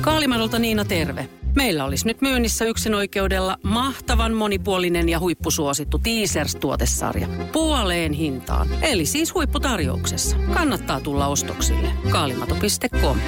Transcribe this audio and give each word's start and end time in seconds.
Kaalimadolta 0.00 0.58
Niina 0.58 0.84
terve. 0.84 1.28
Meillä 1.56 1.84
olisi 1.84 2.06
nyt 2.06 2.20
myynnissä 2.20 2.64
yksin 2.64 2.94
oikeudella 2.94 3.56
mahtavan 3.62 4.34
monipuolinen 4.34 5.08
ja 5.08 5.20
huippusuosittu 5.20 5.98
Teasers-tuotesarja. 5.98 7.26
Puoleen 7.52 8.12
hintaan. 8.12 8.68
Eli 8.82 9.06
siis 9.06 9.34
huipputarjouksessa. 9.34 10.36
Kannattaa 10.54 11.00
tulla 11.00 11.26
ostoksille. 11.26 11.88
Kaalimato.com 12.10 13.18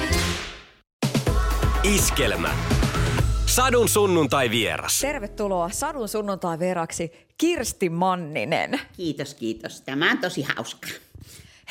Iskelmä. 1.83 2.49
Sadun 3.45 3.89
sunnuntai 3.89 4.49
vieras. 4.49 4.99
Tervetuloa 4.99 5.69
Sadun 5.69 6.09
sunnuntai 6.09 6.59
vieraksi 6.59 7.11
Kirsti 7.37 7.89
Manninen. 7.89 8.79
Kiitos, 8.97 9.33
kiitos. 9.33 9.81
Tämä 9.81 10.11
on 10.11 10.17
tosi 10.17 10.45
hauska. 10.55 10.87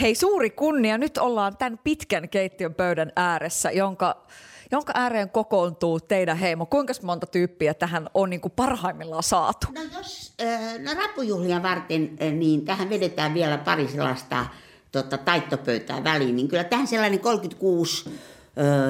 Hei, 0.01 0.15
suuri 0.15 0.51
kunnia. 0.51 0.99
Nyt 0.99 1.19
ollaan 1.19 1.57
tämän 1.57 1.79
pitkän 1.85 2.29
keittiön 2.29 2.75
pöydän 2.75 3.13
ääressä, 3.17 3.71
jonka, 3.71 4.27
jonka 4.71 4.93
ääreen 4.97 5.31
kokoontuu 5.31 6.01
teidän 6.01 6.37
heimo. 6.37 6.67
Kuinka 6.67 6.93
monta 7.03 7.27
tyyppiä 7.27 7.75
tähän 7.75 8.09
on 8.15 8.31
niin 8.31 8.41
kuin 8.41 8.53
parhaimmillaan 8.57 9.23
saatu? 9.23 9.67
No 9.75 9.81
jos 9.96 10.35
äh, 10.43 10.79
no 10.79 10.95
rappujuhlia 10.95 11.63
varten, 11.63 12.18
äh, 12.23 12.32
niin 12.32 12.65
tähän 12.65 12.91
vedetään 12.91 13.35
vielä 13.35 13.59
pari 13.59 13.89
sellaista 13.89 14.46
tota, 14.93 15.18
taittopöytää 15.18 16.04
väliin, 16.04 16.37
niin 16.37 16.49
kyllä 16.49 16.65
tähän 16.65 16.87
sellainen 16.87 17.21
36 17.21 18.11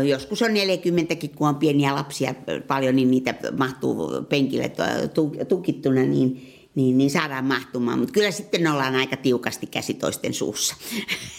joskus 0.09 0.43
on 0.43 0.55
40 0.55 1.15
kun 1.37 1.49
on 1.49 1.57
pieniä 1.57 1.95
lapsia 1.95 2.35
paljon, 2.67 2.97
niin 2.97 3.11
niitä 3.11 3.35
mahtuu 3.59 4.23
penkille 4.29 4.73
tukittuna, 5.49 6.03
niin, 6.03 6.54
niin, 6.75 6.99
niin 6.99 7.11
saadaan 7.11 7.45
mahtumaan. 7.45 7.99
Mutta 7.99 8.13
kyllä 8.13 8.31
sitten 8.31 8.67
ollaan 8.67 8.95
aika 8.95 9.17
tiukasti 9.17 9.67
käsi 9.67 9.95
toisten 9.95 10.35
suussa. 10.35 10.77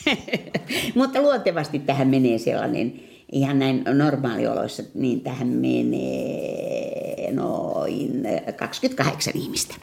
Mutta 0.95 1.21
luontevasti 1.21 1.79
tähän 1.79 2.07
menee 2.07 2.37
sellainen, 2.37 2.99
ihan 3.31 3.59
näin 3.59 3.83
normaalioloissa, 3.93 4.83
niin 4.93 5.21
tähän 5.21 5.47
menee 5.47 7.31
noin 7.31 8.23
28 8.55 9.33
ihmistä. 9.35 9.75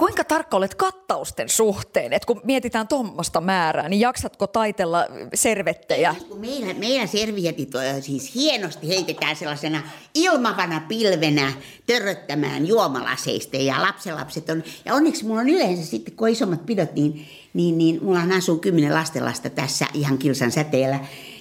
Kuinka 0.00 0.24
tarkka 0.24 0.56
olet 0.56 0.74
kattausten 0.74 1.48
suhteen? 1.48 2.12
Et 2.12 2.24
kun 2.24 2.40
mietitään 2.44 2.88
tuommoista 2.88 3.40
määrää, 3.40 3.88
niin 3.88 4.00
jaksatko 4.00 4.46
taitella 4.46 5.06
servettejä? 5.34 6.14
Ei, 6.18 6.24
kun 6.24 6.40
meillä, 6.40 6.74
meillä 6.74 7.06
servietit 7.06 7.70
siis 8.00 8.34
hienosti 8.34 8.88
heitetään 8.88 9.36
sellaisena 9.36 9.82
ilmavana 10.14 10.80
pilvenä 10.88 11.52
törröttämään 11.86 12.66
juomalaseista 12.66 13.56
ja 13.56 13.82
lapsenlapset 13.82 14.50
on, 14.50 14.62
ja 14.84 14.94
onneksi 14.94 15.24
mulla 15.24 15.40
on 15.40 15.48
yleensä 15.48 15.86
sitten, 15.86 16.16
kun 16.16 16.28
isommat 16.28 16.66
pidot, 16.66 16.94
niin, 16.94 17.26
niin, 17.54 17.78
niin 17.78 18.04
mulla 18.04 18.20
asuu 18.36 18.58
kymmenen 18.58 18.94
lastenlasta 18.94 19.50
tässä 19.50 19.86
ihan 19.94 20.18
kilsan 20.18 20.50
säteellä, 20.50 20.98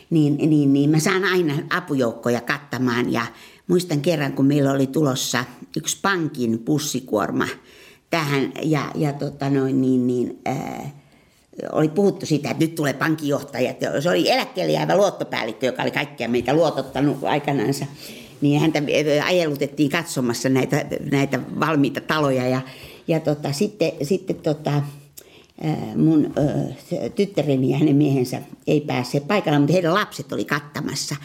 niin, 0.10 0.38
niin, 0.38 0.74
niin 0.74 0.90
mä 0.90 1.00
saan 1.00 1.24
aina 1.24 1.54
apujoukkoja 1.70 2.42
kattamaan 2.42 3.14
ja 3.14 3.26
muistan 3.68 4.02
kerran, 4.02 4.34
kun 4.34 4.46
meillä 4.46 4.72
oli 4.72 4.88
tulossa 4.88 5.46
yksi 5.78 5.98
pankin 6.02 6.60
pussikuorma, 6.60 7.48
tähän 8.10 8.52
ja, 8.62 8.92
ja 8.96 9.14
tota 9.14 9.50
noin, 9.50 9.82
niin, 9.82 10.08
niin, 10.08 10.40
ää, 10.46 10.90
oli 11.72 11.90
puhuttu 11.90 12.26
siitä, 12.26 12.52
että 12.52 12.64
nyt 12.64 12.76
tulee 12.76 12.94
pankinjohtaja. 12.94 13.74
Se 14.00 14.10
oli 14.10 14.30
eläkkeelle 14.30 14.74
jäävä 14.74 14.96
luottopäällikkö, 14.98 15.66
joka 15.66 15.82
oli 15.82 15.92
kaikkia 15.92 16.30
meitä 16.30 16.54
luotottanut 16.54 17.24
aikanaansa. 17.24 17.86
Niin 18.42 18.62
häntä 18.62 18.82
ajelutettiin 19.26 19.90
katsomassa 19.90 20.50
näitä, 20.50 20.86
näitä 21.12 21.40
valmiita 21.60 22.02
taloja 22.02 22.48
ja, 22.48 22.62
ja 23.08 23.20
tota, 23.20 23.52
sitten, 23.54 23.92
sitten 24.04 24.36
tota, 24.36 24.82
mun 25.96 26.34
tyttäreni 27.16 27.72
ja 27.72 27.78
hänen 27.78 27.96
miehensä 27.96 28.42
ei 28.68 28.82
pääse 28.82 29.20
paikalle, 29.20 29.60
mutta 29.60 29.74
heidän 29.74 29.94
lapset 29.94 30.32
oli 30.32 30.46
kattamassa. 30.46 31.16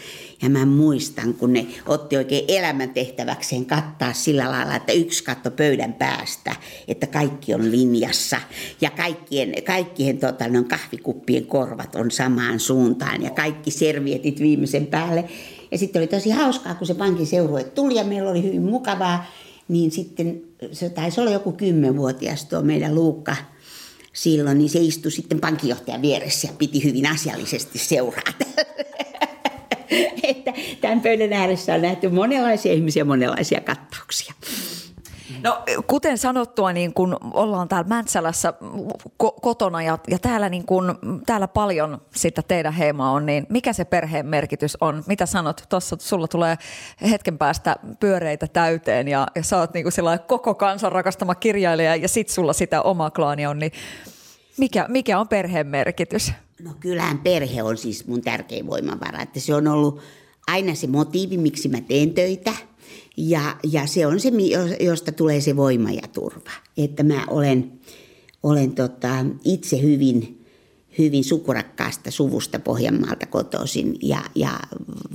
Ja 0.43 0.51
mä 0.51 0.67
muistan, 0.67 1.35
kun 1.35 1.53
ne 1.53 1.67
otti 1.87 2.17
oikein 2.17 2.45
elämäntehtäväkseen 2.49 3.67
kattaa 3.67 4.13
sillä 4.13 4.51
lailla, 4.51 4.77
että 4.77 4.93
yksi 4.93 5.25
katto 5.25 5.51
pöydän 5.51 5.93
päästä, 5.93 6.57
että 6.89 7.07
kaikki 7.07 7.55
on 7.55 7.71
linjassa. 7.71 8.37
Ja 8.81 8.91
kaikkien, 8.91 9.55
kaikkien 9.65 10.19
tota, 10.19 10.49
no, 10.49 10.65
kahvikuppien 10.65 11.47
korvat 11.47 11.95
on 11.95 12.11
samaan 12.11 12.61
suuntaan 12.61 13.23
ja 13.23 13.31
kaikki 13.31 13.71
servietit 13.71 14.41
viimeisen 14.41 14.87
päälle. 14.87 15.25
Ja 15.71 15.79
sitten 15.79 16.01
oli 16.01 16.07
tosi 16.07 16.31
hauskaa, 16.31 16.75
kun 16.75 16.87
se 16.87 16.95
pankin 16.95 17.27
seurue 17.27 17.65
tuli 17.65 17.95
ja 17.95 18.05
meillä 18.05 18.31
oli 18.31 18.43
hyvin 18.43 18.63
mukavaa. 18.63 19.27
Niin 19.69 19.91
sitten 19.91 20.43
se 20.73 20.91
taisi 20.91 21.21
olla 21.21 21.31
joku 21.31 21.53
kymmenvuotias 21.53 22.45
tuo 22.45 22.63
meidän 22.63 22.95
Luukka– 22.95 23.37
silloin, 24.15 24.59
niin 24.59 24.71
se 24.71 24.79
istui 24.79 25.11
sitten 25.11 25.41
pankinjohtajan 25.41 26.03
vieressä 26.03 26.49
ja 26.49 26.55
piti 26.59 26.85
hyvin 26.85 27.07
asiallisesti 27.07 27.79
seurata. 27.79 28.47
että 30.23 30.53
tämän 30.81 31.01
pöydän 31.01 31.33
ääressä 31.33 31.75
on 31.75 31.83
nähty 31.83 32.09
monenlaisia 32.09 32.73
ihmisiä, 32.73 33.05
monenlaisia 33.05 33.61
kattauksia. 33.61 34.35
No 35.43 35.63
kuten 35.87 36.19
sanottua, 36.19 36.73
niin 36.73 36.95
kun 36.95 37.17
ollaan 37.35 37.69
täällä 37.69 37.89
Mäntsälässä 37.89 38.55
ko- 39.23 39.41
kotona 39.43 39.83
ja, 39.83 39.99
ja 40.09 40.19
täällä, 40.19 40.49
niin 40.49 40.67
kun, 40.67 40.99
täällä 41.27 41.49
paljon 41.49 42.01
sitä 42.15 42.43
teidän 42.43 42.73
heimaa 42.73 43.11
on, 43.11 43.27
niin 43.27 43.47
mikä 43.49 43.73
se 43.73 43.85
perheen 43.85 44.27
merkitys 44.27 44.77
on? 44.81 45.05
Mitä 45.07 45.27
sanot? 45.27 45.65
Tuossa 45.69 45.97
sulla 46.01 46.29
tulee 46.29 46.59
hetken 47.11 47.39
päästä 47.39 47.77
pyöreitä 48.01 48.47
täyteen 48.47 49.09
ja, 49.09 49.27
ja 49.35 49.43
sä 49.43 49.59
oot 49.59 49.75
niin 49.75 49.87
koko 50.27 50.55
kansan 50.55 50.93
rakastama 50.93 51.35
kirjailija 51.35 51.97
ja 51.97 52.09
sit 52.09 52.29
sulla 52.29 52.53
sitä 52.53 52.83
oma 52.83 53.11
klaani 53.11 53.47
on, 53.47 53.59
niin 53.59 53.73
mikä, 54.59 54.87
mikä 54.89 55.19
on 55.19 55.29
perheen 55.29 55.67
merkitys? 55.67 56.33
No 56.63 56.71
kyllähän 56.81 57.19
perhe 57.19 57.63
on 57.63 57.77
siis 57.77 58.07
mun 58.07 58.23
tärkein 58.23 58.67
voimavara, 58.67 59.23
että 59.23 59.41
se 59.41 59.55
on 59.55 59.69
ollut 59.69 60.01
aina 60.47 60.75
se 60.75 60.87
motiivi, 60.87 61.37
miksi 61.37 61.69
mä 61.69 61.81
teen 61.81 62.11
töitä– 62.11 62.53
ja, 63.17 63.57
ja 63.73 63.87
se 63.87 64.07
on 64.07 64.21
se, 64.21 64.33
josta 64.81 65.13
tulee 65.13 65.41
se 65.41 65.57
voima 65.57 65.91
ja 65.91 66.09
turva. 66.13 66.51
Että 66.77 67.03
mä 67.03 67.25
olen, 67.29 67.73
olen 68.43 68.73
tota, 68.73 69.27
itse 69.45 69.83
hyvin, 69.83 70.45
hyvin 70.99 71.25
sukurakkaasta 71.25 72.11
suvusta 72.11 72.59
Pohjanmaalta 72.59 73.27
kotoisin 73.27 73.97
ja, 74.03 74.23
ja 74.35 74.61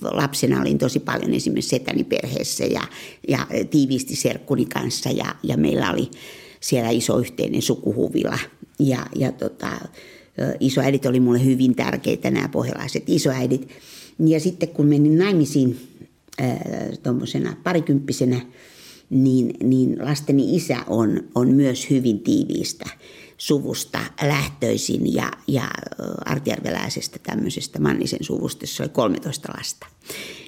lapsena 0.02 0.62
olin 0.62 0.78
tosi 0.78 1.00
paljon 1.00 1.34
esimerkiksi 1.34 1.70
setäni 1.70 2.04
perheessä 2.04 2.66
ja, 2.66 2.82
ja 3.28 3.48
tiiviisti 3.70 4.16
serkkuni 4.16 4.66
kanssa 4.66 5.10
ja, 5.10 5.36
ja 5.44 5.58
meillä 5.58 5.92
oli 5.92 6.10
siellä 6.60 6.90
iso 6.90 7.20
yhteinen 7.20 7.62
sukuhuvila 7.62 8.40
ja, 8.80 9.06
ja 9.16 9.32
tota, 9.32 9.72
isoäidit 10.60 11.06
oli 11.06 11.20
mulle 11.20 11.46
hyvin 11.46 11.76
tärkeitä 11.76 12.32
nämä 12.32 12.50
pohjalaiset 12.50 13.04
isoäidit. 13.08 13.70
Ja 14.26 14.40
sitten 14.40 14.70
kun 14.70 14.86
menin 14.86 15.18
naimisiin 15.18 15.89
tuommoisena 17.04 17.56
parikymppisenä, 17.64 18.42
niin, 19.10 19.54
niin 19.64 19.98
lasteni 20.02 20.56
isä 20.56 20.78
on, 20.88 21.24
on 21.36 21.48
myös 21.48 21.90
hyvin 21.90 22.20
tiiviistä 22.20 22.86
suvusta 23.38 24.00
lähtöisin 24.22 25.14
ja, 25.14 25.32
ja 25.48 25.64
artjärveläisestä 26.26 27.20
tämmöisestä 27.24 27.80
Mannisen 27.80 28.24
suvusta, 28.24 28.64
jossa 28.64 28.84
oli 28.84 28.90
13 28.90 29.54
lasta. 29.58 29.88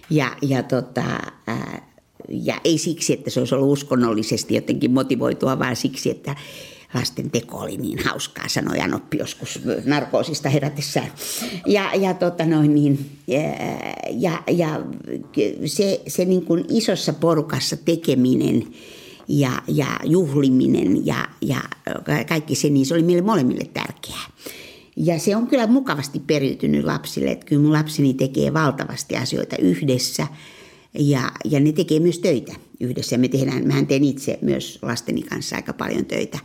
Ja, 0.10 0.36
ja, 0.42 0.64
tota, 0.64 1.04
ää, 1.48 1.92
ja 2.30 2.62
ei 2.64 2.78
siksi, 2.78 3.14
että 3.14 3.30
se 3.30 3.40
olisi 3.40 3.56
ollut 3.56 3.72
uskonnollisesti 3.72 4.56
jotenkin 4.56 4.92
motivoitua, 4.92 5.60
vaan 5.60 5.76
siksi, 5.76 6.10
että 6.10 6.36
lasten 6.94 7.32
teko 7.32 7.58
oli 7.58 7.78
niin 7.78 8.00
hauskaa, 8.06 8.48
sanoi 8.48 8.78
Janoppi 8.78 9.18
joskus 9.18 9.60
narkoosista 9.86 10.50
herätessään. 10.50 11.12
Ja, 11.66 11.92
ja, 11.96 12.14
tota 12.14 12.46
noin, 12.46 12.76
niin, 12.76 13.10
ja, 14.10 14.44
ja 14.52 14.82
se, 15.66 16.02
se 16.08 16.26
niin 16.26 16.46
kuin 16.46 16.66
isossa 16.70 17.14
porukassa 17.14 17.78
tekeminen 17.78 18.68
ja, 19.28 19.52
ja 19.68 19.88
juhliminen 20.04 21.06
ja, 21.06 21.28
ja 21.42 21.62
kaikki 22.28 22.56
se, 22.56 22.70
niin 22.70 22.86
se 22.86 22.94
oli 22.94 23.04
meille 23.04 23.22
molemmille 23.22 23.70
tärkeää. 23.74 24.32
Ja 24.96 25.20
se 25.20 25.36
on 25.36 25.48
kyllä 25.48 25.68
mukavasti 25.68 26.20
periytynyt 26.20 26.86
lapsille, 26.86 27.32
että 27.32 27.46
kyllä 27.46 27.62
mun 27.62 27.74
lapseni 27.74 28.14
tekee 28.14 28.54
valtavasti 28.54 29.18
asioita 29.18 29.56
yhdessä 29.58 30.28
ja, 31.00 31.32
ja 31.46 31.60
ne 31.60 31.72
tekee 31.72 32.00
myös 32.00 32.20
töitä 32.20 32.54
yhdessä. 32.80 33.18
Me 33.18 33.28
tehdään, 33.28 33.68
mähän 33.68 33.88
teen 33.88 34.04
itse 34.04 34.40
myös 34.42 34.80
lasteni 34.82 35.22
kanssa 35.24 35.56
aika 35.56 35.74
paljon 35.74 36.06
töitä 36.06 36.40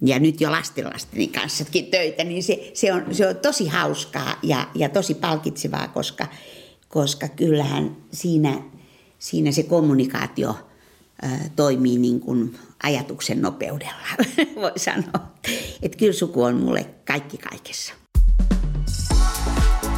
ja 0.00 0.18
nyt 0.18 0.40
jo 0.40 0.50
lastenlasteni 0.50 1.28
kanssakin 1.28 1.86
töitä, 1.86 2.24
niin 2.24 2.42
se, 2.42 2.70
se, 2.74 2.92
on, 2.92 3.04
se 3.12 3.28
on 3.28 3.36
tosi 3.36 3.66
hauskaa 3.66 4.38
ja, 4.42 4.68
ja 4.74 4.88
tosi 4.88 5.14
palkitsevaa, 5.14 5.88
koska, 5.88 6.26
koska 6.88 7.28
kyllähän 7.28 7.96
siinä, 8.12 8.62
siinä 9.18 9.52
se 9.52 9.62
kommunikaatio 9.62 10.50
ä, 10.50 11.28
toimii 11.56 11.98
niin 11.98 12.20
kuin 12.20 12.58
ajatuksen 12.82 13.42
nopeudella, 13.42 14.06
voi 14.62 14.72
sanoa. 14.76 15.32
Että 15.82 15.98
kyllä 15.98 16.12
suku 16.12 16.42
on 16.42 16.54
mulle 16.54 16.86
kaikki 17.04 17.38
kaikessa. 17.38 17.94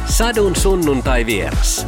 Sadun 0.09 0.55
sunnuntai 0.55 1.25
vieras. 1.25 1.85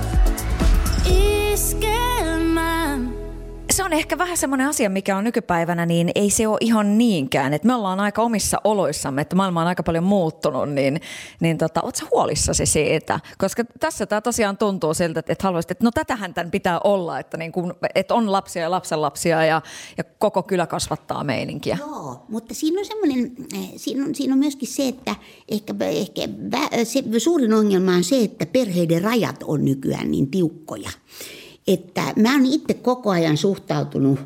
Se 3.74 3.84
on 3.84 3.94
ehkä 3.94 4.18
vähän 4.18 4.38
semmoinen 4.38 4.68
asia, 4.68 4.90
mikä 4.90 5.18
on 5.18 5.24
nykypäivänä, 5.24 5.86
niin 5.86 6.12
ei 6.16 6.30
se 6.30 6.48
ole 6.48 6.58
ihan 6.62 6.98
niinkään. 6.98 7.54
Että 7.54 7.68
me 7.68 7.76
ollaan 7.76 8.00
aika 8.00 8.22
omissa 8.22 8.58
oloissamme, 8.64 9.22
että 9.22 9.36
maailma 9.36 9.62
on 9.62 9.68
aika 9.68 9.84
paljon 9.84 10.04
muuttunut, 10.04 10.70
niin, 10.70 11.02
niin 11.40 11.58
tota, 11.58 11.82
oot 11.82 11.96
sä 11.96 12.06
huolissasi 12.12 12.66
siitä? 12.66 13.20
Koska 13.38 13.64
tässä 13.80 14.06
tämä 14.06 14.22
tosiaan 14.22 14.58
tuntuu 14.58 14.94
siltä, 14.94 15.20
että, 15.20 15.34
että 15.34 15.48
haluaisit, 15.48 15.72
että 15.72 15.84
no 15.84 15.92
tätähän 15.92 16.34
tämän 16.34 16.52
pitää 16.52 16.80
olla, 16.84 17.20
että, 17.20 17.38
niin 17.38 17.52
kun, 17.52 17.74
että 17.96 18.16
on 18.16 18.32
lapsia 18.32 18.62
ja 18.62 18.72
lapsenlapsia 18.72 19.46
ja, 19.46 19.62
ja 19.98 20.04
koko 20.04 20.44
kylä 20.44 20.68
kasvattaa 20.68 21.24
meininkiä. 21.24 21.78
Joo, 21.80 22.26
mutta 22.30 22.54
siinä 22.54 22.80
on 22.80 22.86
semmoinen, 22.86 23.32
eh, 23.54 23.70
siinä 23.76 24.06
on, 24.06 24.16
siinä 24.16 24.34
on 24.34 24.40
myöskin 24.40 24.68
se, 24.68 24.88
että 24.88 25.16
ehkä, 25.50 25.74
ehkä 25.92 26.22
se 26.84 27.04
suurin 27.18 27.54
ongelma 27.54 27.92
on 27.92 28.04
se, 28.04 28.24
että 28.24 28.46
perheiden 28.46 29.02
rajat 29.02 29.44
on 29.44 29.66
nykyään 29.66 30.12
niin 30.12 30.32
tiukkoja 30.32 30.90
että 31.68 32.14
mä 32.16 32.34
oon 32.34 32.46
itse 32.46 32.74
koko 32.74 33.10
ajan 33.10 33.38
suhtautunut 33.38 34.20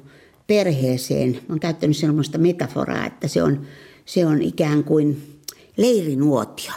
perheeseen, 0.47 1.31
mä 1.31 1.39
oon 1.49 1.59
käyttänyt 1.59 1.97
sellaista 1.97 2.37
metaforaa, 2.37 3.05
että 3.05 3.27
se 3.27 3.43
on, 3.43 3.61
se 4.05 4.25
on 4.25 4.41
ikään 4.41 4.83
kuin 4.83 5.39
leirinuotio, 5.77 6.71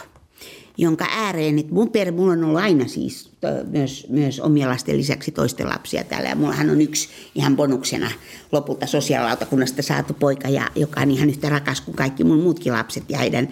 jonka 0.77 1.05
ääreen, 1.09 1.59
että 1.59 1.73
mun 1.73 1.89
perhe, 1.89 2.11
mulla 2.11 2.33
on 2.33 2.43
ollut 2.43 2.59
aina 2.59 2.87
siis 2.87 3.30
myös, 3.71 4.05
myös 4.09 4.39
omia 4.39 4.67
lasten 4.67 4.97
lisäksi 4.97 5.31
toisten 5.31 5.67
lapsia 5.67 6.03
täällä. 6.03 6.29
Ja 6.29 6.35
mullahan 6.35 6.69
on 6.69 6.81
yksi 6.81 7.09
ihan 7.35 7.55
bonuksena 7.55 8.11
lopulta 8.51 8.87
sosiaalilautakunnasta 8.87 9.81
saatu 9.81 10.13
poika, 10.13 10.49
ja, 10.49 10.67
joka 10.75 11.01
on 11.01 11.11
ihan 11.11 11.29
yhtä 11.29 11.49
rakas 11.49 11.81
kuin 11.81 11.95
kaikki 11.95 12.23
mun 12.23 12.39
muutkin 12.39 12.73
lapset. 12.73 13.03
Ja 13.09 13.17
heidän, 13.17 13.49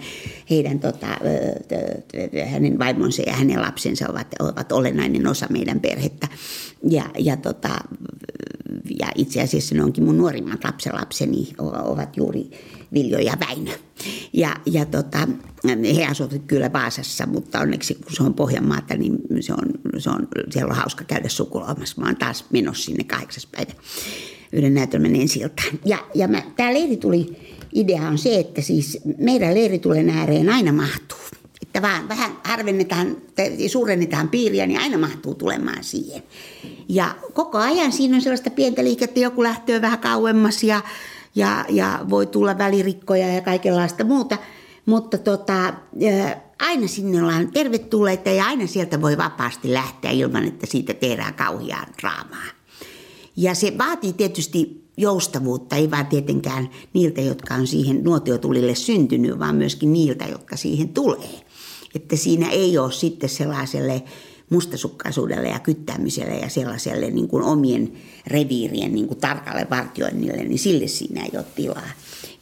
heidän 0.50 0.80
tota, 0.80 1.06
hänen 2.50 2.78
vaimonsa 2.78 3.22
ja 3.22 3.32
hänen 3.32 3.62
lapsensa 3.62 4.08
ovat, 4.08 4.34
ovat 4.40 4.72
olennainen 4.72 5.26
osa 5.26 5.46
meidän 5.50 5.80
perhettä. 5.80 6.28
Ja, 6.88 7.04
ja, 7.18 7.36
tota, 7.36 7.78
ja 9.00 9.08
itse 9.14 9.42
asiassa 9.42 9.74
ne 9.74 9.84
onkin 9.84 10.04
mun 10.04 10.18
nuorimmat 10.18 10.64
lapsenlapseni 10.64 11.48
ovat 11.58 12.16
juuri 12.16 12.50
Viljo 12.94 13.18
ja 13.18 13.34
Väinö. 13.48 13.72
Ja, 14.32 14.56
ja 14.66 14.84
tota, 14.84 15.28
he 15.96 16.06
asuvat 16.06 16.42
kyllä 16.46 16.72
Vaasassa, 16.72 17.26
mutta 17.26 17.60
onneksi 17.60 17.94
kun 17.94 18.16
se 18.16 18.22
on 18.22 18.34
Pohjanmaata, 18.34 18.94
niin 18.94 19.18
se 19.40 19.52
on, 19.52 19.98
se 19.98 20.10
on, 20.10 20.28
siellä 20.50 20.70
on 20.70 20.76
hauska 20.76 21.04
käydä 21.04 21.28
sukulaamassa. 21.28 22.00
Mä 22.00 22.06
oon 22.06 22.16
taas 22.16 22.44
menossa 22.50 22.84
sinne 22.84 23.04
kahdeksas 23.04 23.46
päivä 23.46 23.72
yhden 24.52 24.74
näytelmän 24.74 25.16
ensi 25.16 25.40
Ja, 25.84 25.98
ja 26.14 26.28
tämä 26.56 26.74
leiri 26.74 26.96
tuli, 26.96 27.36
idea 27.72 28.02
on 28.02 28.18
se, 28.18 28.38
että 28.38 28.60
siis 28.60 28.98
meidän 29.18 29.54
leiritulen 29.54 30.10
ääreen 30.10 30.48
aina 30.48 30.72
mahtuu. 30.72 31.18
Että 31.62 31.82
vaan 31.82 32.08
vähän 32.08 32.30
harvennetaan, 32.44 33.16
suurennetaan 33.66 34.28
piiriä, 34.28 34.66
niin 34.66 34.80
aina 34.80 34.98
mahtuu 34.98 35.34
tulemaan 35.34 35.84
siihen. 35.84 36.22
Ja 36.88 37.14
koko 37.32 37.58
ajan 37.58 37.92
siinä 37.92 38.16
on 38.16 38.22
sellaista 38.22 38.50
pientä 38.50 38.84
liikettä, 38.84 39.20
joku 39.20 39.42
lähtee 39.42 39.82
vähän 39.82 39.98
kauemmas 39.98 40.62
ja 40.62 40.82
ja, 41.34 41.64
ja 41.68 42.00
voi 42.10 42.26
tulla 42.26 42.58
välirikkoja 42.58 43.34
ja 43.34 43.40
kaikenlaista 43.40 44.04
muuta. 44.04 44.38
Mutta 44.86 45.18
tota, 45.18 45.74
aina 46.58 46.88
sinne 46.88 47.22
ollaan 47.22 47.52
tervetulleita 47.52 48.30
ja 48.30 48.44
aina 48.44 48.66
sieltä 48.66 49.02
voi 49.02 49.16
vapaasti 49.16 49.72
lähteä 49.72 50.10
ilman, 50.10 50.44
että 50.44 50.66
siitä 50.66 50.94
tehdään 50.94 51.34
kauhiaan 51.34 51.86
draamaa. 52.00 52.46
Ja 53.36 53.54
se 53.54 53.78
vaatii 53.78 54.12
tietysti 54.12 54.84
joustavuutta, 54.96 55.76
ei 55.76 55.90
vaan 55.90 56.06
tietenkään 56.06 56.70
niiltä, 56.92 57.20
jotka 57.20 57.54
on 57.54 57.66
siihen 57.66 58.04
nuotiotulille 58.04 58.74
syntynyt, 58.74 59.38
vaan 59.38 59.56
myöskin 59.56 59.92
niiltä, 59.92 60.24
jotka 60.24 60.56
siihen 60.56 60.88
tulee. 60.88 61.40
Että 61.94 62.16
siinä 62.16 62.50
ei 62.50 62.78
ole 62.78 62.92
sitten 62.92 63.28
sellaiselle 63.28 64.02
mustasukkaisuudelle 64.50 65.48
ja 65.48 65.58
kyttäämiselle 65.58 66.34
ja 66.34 66.48
sellaiselle 66.48 67.10
niin 67.10 67.28
kuin 67.28 67.42
omien 67.42 67.92
reviirien 68.26 68.94
niin 68.94 69.08
kuin 69.08 69.20
tarkalle 69.20 69.66
vartioinnille, 69.70 70.44
niin 70.44 70.58
sille 70.58 70.86
siinä 70.86 71.24
ei 71.24 71.30
ole 71.34 71.44
tilaa. 71.56 71.90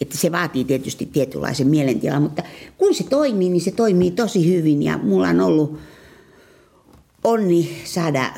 Että 0.01 0.17
se 0.17 0.33
vaatii 0.33 0.65
tietysti 0.65 1.07
tietynlaisen 1.07 1.69
mielentilan, 1.69 2.23
mutta 2.23 2.43
kun 2.79 2.95
se 2.95 3.05
toimii, 3.05 3.49
niin 3.49 3.61
se 3.61 3.71
toimii 3.71 4.11
tosi 4.11 4.55
hyvin 4.55 4.83
ja 4.83 4.99
mulla 4.99 5.29
on 5.29 5.41
ollut 5.41 5.79
onni 7.25 7.83
saada, 7.85 8.33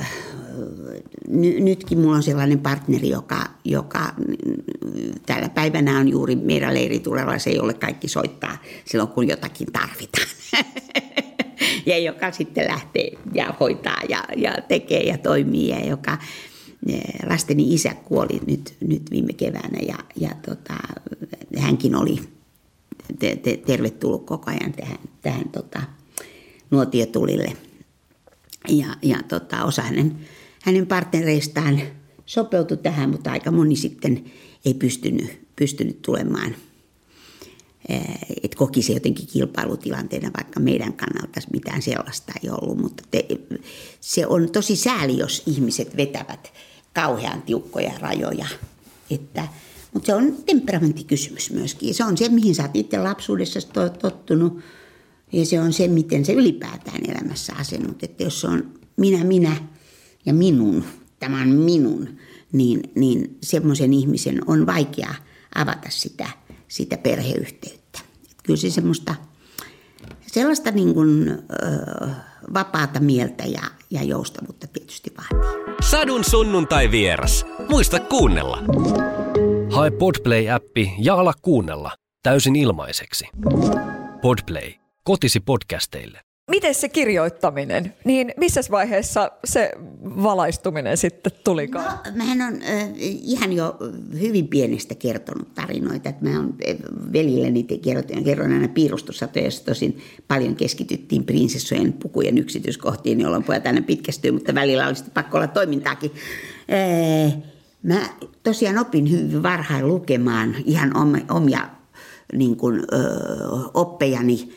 ny, 1.28 1.61
nytkin 1.61 1.99
mulla 1.99 2.16
on 2.16 2.23
sellainen 2.23 2.58
partneri, 2.58 3.08
joka, 3.08 3.46
joka 3.64 4.14
tällä 5.26 5.49
päivänä 5.49 5.99
on 5.99 6.08
juuri 6.08 6.37
meidän 6.37 6.75
leiritulella, 6.75 7.38
se 7.38 7.50
ei 7.50 7.61
ole 7.61 7.75
kaikki 7.75 8.08
soittaa 8.08 8.56
silloin, 8.84 9.08
kun 9.08 9.28
jotakin 9.28 9.69
tarvitaan. 9.73 10.28
ja 11.90 11.98
joka 11.98 12.32
sitten 12.32 12.66
lähtee 12.66 13.10
ja 13.34 13.54
hoitaa 13.60 14.02
ja, 14.08 14.25
ja 14.37 14.56
tekee 14.69 15.02
ja 15.02 15.19
toimii 15.19 15.69
ja 15.69 15.87
joka 15.87 16.19
lasteni 17.28 17.75
isä 17.75 17.94
kuoli 18.04 18.40
nyt, 18.46 18.75
nyt 18.81 19.10
viime 19.10 19.32
keväänä 19.32 19.78
ja, 19.88 19.94
ja 20.16 20.31
tota, 20.46 20.75
hänkin 21.58 21.94
oli 21.94 22.16
te, 23.19 23.37
te, 23.37 23.56
tervetullut 23.66 24.26
koko 24.26 24.50
ajan 24.50 24.72
tähän, 24.72 24.98
tähän 25.22 25.48
tota, 25.48 25.82
nuotiotulille. 26.70 27.52
Ja, 28.69 28.87
ja 29.02 29.19
tota, 29.28 29.64
osa 29.64 29.82
hänen, 29.82 30.16
hänen 30.62 30.87
partnereistaan 30.87 31.81
sopeutui 32.26 32.76
tähän, 32.76 33.10
mutta 33.10 33.31
aika 33.31 33.50
moni 33.50 33.76
sitten 33.76 34.25
ei 34.64 34.75
pystynyt, 34.75 35.40
pystynyt 35.56 36.02
tulemaan– 36.02 36.54
että 38.42 38.56
koki 38.56 38.82
se 38.82 38.92
jotenkin 38.92 39.26
kilpailutilanteena, 39.26 40.30
vaikka 40.36 40.60
meidän 40.60 40.92
kannalta 40.92 41.40
mitään 41.52 41.82
sellaista 41.82 42.32
ei 42.42 42.50
ollut. 42.50 42.78
Mutta 42.78 43.02
te, 43.10 43.26
se 44.00 44.26
on 44.26 44.50
tosi 44.52 44.76
sääli, 44.76 45.18
jos 45.18 45.42
ihmiset 45.46 45.96
vetävät 45.96 46.52
kauhean 46.94 47.42
tiukkoja 47.42 47.92
rajoja. 48.00 48.46
Että, 49.10 49.48
mutta 49.92 50.06
se 50.06 50.14
on 50.14 50.36
temperamenttikysymys 50.46 51.50
myöskin. 51.50 51.94
Se 51.94 52.04
on 52.04 52.18
se, 52.18 52.28
mihin 52.28 52.54
sä 52.54 52.62
oot 52.62 52.76
itse 52.76 52.98
lapsuudessa 52.98 53.60
tottunut. 54.02 54.60
Ja 55.32 55.46
se 55.46 55.60
on 55.60 55.72
se, 55.72 55.88
miten 55.88 56.24
se 56.24 56.32
ylipäätään 56.32 57.00
elämässä 57.08 57.52
asennut. 57.58 58.02
Että 58.02 58.22
jos 58.22 58.40
se 58.40 58.46
on 58.46 58.74
minä, 58.96 59.24
minä 59.24 59.56
ja 60.26 60.34
minun, 60.34 60.84
tämä 61.18 61.42
on 61.42 61.48
minun, 61.48 62.08
niin, 62.52 62.82
niin 62.94 63.38
semmoisen 63.42 63.92
ihmisen 63.92 64.40
on 64.46 64.66
vaikea 64.66 65.14
avata 65.54 65.88
sitä– 65.90 66.28
sitä 66.70 66.96
perheyhteyttä. 66.99 68.00
Kyllä 68.43 68.56
se 68.56 68.70
semmoista, 68.70 69.14
sellaista 70.26 70.70
niin 70.70 70.94
kuin, 70.94 71.28
ö, 71.28 71.37
vapaata 72.55 73.00
mieltä 73.00 73.44
ja, 73.44 73.62
ja 73.90 74.02
joustavuutta 74.02 74.67
tietysti 74.67 75.12
vaatii. 75.17 75.75
Sadun 75.90 76.25
sunnuntai 76.25 76.90
vieras. 76.90 77.46
Muista 77.69 78.00
kuunnella. 78.00 78.58
Hae 79.70 79.90
Podplay-appi 79.90 80.90
ja 80.99 81.14
ala 81.14 81.32
kuunnella 81.43 81.96
täysin 82.22 82.56
ilmaiseksi. 82.56 83.28
Podplay. 84.23 84.73
Kotisi 85.05 85.40
podcasteille. 85.40 86.20
Miten 86.50 86.75
se 86.75 86.88
kirjoittaminen, 86.88 87.94
niin 88.05 88.32
missä 88.37 88.61
vaiheessa 88.70 89.31
se 89.44 89.73
valaistuminen 90.02 90.97
sitten 90.97 91.32
tulikaan? 91.44 91.99
No, 92.06 92.12
mähän 92.14 92.42
on 92.42 92.62
äh, 92.62 92.88
ihan 93.02 93.52
jo 93.52 93.76
hyvin 94.21 94.49
pienestä 94.49 94.95
kertonut 94.95 95.54
tarinoita. 95.54 96.09
Että 96.09 96.25
mä 96.25 96.37
oon 96.37 96.54
velilleni 97.12 97.62
kerron, 97.62 98.25
kerron 98.25 98.52
aina 98.52 98.69
piirustussatoja, 98.69 99.45
jossa 99.45 99.64
tosin 99.64 99.99
paljon 100.28 100.57
keskityttiin 100.57 101.25
prinsessojen 101.25 101.92
pukujen 101.92 102.38
yksityiskohtiin, 102.38 103.21
jolloin 103.21 103.45
pojat 103.45 103.66
aina 103.66 103.83
pitkästyy, 103.83 104.30
mutta 104.30 104.54
välillä 104.54 104.87
olisi 104.87 105.04
pakko 105.14 105.37
olla 105.37 105.47
toimintaakin. 105.47 106.11
Äh, 106.73 107.37
mä 107.83 108.00
tosiaan 108.42 108.78
opin 108.78 109.11
hyvin 109.11 109.42
varhain 109.42 109.88
lukemaan 109.88 110.57
ihan 110.64 110.92
omia 111.30 111.69
niin 112.33 112.57
kuin, 112.57 112.78
ö, 112.78 112.97
oppejani 113.75 114.52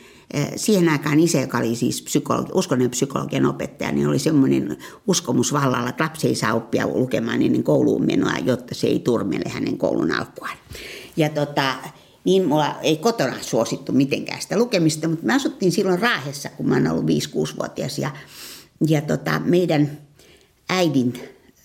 siihen 0.56 0.88
aikaan 0.88 1.20
isä, 1.20 1.40
joka 1.40 1.58
oli 1.58 1.76
siis 1.76 2.02
psykologi, 2.02 2.50
uskonnon 2.54 2.90
psykologian 2.90 3.46
opettaja, 3.46 3.92
niin 3.92 4.08
oli 4.08 4.18
semmoinen 4.18 4.76
uskomus 5.06 5.52
vallalla, 5.52 5.88
että 5.88 6.04
lapsi 6.04 6.28
ei 6.28 6.34
saa 6.34 6.54
oppia 6.54 6.86
lukemaan 6.86 7.42
ennen 7.42 7.62
kouluun 7.62 8.06
menoa, 8.06 8.38
jotta 8.44 8.74
se 8.74 8.86
ei 8.86 8.98
turmele 8.98 9.48
hänen 9.48 9.78
koulun 9.78 10.12
alkuaan. 10.12 10.56
Ja 11.16 11.28
tota, 11.28 11.74
niin 12.24 12.48
mulla 12.48 12.80
ei 12.82 12.96
kotona 12.96 13.34
suosittu 13.40 13.92
mitenkään 13.92 14.42
sitä 14.42 14.58
lukemista, 14.58 15.08
mutta 15.08 15.26
me 15.26 15.34
asuttiin 15.34 15.72
silloin 15.72 15.98
Raahessa, 15.98 16.48
kun 16.48 16.68
mä 16.68 16.74
oon 16.74 16.88
ollut 16.88 17.04
5-6-vuotias. 17.04 17.98
Ja, 17.98 18.10
ja 18.88 19.00
tota, 19.00 19.40
meidän 19.44 19.98
äidin 20.68 21.12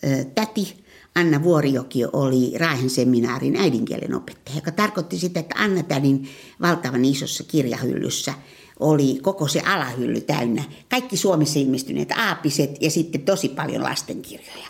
ö, 0.04 0.26
täti 0.36 0.80
Anna 1.16 1.44
Vuorijoki 1.44 2.06
oli 2.14 2.58
Raahen 2.58 2.90
seminaarin 2.90 3.56
äidinkielen 3.56 4.16
opettaja, 4.16 4.56
joka 4.56 4.72
tarkoitti 4.72 5.18
sitä, 5.18 5.40
että 5.40 5.56
Anna 5.58 5.84
Tädin 5.84 6.30
valtavan 6.62 7.06
isossa 7.06 7.44
kirjahyllyssä 7.44 8.34
oli 8.80 9.20
koko 9.22 9.48
se 9.48 9.60
alahylly 9.60 10.22
täynnä. 10.22 10.64
Kaikki 10.90 11.18
Suomessa 11.18 11.60
ilmestyneet 11.60 12.12
aapiset 12.12 12.82
ja 12.82 12.92
sitten 12.92 13.22
tosi 13.22 13.50
paljon 13.50 13.84
lastenkirjoja. 13.84 14.68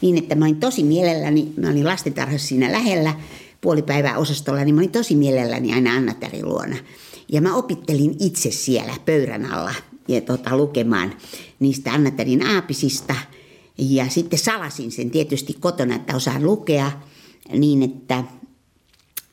Niin, 0.00 0.18
että 0.18 0.34
mä 0.34 0.44
olin 0.44 0.60
tosi 0.60 0.82
mielelläni, 0.82 1.52
mä 1.56 1.70
olin 1.70 1.86
lastentarhassa 1.86 2.48
siinä 2.48 2.72
lähellä 2.72 3.14
puolipäivää 3.60 4.18
osastolla, 4.18 4.64
niin 4.64 4.74
mä 4.74 4.80
olin 4.80 4.90
tosi 4.90 5.14
mielelläni 5.14 5.74
aina 5.74 5.92
Anna 5.92 6.14
Tärin 6.14 6.48
luona. 6.48 6.76
Ja 7.32 7.40
mä 7.40 7.56
opittelin 7.56 8.16
itse 8.20 8.50
siellä 8.50 8.94
pöydän 9.04 9.52
alla 9.52 9.74
ja 10.08 10.20
tota, 10.20 10.56
lukemaan 10.56 11.14
niistä 11.58 11.92
Anna 11.92 12.10
Tärin 12.10 12.46
aapisista– 12.46 13.14
Ja 13.80 14.08
sitten 14.08 14.38
salasin 14.38 14.90
sen 14.90 15.10
tietysti 15.10 15.56
kotona, 15.60 15.94
että 15.94 16.16
osaan 16.16 16.44
lukea 16.44 16.92
niin, 17.52 17.82
että 17.82 18.24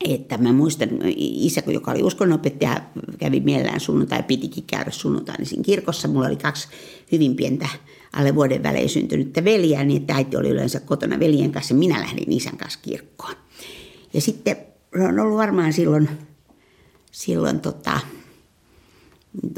että 0.04 0.38
mä 0.38 0.52
muistan, 0.52 0.88
isä, 1.16 1.62
joka 1.66 1.90
oli 1.90 2.02
uskonnopettaja, 2.02 2.80
kävi 3.18 3.40
mielellään 3.40 3.80
sunnuntai, 3.80 4.22
pitikin 4.22 4.64
käydä 4.64 4.90
sunnuntai 4.90 5.36
niin 5.36 5.62
kirkossa. 5.62 6.08
Mulla 6.08 6.26
oli 6.26 6.36
kaksi 6.36 6.68
hyvin 7.12 7.36
pientä 7.36 7.68
alle 8.12 8.34
vuoden 8.34 8.62
välein 8.62 8.88
syntynyttä 8.88 9.44
veljää, 9.44 9.84
niin 9.84 10.00
että 10.00 10.14
äiti 10.14 10.36
oli 10.36 10.48
yleensä 10.48 10.80
kotona 10.80 11.20
veljen 11.20 11.52
kanssa. 11.52 11.74
Minä 11.74 12.00
lähdin 12.00 12.32
isän 12.32 12.56
kanssa 12.56 12.78
kirkkoon. 12.82 13.34
Ja 14.14 14.20
sitten 14.20 14.56
on 15.08 15.20
ollut 15.20 15.38
varmaan 15.38 15.72
silloin, 15.72 16.08
silloin 17.12 17.60
tota, 17.60 18.00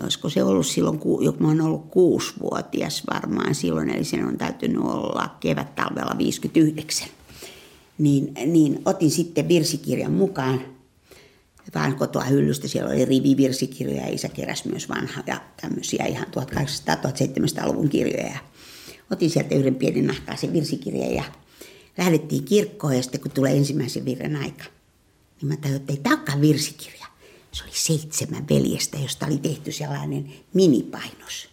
olisiko 0.02 0.28
se 0.28 0.42
ollut 0.42 0.66
silloin, 0.66 0.98
kun 0.98 1.36
mä 1.38 1.48
oon 1.48 1.60
ollut 1.60 1.90
kuusivuotias 1.90 3.02
varmaan 3.14 3.54
silloin, 3.54 3.90
eli 3.90 4.04
sen 4.04 4.26
on 4.26 4.38
täytynyt 4.38 4.82
olla 4.82 5.36
kevät-talvella 5.40 6.18
59 6.18 7.08
niin, 8.00 8.34
niin 8.46 8.82
otin 8.84 9.10
sitten 9.10 9.48
virsikirjan 9.48 10.12
mukaan 10.12 10.60
vaan 11.74 11.96
kotoa 11.96 12.24
hyllystä. 12.24 12.68
Siellä 12.68 12.90
oli 12.90 13.04
rivi 13.04 13.36
virsikirjoja 13.36 14.02
ja 14.02 14.14
isä 14.14 14.28
keräsi 14.28 14.68
myös 14.68 14.88
vanhoja 14.88 15.40
tämmöisiä 15.60 16.04
ihan 16.04 16.26
1800-1700-luvun 16.26 17.88
kirjoja. 17.88 18.26
Ja 18.26 18.38
otin 19.10 19.30
sieltä 19.30 19.54
yhden 19.54 19.74
pienen 19.74 20.06
nahkaisen 20.06 20.52
virsikirjan 20.52 21.14
ja 21.14 21.24
lähdettiin 21.98 22.44
kirkkoon 22.44 22.96
ja 22.96 23.02
sitten 23.02 23.20
kun 23.20 23.30
tulee 23.30 23.56
ensimmäisen 23.56 24.04
virren 24.04 24.36
aika, 24.36 24.64
niin 25.40 25.48
mä 25.48 25.56
tajuin, 25.56 25.80
että 25.80 25.92
ei 25.92 26.00
tämä 26.02 26.40
virsikirja. 26.40 27.06
Se 27.52 27.64
oli 27.64 27.72
seitsemän 27.74 28.48
veljestä, 28.48 28.98
josta 28.98 29.26
oli 29.26 29.38
tehty 29.38 29.72
sellainen 29.72 30.32
minipainos. 30.54 31.49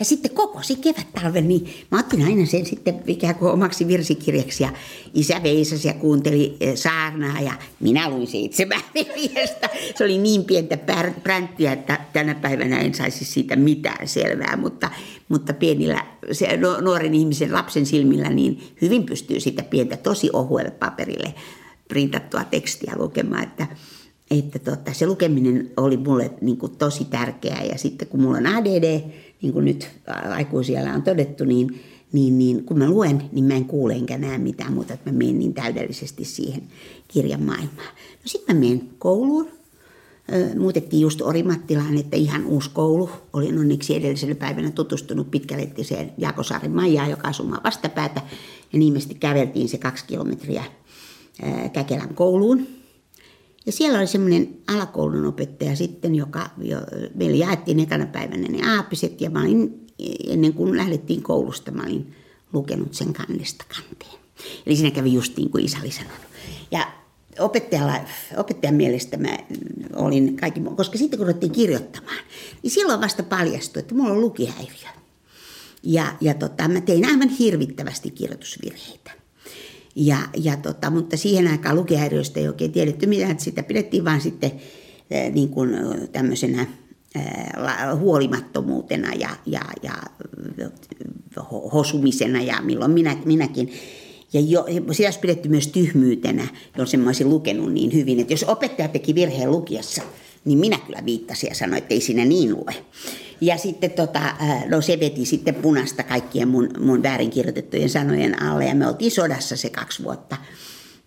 Ja 0.00 0.04
sitten 0.04 0.30
kokosi 0.30 0.76
kevät-talven, 0.76 1.48
niin 1.48 1.68
mä 1.90 1.98
otin 1.98 2.24
aina 2.24 2.46
sen 2.46 2.66
sitten 2.66 3.02
ikään 3.06 3.34
kuin 3.34 3.52
omaksi 3.52 3.88
virsikirjaksi. 3.88 4.62
Ja 4.62 4.72
isä 5.14 5.42
veisasi 5.42 5.88
ja 5.88 5.94
kuunteli 5.94 6.56
e, 6.60 6.76
saarnaa 6.76 7.40
ja 7.40 7.52
minä 7.80 8.10
luin 8.10 8.26
seitsemän 8.26 8.80
veljestä. 8.94 9.68
Se 9.96 10.04
oli 10.04 10.18
niin 10.18 10.44
pientä 10.44 10.78
pränttiä, 11.22 11.72
että 11.72 12.00
tänä 12.12 12.34
päivänä 12.34 12.80
en 12.80 12.94
saisi 12.94 13.24
siitä 13.24 13.56
mitään 13.56 14.08
selvää. 14.08 14.56
Mutta, 14.56 14.90
mutta 15.28 15.54
pienillä, 15.54 16.06
se 16.32 16.58
nuoren 16.82 17.14
ihmisen 17.14 17.52
lapsen 17.52 17.86
silmillä 17.86 18.28
niin 18.28 18.62
hyvin 18.82 19.06
pystyy 19.06 19.40
sitä 19.40 19.62
pientä 19.62 19.96
tosi 19.96 20.30
ohuelle 20.32 20.70
paperille 20.70 21.34
printattua 21.88 22.44
tekstiä 22.44 22.92
lukemaan. 22.96 23.42
Että, 23.42 23.66
että 24.30 24.58
tota, 24.58 24.92
se 24.92 25.06
lukeminen 25.06 25.70
oli 25.76 25.96
mulle 25.96 26.30
niin 26.40 26.56
kuin 26.56 26.76
tosi 26.76 27.04
tärkeää. 27.04 27.64
Ja 27.64 27.78
sitten 27.78 28.08
kun 28.08 28.20
mulla 28.20 28.38
on 28.38 28.46
ADD, 28.46 29.02
niin 29.42 29.52
kuin 29.52 29.64
nyt 29.64 29.88
aikuisiellä 30.30 30.94
on 30.94 31.02
todettu, 31.02 31.44
niin, 31.44 31.80
niin, 32.12 32.38
niin 32.38 32.64
kun 32.64 32.78
mä 32.78 32.90
luen, 32.90 33.22
niin 33.32 33.44
mä 33.44 33.54
en 33.54 33.64
kuule 33.64 33.94
enkä 33.94 34.18
näe 34.18 34.38
mitään 34.38 34.72
muuta, 34.72 34.94
että 34.94 35.10
mä 35.10 35.18
menen 35.18 35.38
niin 35.38 35.54
täydellisesti 35.54 36.24
siihen 36.24 36.62
kirjan 37.08 37.42
maailmaan. 37.42 37.88
No 37.96 38.24
sitten 38.24 38.56
mä 38.56 38.60
menen 38.60 38.88
kouluun. 38.98 39.48
Muutettiin 40.58 41.00
just 41.00 41.22
Orimattilaan, 41.22 41.98
että 41.98 42.16
ihan 42.16 42.46
uusi 42.46 42.70
koulu. 42.70 43.10
Olin 43.32 43.58
onneksi 43.58 43.96
edellisellä 43.96 44.34
päivänä 44.34 44.70
tutustunut 44.70 45.30
pitkälettiseen 45.30 46.12
Jaakosaaren 46.18 46.70
Maijaan, 46.70 47.10
joka 47.10 47.28
asuu 47.28 47.50
vastapäätä. 47.64 48.22
Ja 48.72 48.78
niimesti 48.78 49.14
käveltiin 49.14 49.68
se 49.68 49.78
kaksi 49.78 50.04
kilometriä 50.06 50.64
Käkelän 51.72 52.14
kouluun 52.14 52.66
ja 53.66 53.72
siellä 53.72 53.98
oli 53.98 54.06
semmoinen 54.06 54.58
alakoulun 54.66 55.26
opettaja 55.26 55.76
sitten, 55.76 56.14
joka 56.14 56.50
jo, 56.58 56.78
meille 57.14 57.36
jaettiin 57.36 57.80
ekana 57.80 58.06
päivänä 58.06 58.48
ne 58.48 58.76
aapiset 58.76 59.20
ja 59.20 59.30
mä 59.30 59.40
olin, 59.42 59.86
ennen 60.28 60.52
kuin 60.52 60.76
lähdettiin 60.76 61.22
koulusta, 61.22 61.70
mä 61.70 61.82
olin 61.82 62.14
lukenut 62.52 62.94
sen 62.94 63.12
kannesta 63.12 63.64
kanteen. 63.68 64.20
Eli 64.66 64.76
siinä 64.76 64.90
kävi 64.90 65.12
just 65.12 65.36
niin 65.36 65.50
kuin 65.50 65.64
isä 65.64 65.78
oli 65.80 65.90
sanonut. 65.90 66.20
Ja 66.70 66.92
opettajalla, 67.38 67.94
opettajan 68.36 68.74
mielestä 68.74 69.16
mä 69.16 69.38
olin 69.96 70.36
kaikki, 70.36 70.60
koska 70.76 70.98
sitten 70.98 71.18
kun 71.18 71.26
ruvettiin 71.26 71.52
kirjoittamaan, 71.52 72.18
niin 72.62 72.70
silloin 72.70 73.00
vasta 73.00 73.22
paljastui, 73.22 73.80
että 73.80 73.94
mulla 73.94 74.12
on 74.12 74.20
lukihäiriö. 74.20 74.88
Ja, 75.82 76.16
ja 76.20 76.34
tota, 76.34 76.68
mä 76.68 76.80
tein 76.80 77.06
aivan 77.06 77.28
hirvittävästi 77.28 78.10
kirjoitusvirheitä. 78.10 79.19
Ja, 80.02 80.18
ja 80.36 80.56
tota, 80.56 80.90
mutta 80.90 81.16
siihen 81.16 81.48
aikaan 81.48 81.76
lukihäiriöstä 81.76 82.40
ei 82.40 82.48
oikein 82.48 82.72
tiedetty 82.72 83.06
mitään, 83.06 83.30
että 83.30 83.44
sitä 83.44 83.62
pidettiin 83.62 84.04
vain 84.04 84.20
sitten 84.20 84.52
niin 85.32 85.48
kuin 85.48 85.70
tämmöisenä 86.12 86.66
huolimattomuutena 87.98 89.12
ja, 89.14 89.28
ja, 89.46 89.60
ja 89.82 89.92
hosumisena 91.72 92.42
ja 92.42 92.60
milloin 92.62 92.90
minä, 92.90 93.16
minäkin. 93.24 93.72
Ja 94.32 94.40
jo, 94.40 94.66
sitä 94.92 95.06
olisi 95.06 95.18
pidetty 95.18 95.48
myös 95.48 95.68
tyhmyytenä, 95.68 96.48
jos 96.78 96.94
en 96.94 97.06
olisi 97.06 97.24
lukenut 97.24 97.72
niin 97.72 97.92
hyvin. 97.92 98.20
Että 98.20 98.32
jos 98.32 98.44
opettaja 98.44 98.88
teki 98.88 99.14
virheen 99.14 99.50
lukiessa, 99.50 100.02
niin 100.44 100.58
minä 100.58 100.78
kyllä 100.78 101.02
viittasin 101.04 101.48
ja 101.48 101.54
sanoin, 101.54 101.78
että 101.78 101.94
ei 101.94 102.00
siinä 102.00 102.24
niin 102.24 102.54
lue. 102.54 102.74
Ja 103.40 103.58
sitten 103.58 103.90
tota, 103.90 104.20
no 104.68 104.80
se 104.80 105.00
veti 105.00 105.24
sitten 105.24 105.54
punasta 105.54 106.02
kaikkien 106.02 106.48
mun, 106.48 106.68
mun 106.78 107.02
väärinkirjoitettujen 107.02 107.90
sanojen 107.90 108.42
alle 108.42 108.64
ja 108.64 108.74
me 108.74 108.86
oltiin 108.86 109.10
sodassa 109.10 109.56
se 109.56 109.70
kaksi 109.70 110.02
vuotta 110.02 110.36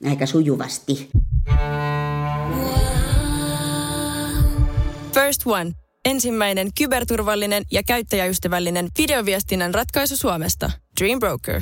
aika 0.10 0.26
sujuvasti. 0.26 1.10
First 5.14 5.42
One. 5.46 5.72
Ensimmäinen 6.06 6.70
kyberturvallinen 6.78 7.64
ja 7.72 7.84
käyttäjäystävällinen 7.84 8.88
videoviestinnän 8.98 9.74
ratkaisu 9.74 10.18
Suomesta. 10.18 10.72
Dream 11.02 11.20
Broker. 11.20 11.62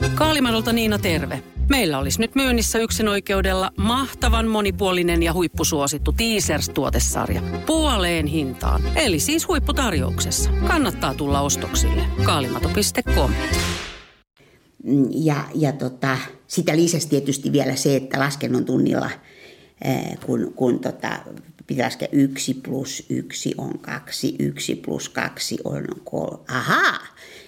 Kaalimadolta 0.15 0.73
Niina 0.73 0.99
terve. 0.99 1.43
Meillä 1.69 1.99
olisi 1.99 2.19
nyt 2.19 2.35
myynnissä 2.35 2.79
yksin 2.79 3.07
oikeudella 3.07 3.71
mahtavan 3.77 4.47
monipuolinen 4.47 5.23
ja 5.23 5.33
huippusuosittu 5.33 6.11
Teasers-tuotesarja. 6.11 7.41
Puoleen 7.65 8.27
hintaan. 8.27 8.81
Eli 8.95 9.19
siis 9.19 9.47
huipputarjouksessa. 9.47 10.49
Kannattaa 10.67 11.13
tulla 11.13 11.41
ostoksille. 11.41 12.01
Kaalimato.com 12.23 13.31
ja, 15.09 15.35
ja 15.55 15.71
tota, 15.71 16.17
sitä 16.47 16.75
lisäsi 16.75 17.09
tietysti 17.09 17.51
vielä 17.51 17.75
se, 17.75 17.95
että 17.95 18.19
laskennon 18.19 18.65
tunnilla, 18.65 19.09
kun, 20.25 20.53
kun 20.55 20.79
tota, 20.79 21.19
pitää 21.67 21.85
laskea 21.85 22.07
yksi 22.11 22.53
plus 22.53 23.05
yksi 23.09 23.53
on 23.57 23.79
kaksi, 23.79 24.35
yksi 24.39 24.75
plus 24.75 25.09
kaksi 25.09 25.57
on 25.63 25.85
kolme. 26.03 26.43
Ahaa! 26.47 26.99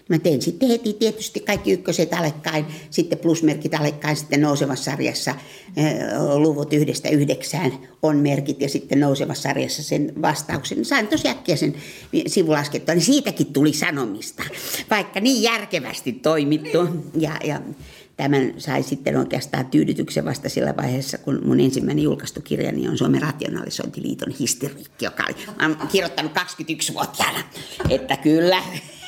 Mä 0.10 0.19
tein 0.19 0.41
sitten 0.41 0.69
heti 0.69 0.93
tietysti 0.93 1.39
kaikki 1.39 1.72
ykköset 1.72 2.13
alekkain, 2.13 2.65
sitten 2.89 3.19
plusmerkit 3.19 3.74
alekkain, 3.74 4.15
sitten 4.15 4.41
nousevassa 4.41 4.91
sarjassa 4.91 5.36
luvut 6.38 6.74
yhdestä 6.74 7.10
yhdeksään 7.10 7.72
on 8.03 8.17
merkit 8.17 8.62
ja 8.62 8.69
sitten 8.69 9.00
nousevassa 9.00 9.41
sarjassa 9.41 9.83
sen 9.83 10.13
vastauksen. 10.22 10.86
Sain 10.86 11.07
tosi 11.07 11.27
äkkiä 11.27 11.55
sen 11.55 11.75
sivulaskettua, 12.27 12.95
niin 12.95 13.05
siitäkin 13.05 13.53
tuli 13.53 13.74
sanomista, 13.74 14.43
vaikka 14.89 15.19
niin 15.19 15.43
järkevästi 15.43 16.12
toimittu. 16.12 16.88
Ja, 17.19 17.38
ja 17.43 17.62
tämän 18.17 18.53
sai 18.57 18.83
sitten 18.83 19.17
oikeastaan 19.17 19.65
tyydytyksen 19.65 20.25
vasta 20.25 20.50
sillä 20.50 20.74
vaiheessa, 20.77 21.17
kun 21.17 21.41
mun 21.45 21.60
ensimmäinen 21.60 22.03
julkaistu 22.03 22.41
kirjani 22.41 22.88
on 22.88 22.98
Suomen 22.98 23.22
rationalisointiliiton 23.22 24.33
historiikki, 24.39 25.05
joka 25.05 25.24
oli, 25.27 25.45
mä 25.60 25.65
olen 25.65 25.88
kirjoittanut 25.88 26.31
21-vuotiaana, 26.31 27.39
että 27.89 28.17
kyllä 28.17 28.63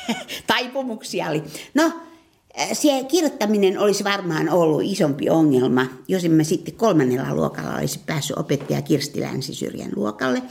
taipumuksia 0.48 1.30
oli. 1.30 1.44
No, 1.74 1.92
se 2.74 2.90
kirjoittaminen 3.08 3.80
olisi 3.80 4.04
varmaan 4.04 4.50
ollut 4.50 4.82
isompi 4.84 5.30
ongelma, 5.30 5.86
jos 6.08 6.26
emme 6.26 6.44
sitten 6.44 6.76
kolmannella 6.76 7.36
luokalla 7.36 7.76
olisi 7.76 8.00
päässyt 8.06 8.38
opettaja 8.38 8.82
Kirsti 8.82 9.22
Länsisyrjän 9.22 9.92
luokalle. 9.96 10.42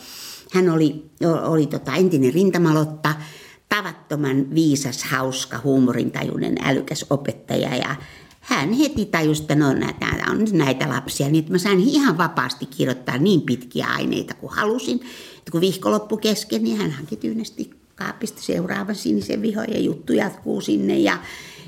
Hän 0.52 0.70
oli, 0.70 1.11
oli 1.42 1.66
tota 1.66 1.94
entinen 1.94 2.34
rintamalotta, 2.34 3.14
tavattoman 3.68 4.54
viisas, 4.54 5.04
hauska, 5.04 5.61
huumorintajuinen, 5.64 6.56
älykäs 6.64 7.06
opettaja 7.11 7.76
ja 7.76 7.96
hän 8.40 8.73
heti 8.73 9.06
tajusi, 9.06 9.42
että 9.42 9.54
no 9.54 9.73
näitä 9.73 10.06
on 10.30 10.44
näitä 10.52 10.88
lapsia, 10.88 11.28
niin 11.28 11.38
että 11.38 11.52
mä 11.52 11.58
sain 11.58 11.80
ihan 11.80 12.18
vapaasti 12.18 12.66
kirjoittaa 12.66 13.18
niin 13.18 13.42
pitkiä 13.42 13.87
aineita 13.87 14.34
kuin 14.34 14.52
halusin. 14.52 15.00
Että 15.38 15.50
kun 15.50 15.61
vihko 15.61 15.90
loppui 15.90 16.18
kesken, 16.18 16.64
niin 16.64 16.76
hän 16.76 16.90
hanki 16.90 17.16
tyynesti 17.16 17.70
kaapista 17.94 18.42
seuraavan 18.42 18.94
sinisen 18.94 19.42
vihon 19.42 19.66
ja 19.68 19.80
juttu 19.80 20.12
jatkuu 20.12 20.60
sinne. 20.60 20.98
Ja, 20.98 21.18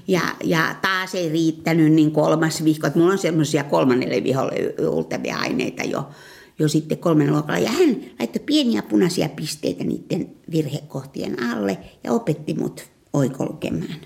Ja, 0.08 0.20
ja 0.44 0.76
taas 0.82 1.14
ei 1.14 1.28
riittänyt 1.28 1.92
niin 1.92 2.10
kolmas 2.10 2.64
vihko, 2.64 2.86
että 2.86 2.98
mulla 2.98 3.12
on 3.12 3.18
semmoisia 3.18 3.64
kolmannelle 3.64 4.24
viholle 4.24 4.88
ultavia 4.88 5.36
aineita 5.36 5.82
jo, 5.82 6.08
jo 6.58 6.68
sitten 6.68 6.98
kolmen 6.98 7.32
luokalla. 7.32 7.58
Ja 7.58 7.70
hän 7.70 7.96
laittoi 8.18 8.42
pieniä 8.46 8.82
punaisia 8.82 9.28
pisteitä 9.28 9.84
niiden 9.84 10.30
virhekohtien 10.50 11.42
alle 11.42 11.78
ja 12.04 12.12
opetti 12.12 12.54
mut 12.54 12.84
oikolukemaan 13.12 14.00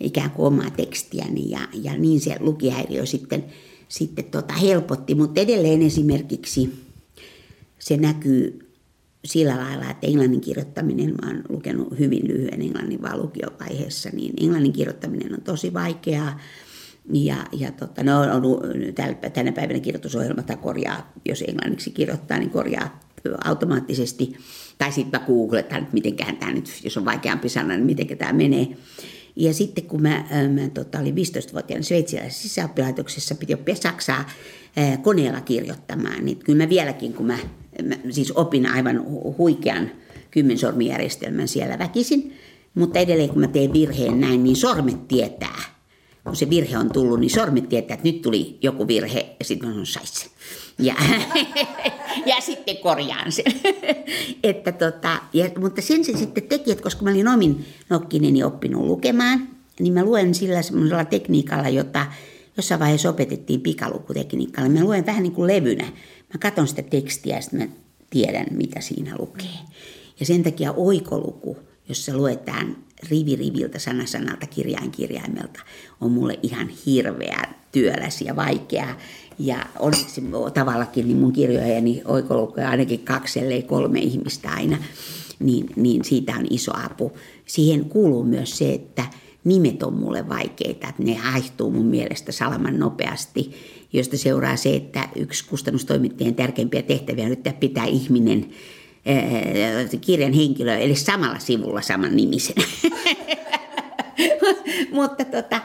ikään 0.00 0.30
kuin 0.30 0.46
omaa 0.46 0.70
tekstiäni. 0.70 1.50
Ja, 1.50 1.60
ja 1.72 1.98
niin 1.98 2.20
se 2.20 2.36
lukihäiriö 2.40 3.06
sitten, 3.06 3.44
sitten 3.88 4.24
tota 4.24 4.54
helpotti. 4.54 5.14
Mutta 5.14 5.40
edelleen 5.40 5.82
esimerkiksi 5.82 6.72
se 7.78 7.96
näkyy 7.96 8.65
sillä 9.26 9.56
lailla, 9.56 9.90
että 9.90 10.06
englannin 10.06 10.40
kirjoittaminen, 10.40 11.14
mä 11.22 11.28
oon 11.28 11.42
lukenut 11.48 11.98
hyvin 11.98 12.28
lyhyen 12.28 12.62
englannin 12.62 13.02
vaan 13.02 13.22
lukiovaiheessa, 13.22 14.10
niin 14.12 14.34
englannin 14.40 14.72
kirjoittaminen 14.72 15.34
on 15.34 15.42
tosi 15.42 15.74
vaikeaa. 15.74 16.40
Ja, 17.12 17.36
ja 17.52 17.72
tota, 17.72 18.02
no, 18.02 18.20
on, 18.20 18.42
tänä 19.32 19.52
päivänä 19.52 19.80
kirjoitusohjelma 19.80 20.42
korjaa, 20.42 21.12
jos 21.24 21.44
englanniksi 21.48 21.90
kirjoittaa, 21.90 22.38
niin 22.38 22.50
korjaa 22.50 23.00
automaattisesti. 23.44 24.36
Tai 24.78 24.92
sitten 24.92 25.20
mä 25.20 25.26
googletan, 25.26 25.78
että 25.78 25.94
miten 25.94 26.16
tämä 26.16 26.52
nyt, 26.52 26.80
jos 26.84 26.96
on 26.96 27.04
vaikeampi 27.04 27.48
sana, 27.48 27.74
niin 27.74 27.86
miten 27.86 28.18
tämä 28.18 28.32
menee. 28.32 28.66
Ja 29.36 29.54
sitten 29.54 29.84
kun 29.84 30.02
mä, 30.02 30.24
mä 30.54 30.68
tota, 30.74 31.00
olin 31.00 31.14
15-vuotiaana 31.14 31.82
sveitsiläisessä 31.82 32.42
sisäoppilaitoksessa, 32.42 33.34
piti 33.34 33.54
oppia 33.54 33.74
saksaa 33.74 34.30
koneella 35.02 35.40
kirjoittamaan, 35.40 36.24
niin 36.24 36.36
kyllä 36.36 36.64
mä 36.64 36.68
vieläkin, 36.68 37.12
kun 37.12 37.26
mä, 37.26 37.38
mä 37.82 37.94
siis 38.10 38.32
opin 38.32 38.66
aivan 38.66 39.04
huikean 39.38 39.90
kymmensormijärjestelmän 40.30 41.48
siellä 41.48 41.78
väkisin, 41.78 42.32
mutta 42.74 42.98
edelleen 42.98 43.28
kun 43.28 43.40
mä 43.40 43.48
teen 43.48 43.72
virheen 43.72 44.20
näin, 44.20 44.44
niin 44.44 44.56
sormet 44.56 45.08
tietää. 45.08 45.76
Kun 46.24 46.36
se 46.36 46.50
virhe 46.50 46.78
on 46.78 46.92
tullut, 46.92 47.20
niin 47.20 47.30
sormet 47.30 47.68
tietää, 47.68 47.94
että 47.94 48.08
nyt 48.08 48.22
tuli 48.22 48.58
joku 48.62 48.86
virhe 48.86 49.36
ja 49.38 49.44
sitten 49.44 49.68
sanon, 49.68 49.86
sais 49.86 50.30
ja, 50.78 50.94
ja 52.30 52.40
sitten 52.40 52.76
korjaan 52.76 53.32
sen. 53.32 53.44
että 54.42 54.72
tota, 54.72 55.22
ja, 55.32 55.50
mutta 55.60 55.82
sen 55.82 56.04
se 56.04 56.12
sitten 56.12 56.42
teki, 56.42 56.72
että 56.72 56.82
koska 56.82 57.04
mä 57.04 57.10
olin 57.10 57.28
omin 57.28 57.64
nokkineni 57.90 58.44
oppinut 58.44 58.86
lukemaan, 58.86 59.48
niin 59.80 59.92
mä 59.92 60.04
luen 60.04 60.34
sillä 60.34 60.62
semmoisella 60.62 61.04
tekniikalla, 61.04 61.68
jota 61.68 62.06
jossain 62.56 62.80
vaiheessa 62.80 63.10
opetettiin 63.10 63.60
pikalukutekniikalla. 63.60 64.68
Mä 64.68 64.84
luen 64.84 65.06
vähän 65.06 65.22
niin 65.22 65.32
kuin 65.32 65.46
levynä. 65.46 65.92
Mä 66.34 66.38
katson 66.38 66.68
sitä 66.68 66.82
tekstiä 66.82 67.36
ja 67.36 67.42
sitten 67.42 67.60
mä 67.60 67.68
tiedän, 68.10 68.46
mitä 68.50 68.80
siinä 68.80 69.16
lukee. 69.18 69.58
Ja 70.20 70.26
sen 70.26 70.42
takia 70.42 70.72
oikoluku, 70.72 71.56
jossa 71.88 72.16
luetaan 72.16 72.76
rivi 73.10 73.36
riviltä, 73.36 73.78
sana 73.78 74.06
sanalta, 74.06 74.46
kirjain 74.46 74.90
kirjaimelta, 74.90 75.60
on 76.00 76.10
mulle 76.10 76.38
ihan 76.42 76.68
hirveä 76.68 77.42
työläs 77.72 78.20
ja 78.20 78.36
vaikea. 78.36 78.96
Ja 79.38 79.66
onneksi 79.78 80.22
tavallakin 80.54 81.06
niin 81.06 81.18
mun 81.18 81.32
kirjojeni 81.32 82.02
oikolukuja 82.04 82.68
ainakin 82.68 83.00
kaksi, 83.00 83.40
ellei 83.40 83.62
kolme 83.62 83.98
ihmistä 83.98 84.50
aina, 84.50 84.78
niin, 85.38 85.66
niin 85.76 86.04
siitä 86.04 86.32
on 86.36 86.46
iso 86.50 86.72
apu. 86.84 87.12
Siihen 87.46 87.84
kuuluu 87.84 88.24
myös 88.24 88.58
se, 88.58 88.72
että 88.72 89.04
nimet 89.44 89.82
on 89.82 89.94
mulle 89.94 90.28
vaikeita, 90.28 90.88
että 90.88 91.02
ne 91.02 91.14
haihtuu 91.14 91.70
mun 91.70 91.86
mielestä 91.86 92.32
salaman 92.32 92.78
nopeasti, 92.78 93.54
josta 93.98 94.16
seuraa 94.16 94.56
se, 94.56 94.76
että 94.76 95.08
yksi 95.16 95.44
kustannustoimittajien 95.44 96.34
tärkeimpiä 96.34 96.82
tehtäviä 96.82 97.24
on 97.24 97.30
yrittää 97.30 97.52
pitää 97.52 97.84
ihminen, 97.84 98.50
kirjan 100.00 100.32
henkilö, 100.32 100.76
eli 100.76 100.96
samalla 100.96 101.38
sivulla 101.38 101.82
saman 101.82 102.16
nimisen. 102.16 102.56
Mutta 104.92 105.24
tota, 105.24 105.60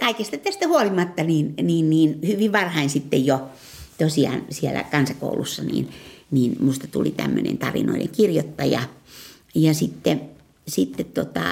kaikesta 0.00 0.36
tästä 0.36 0.68
huolimatta 0.68 1.22
niin, 1.22 1.54
niin, 1.62 1.90
niin 1.90 2.18
hyvin 2.26 2.52
varhain 2.52 2.90
sitten 2.90 3.26
jo 3.26 3.48
tosiaan 3.98 4.42
siellä 4.50 4.84
kansakoulussa, 4.84 5.62
niin, 5.62 5.88
niin 6.30 6.56
musta 6.60 6.86
tuli 6.86 7.10
tämmöinen 7.10 7.58
tarinoiden 7.58 8.08
kirjoittaja. 8.08 8.80
Ja 9.54 9.74
sitten, 9.74 10.20
sitten 10.68 11.06
tota, 11.06 11.44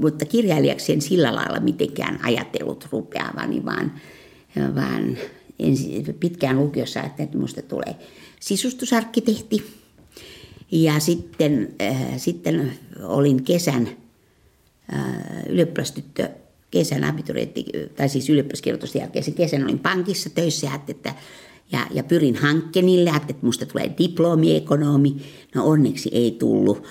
mutta 0.00 0.24
kirjailijaksi 0.24 0.92
en 0.92 1.02
sillä 1.02 1.34
lailla 1.34 1.60
mitenkään 1.60 2.20
ajatellut 2.22 2.88
rupeavani, 2.92 3.64
vaan, 3.64 3.92
vaan 4.74 5.18
ensin, 5.58 6.14
pitkään 6.20 6.58
lukiossa 6.58 7.00
ajattelin, 7.00 7.26
että 7.26 7.38
musta 7.38 7.62
tulee 7.62 7.96
sisustusarkkitehti. 8.40 9.64
Ja 10.72 11.00
sitten, 11.00 11.74
äh, 11.82 11.96
sitten 12.16 12.72
olin 13.02 13.42
kesän 13.42 13.88
äh, 14.94 15.04
ylioppilastyttö 15.48 16.28
kesän 16.70 17.04
abiturientti, 17.04 17.64
tai 17.96 18.08
siis 18.08 18.30
ylioppilaskirjoitusten 18.30 19.00
jälkeen 19.00 19.34
kesän 19.34 19.64
olin 19.64 19.78
pankissa 19.78 20.30
töissä 20.30 20.66
ja, 20.66 20.80
että, 20.88 21.14
ja, 21.72 21.86
ja 21.90 22.04
pyrin 22.04 22.36
hankkenille, 22.36 23.10
että 23.16 23.34
musta 23.42 23.66
tulee 23.66 23.94
diplomiekonomi. 23.98 25.16
No 25.54 25.66
onneksi 25.66 26.10
ei 26.12 26.30
tullut. 26.30 26.82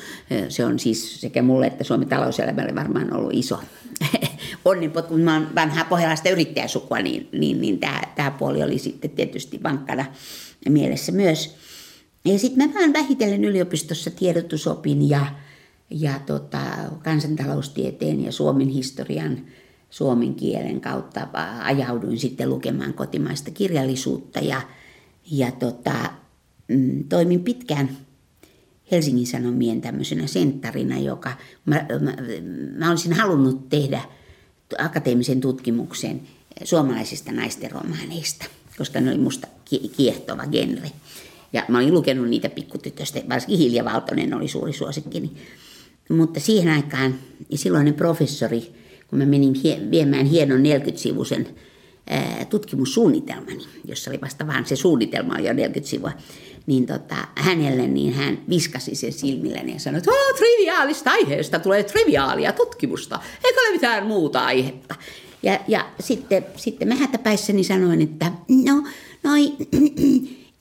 Se 0.49 0.65
on 0.65 0.79
siis 0.79 1.21
sekä 1.21 1.41
mulle 1.41 1.67
että 1.67 1.83
Suomen 1.83 2.09
talouselämälle 2.09 2.75
varmaan 2.75 3.13
ollut 3.13 3.33
iso 3.33 3.59
onnenpotku. 4.65 5.13
Kun 5.13 5.21
mä 5.21 5.33
oon 5.33 5.55
vanhaa 5.55 5.85
pohjalaista 5.85 6.29
yrittäjäsukua, 6.29 6.99
niin, 6.99 7.29
niin, 7.31 7.61
niin 7.61 7.79
tämä, 7.79 8.01
tämä 8.15 8.31
puoli 8.31 8.63
oli 8.63 8.77
sitten 8.77 9.09
tietysti 9.09 9.63
vankkana 9.63 10.05
mielessä 10.69 11.11
myös. 11.11 11.55
Ja 12.25 12.39
sitten 12.39 12.67
mä 12.67 12.73
vaan 12.73 12.93
vähitellen 12.93 13.45
yliopistossa 13.45 14.11
tiedotusopin 14.11 15.09
ja, 15.09 15.25
ja 15.89 16.19
tota, 16.25 16.59
kansantaloustieteen 17.03 18.23
ja 18.23 18.31
Suomen 18.31 18.69
historian 18.69 19.37
suomen 19.89 20.35
kielen 20.35 20.81
kautta 20.81 21.27
ajauduin 21.63 22.19
sitten 22.19 22.49
lukemaan 22.49 22.93
kotimaista 22.93 23.51
kirjallisuutta 23.51 24.39
ja, 24.39 24.61
ja 25.31 25.51
tota, 25.51 25.93
mm, 26.67 27.03
toimin 27.09 27.43
pitkään 27.43 27.89
Helsingin 28.91 29.27
Sanomien 29.27 29.81
tämmöisenä 29.81 30.27
senttarina, 30.27 30.99
joka 30.99 31.33
mä, 31.65 31.85
mä, 32.01 32.13
mä 32.77 32.89
olisin 32.89 33.13
halunnut 33.13 33.69
tehdä 33.69 34.01
akateemisen 34.77 35.41
tutkimuksen 35.41 36.21
suomalaisista 36.63 37.31
naisten 37.31 37.71
romaaneista, 37.71 38.45
koska 38.77 39.01
ne 39.01 39.11
oli 39.11 39.19
musta 39.19 39.47
kiehtova 39.97 40.45
genre. 40.45 40.91
Ja 41.53 41.65
mä 41.67 41.77
olin 41.77 41.93
lukenut 41.93 42.29
niitä 42.29 42.49
pikkutytöstä, 42.49 43.21
varsinkin 43.29 43.57
Hilja 43.57 43.85
Valtonen 43.85 44.33
oli 44.33 44.47
suuri 44.47 44.73
suosikkini. 44.73 45.31
Mutta 46.09 46.39
siihen 46.39 46.73
aikaan 46.73 47.15
silloinen 47.55 47.93
professori 47.93 48.75
kun 49.07 49.19
mä 49.19 49.25
menin 49.25 49.53
viemään 49.91 50.25
hienon 50.25 50.59
40-sivuisen 50.59 51.47
ää, 51.47 51.53
tutkimussuunnitelmani, 52.49 53.65
jossa 53.85 54.11
oli 54.11 54.21
vasta 54.21 54.47
vaan 54.47 54.65
se 54.65 54.75
suunnitelma 54.75 55.39
jo 55.39 55.53
40 55.53 55.89
sivua, 55.89 56.11
niin 56.65 56.85
tota, 56.85 57.15
hänelle 57.35 57.87
niin 57.87 58.13
hän 58.13 58.39
viskasi 58.49 58.95
sen 58.95 59.13
silmilleen 59.13 59.69
ja 59.69 59.79
sanoi, 59.79 59.97
että 59.97 60.11
triviaalista 60.37 61.11
aiheesta 61.11 61.59
tulee 61.59 61.83
triviaalia 61.83 62.53
tutkimusta, 62.53 63.19
eikä 63.43 63.61
ole 63.61 63.71
mitään 63.71 64.07
muuta 64.07 64.45
aihetta. 64.45 64.95
Ja, 65.43 65.59
ja 65.67 65.85
sitten, 65.99 66.45
sitten 66.55 66.87
mä 66.87 66.95
hätäpäissäni 66.95 67.63
sanoin, 67.63 68.01
että 68.01 68.31
no, 68.65 68.83
noi 69.23 69.53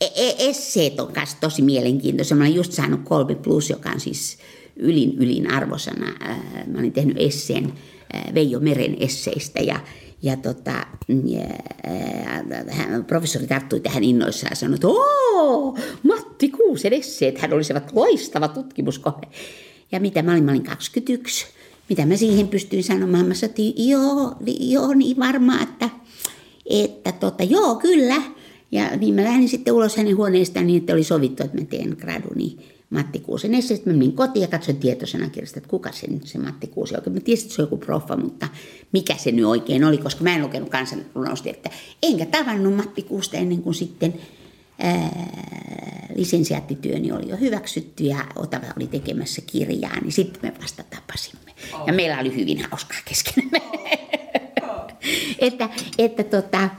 e, 0.00 0.04
e, 0.04 0.34
esseet 0.38 1.00
on 1.00 1.12
kanssa 1.12 1.36
tosi 1.40 1.62
mielenkiintoisia. 1.62 2.36
Mä 2.36 2.44
olen 2.44 2.54
just 2.54 2.72
saanut 2.72 3.00
kolme 3.04 3.34
plus, 3.34 3.70
joka 3.70 3.90
on 3.90 4.00
siis 4.00 4.38
ylin 4.76 5.14
ylin 5.18 5.50
arvosana. 5.50 6.06
Mä 6.66 6.78
olin 6.78 6.92
tehnyt 6.92 7.16
esseen 7.18 7.72
Veijo 8.34 8.60
Meren 8.60 8.96
esseistä 9.00 9.60
ja, 9.60 9.80
ja, 10.24 10.36
tota, 10.36 10.86
ja 11.24 11.46
hän, 12.70 13.04
professori 13.04 13.46
tarttui 13.46 13.80
tähän 13.80 14.04
innoissaan 14.04 14.50
ja 14.50 14.56
sanoi, 14.56 14.74
että 14.74 14.88
Oo, 14.88 15.78
Matti 16.02 16.48
Kuusen 16.48 16.92
esseet, 16.92 17.38
hän 17.38 17.52
olisivat 17.52 17.92
loistava 17.92 18.48
tutkimuskohde. 18.48 19.26
Ja 19.92 20.00
mitä 20.00 20.22
mä 20.22 20.32
olin, 20.32 20.44
mä 20.44 20.50
olin 20.50 20.62
21. 20.62 21.46
Mitä 21.88 22.06
mä 22.06 22.16
siihen 22.16 22.48
pystyin 22.48 22.84
sanomaan? 22.84 23.26
Mä 23.26 23.34
sanoin, 23.34 23.88
joo, 23.88 24.36
joo, 24.60 24.94
niin 24.94 25.16
varmaan, 25.18 25.62
että, 25.62 25.90
että 26.70 27.12
tota, 27.12 27.44
joo, 27.44 27.74
kyllä. 27.74 28.22
Ja 28.72 28.96
niin 28.96 29.14
mä 29.14 29.24
lähdin 29.24 29.48
sitten 29.48 29.74
ulos 29.74 29.96
hänen 29.96 30.16
huoneestaan 30.16 30.66
niin, 30.66 30.80
että 30.80 30.92
oli 30.92 31.04
sovittu, 31.04 31.44
että 31.44 31.58
mä 31.58 31.64
teen 31.64 31.96
graduni 32.00 32.56
Matti 32.94 33.20
Kuusen 33.20 33.54
esse. 33.54 33.76
Sitten 33.76 33.92
mä 33.92 33.98
menin 33.98 34.16
kotiin 34.16 34.42
ja 34.42 34.48
katsoin 34.48 34.76
tietosanakirjasta, 34.76 35.58
että 35.58 35.68
kuka 35.68 35.92
se, 35.92 36.06
se 36.24 36.38
Matti 36.38 36.66
Kuusi 36.66 36.94
oikein. 36.94 37.14
Mä 37.14 37.20
tiesin, 37.20 37.44
että 37.44 37.56
se 37.56 37.62
on 37.62 37.66
joku 37.66 37.76
proffa, 37.76 38.16
mutta 38.16 38.48
mikä 38.92 39.16
se 39.16 39.32
nyt 39.32 39.44
oikein 39.44 39.84
oli, 39.84 39.98
koska 39.98 40.24
mä 40.24 40.34
en 40.34 40.42
lukenut 40.42 40.70
että 41.46 41.70
Enkä 42.02 42.26
tavannut 42.26 42.76
Matti 42.76 43.02
Kuusta 43.02 43.36
ennen 43.36 43.62
kuin 43.62 43.74
sitten 43.74 44.14
ää, 44.78 46.08
lisensiaattityöni 46.14 47.12
oli 47.12 47.28
jo 47.28 47.36
hyväksytty 47.36 48.04
ja 48.04 48.26
Otava 48.36 48.66
oli 48.76 48.86
tekemässä 48.86 49.42
kirjaa, 49.46 50.00
niin 50.00 50.12
sitten 50.12 50.40
me 50.42 50.52
vasta 50.62 50.82
tapasimme. 50.82 51.52
Ja 51.86 51.92
meillä 51.92 52.20
oli 52.20 52.36
hyvin 52.36 52.64
hauskaa 52.70 52.98
keskenämme. 53.04 53.60
että, 55.38 55.68
että 55.98 56.24
tota, 56.24 56.70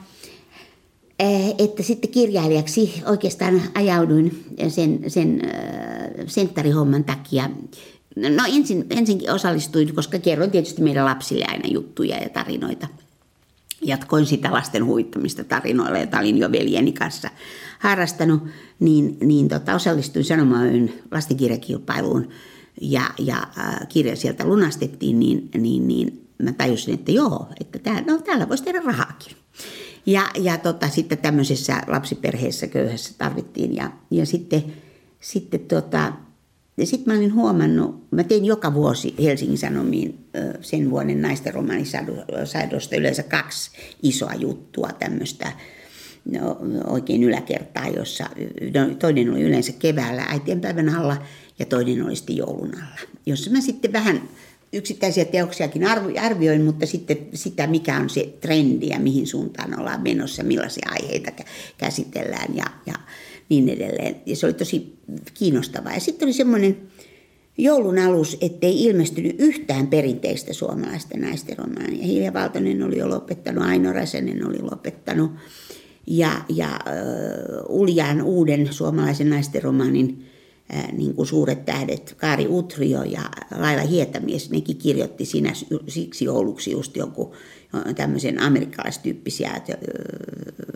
että 1.57 1.83
sitten 1.83 2.11
kirjailijaksi 2.11 3.03
oikeastaan 3.05 3.61
ajauduin 3.75 4.45
sen, 4.67 5.03
sen 5.07 5.41
senttarihomman 6.27 7.03
takia 7.03 7.49
No 8.15 8.43
ensin, 8.53 8.85
ensinkin 8.89 9.31
osallistuin, 9.31 9.95
koska 9.95 10.19
kerroin 10.19 10.51
tietysti 10.51 10.81
meidän 10.81 11.05
lapsille 11.05 11.45
aina 11.47 11.67
juttuja 11.67 12.17
ja 12.17 12.29
tarinoita. 12.29 12.87
Jatkoin 13.81 14.25
sitä 14.25 14.51
lasten 14.51 14.85
huittamista 14.85 15.43
tarinoilla, 15.43 15.99
jota 15.99 16.19
olin 16.19 16.37
jo 16.37 16.51
veljeni 16.51 16.91
kanssa 16.91 17.29
harrastanut, 17.79 18.43
niin, 18.79 19.17
niin 19.19 19.47
tota, 19.47 19.75
osallistuin 19.75 20.25
sanomaan 20.25 20.89
lastenkirjakilpailuun 21.11 22.29
ja, 22.81 23.01
ja 23.19 23.47
äh, 23.57 23.87
kirja 23.89 24.15
sieltä 24.15 24.45
lunastettiin, 24.45 25.19
niin, 25.19 25.49
niin, 25.57 25.87
niin 25.87 26.27
mä 26.43 26.51
tajusin, 26.51 26.93
että 26.93 27.11
joo, 27.11 27.47
että 27.61 27.79
tää, 27.79 28.01
no, 28.01 28.17
täällä 28.17 28.49
voisi 28.49 28.63
tehdä 28.63 28.81
rahaakin. 28.85 29.37
Ja, 30.05 30.29
ja 30.39 30.57
tota, 30.57 30.89
sitten 30.89 31.17
tämmöisessä 31.17 31.81
lapsiperheessä 31.87 32.67
köyhässä 32.67 33.13
tarvittiin. 33.17 33.75
Ja, 33.75 33.91
ja 34.11 34.25
sitten, 34.25 34.63
sitten 35.19 35.59
tota, 35.59 36.13
sitten 36.83 37.13
mä 37.13 37.19
olin 37.19 37.33
huomannut, 37.33 38.11
mä 38.11 38.23
tein 38.23 38.45
joka 38.45 38.73
vuosi 38.73 39.15
Helsingin 39.23 39.57
Sanomiin 39.57 40.27
sen 40.61 40.91
vuoden 40.91 41.21
naisten 41.21 41.53
romaanisaidosta 41.53 42.95
yleensä 42.95 43.23
kaksi 43.23 43.71
isoa 44.03 44.33
juttua 44.33 44.89
tämmöistä 44.99 45.51
no, 46.25 46.57
oikein 46.87 47.23
yläkertaa, 47.23 47.87
jossa 47.87 48.29
no, 48.73 48.95
toinen 48.99 49.31
oli 49.31 49.41
yleensä 49.41 49.71
keväällä 49.79 50.25
äitienpäivän 50.29 50.89
alla 50.89 51.17
ja 51.59 51.65
toinen 51.65 52.05
oli 52.05 52.15
sitten 52.15 52.37
joulun 52.37 52.75
alla. 52.75 52.99
Jossa 53.25 53.51
mä 53.51 53.61
sitten 53.61 53.93
vähän 53.93 54.21
yksittäisiä 54.75 55.25
teoksiakin 55.25 55.87
arvioin, 56.21 56.61
mutta 56.61 56.85
sitten 56.85 57.17
sitä, 57.33 57.67
mikä 57.67 57.97
on 57.97 58.09
se 58.09 58.33
trendi 58.41 58.87
ja 58.87 58.99
mihin 58.99 59.27
suuntaan 59.27 59.79
ollaan 59.79 60.01
menossa, 60.01 60.43
millaisia 60.43 60.89
aiheita 60.91 61.31
käsitellään 61.77 62.55
ja, 62.55 62.65
ja 62.85 62.93
niin 63.49 63.69
edelleen. 63.69 64.15
Ja 64.25 64.35
se 64.35 64.45
oli 64.45 64.53
tosi 64.53 64.97
kiinnostavaa. 65.33 65.93
Ja 65.93 65.99
sitten 65.99 66.25
oli 66.25 66.33
semmoinen 66.33 66.77
joulun 67.57 67.99
alus, 67.99 68.37
ettei 68.41 68.83
ilmestynyt 68.83 69.35
yhtään 69.39 69.87
perinteistä 69.87 70.53
suomalaista 70.53 71.17
naisten 71.17 71.57
romaania. 71.57 72.05
Hilja 72.05 72.33
Valtonen 72.33 72.83
oli 72.83 72.97
jo 72.97 73.09
lopettanut, 73.09 73.63
Aino 73.63 73.93
Räsänen 73.93 74.47
oli 74.47 74.61
lopettanut. 74.61 75.31
Ja, 76.07 76.31
ja 76.49 76.79
uh, 77.69 77.81
Uljaan 77.81 78.21
uuden 78.21 78.73
suomalaisen 78.73 79.29
naisten 79.29 79.63
romaanin 79.63 80.25
niin 80.91 81.15
kuin 81.15 81.27
suuret 81.27 81.65
tähdet, 81.65 82.15
Kaari 82.17 82.47
Utrio 82.49 83.03
ja 83.03 83.21
Laila 83.57 83.81
Hietamies, 83.81 84.49
nekin 84.49 84.77
kirjoitti 84.77 85.25
siinä 85.25 85.53
siksi 85.87 86.25
jouluksi 86.25 86.71
just 86.71 86.95
jonkun 86.95 87.31
tämmöisen 87.95 88.41
amerikkalaistyyppisiä, 88.41 89.61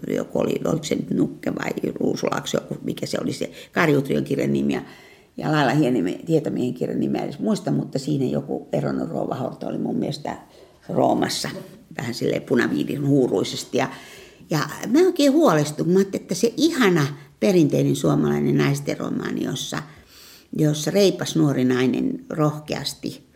joku 0.08 0.40
oli, 0.40 0.62
oliko 0.66 0.84
se 0.84 0.96
nyt 0.96 1.12
Nukke 1.12 1.56
vai 1.56 1.92
Ruusulaakso, 1.96 2.58
joku, 2.58 2.78
mikä 2.84 3.06
se 3.06 3.18
oli 3.22 3.34
se 3.34 3.52
Kaari 3.72 3.98
Utrion 3.98 4.24
kirjan 4.24 4.54
nimi 4.54 4.74
ja, 4.74 4.82
ja 5.38 5.52
Laila 5.52 5.72
Hietamiehen 6.28 6.74
kirjan 6.74 7.00
nimi, 7.00 7.20
edes 7.20 7.40
muista, 7.40 7.72
mutta 7.72 8.00
siinä 8.00 8.26
joku 8.26 8.68
eronnut 8.74 9.10
rouvahorto 9.10 9.68
oli 9.68 9.78
mun 9.78 9.96
mielestä 9.96 10.38
Roomassa, 10.90 11.50
vähän 11.98 12.14
silleen 12.14 12.42
punaviidin 12.42 13.08
huuruisesti 13.08 13.78
ja 13.78 13.88
ja 14.52 14.60
mä 14.88 15.00
oikein 15.00 15.32
huolestun, 15.32 16.02
että 16.14 16.36
se 16.36 16.54
ihana 16.58 17.08
perinteinen 17.40 17.96
suomalainen 17.96 18.58
naisten 18.58 18.98
romaani, 18.98 19.44
jossa, 19.44 19.78
jossa 20.58 20.92
reipas 20.92 21.36
nuori 21.36 21.66
nainen 21.66 22.26
rohkeasti 22.30 23.30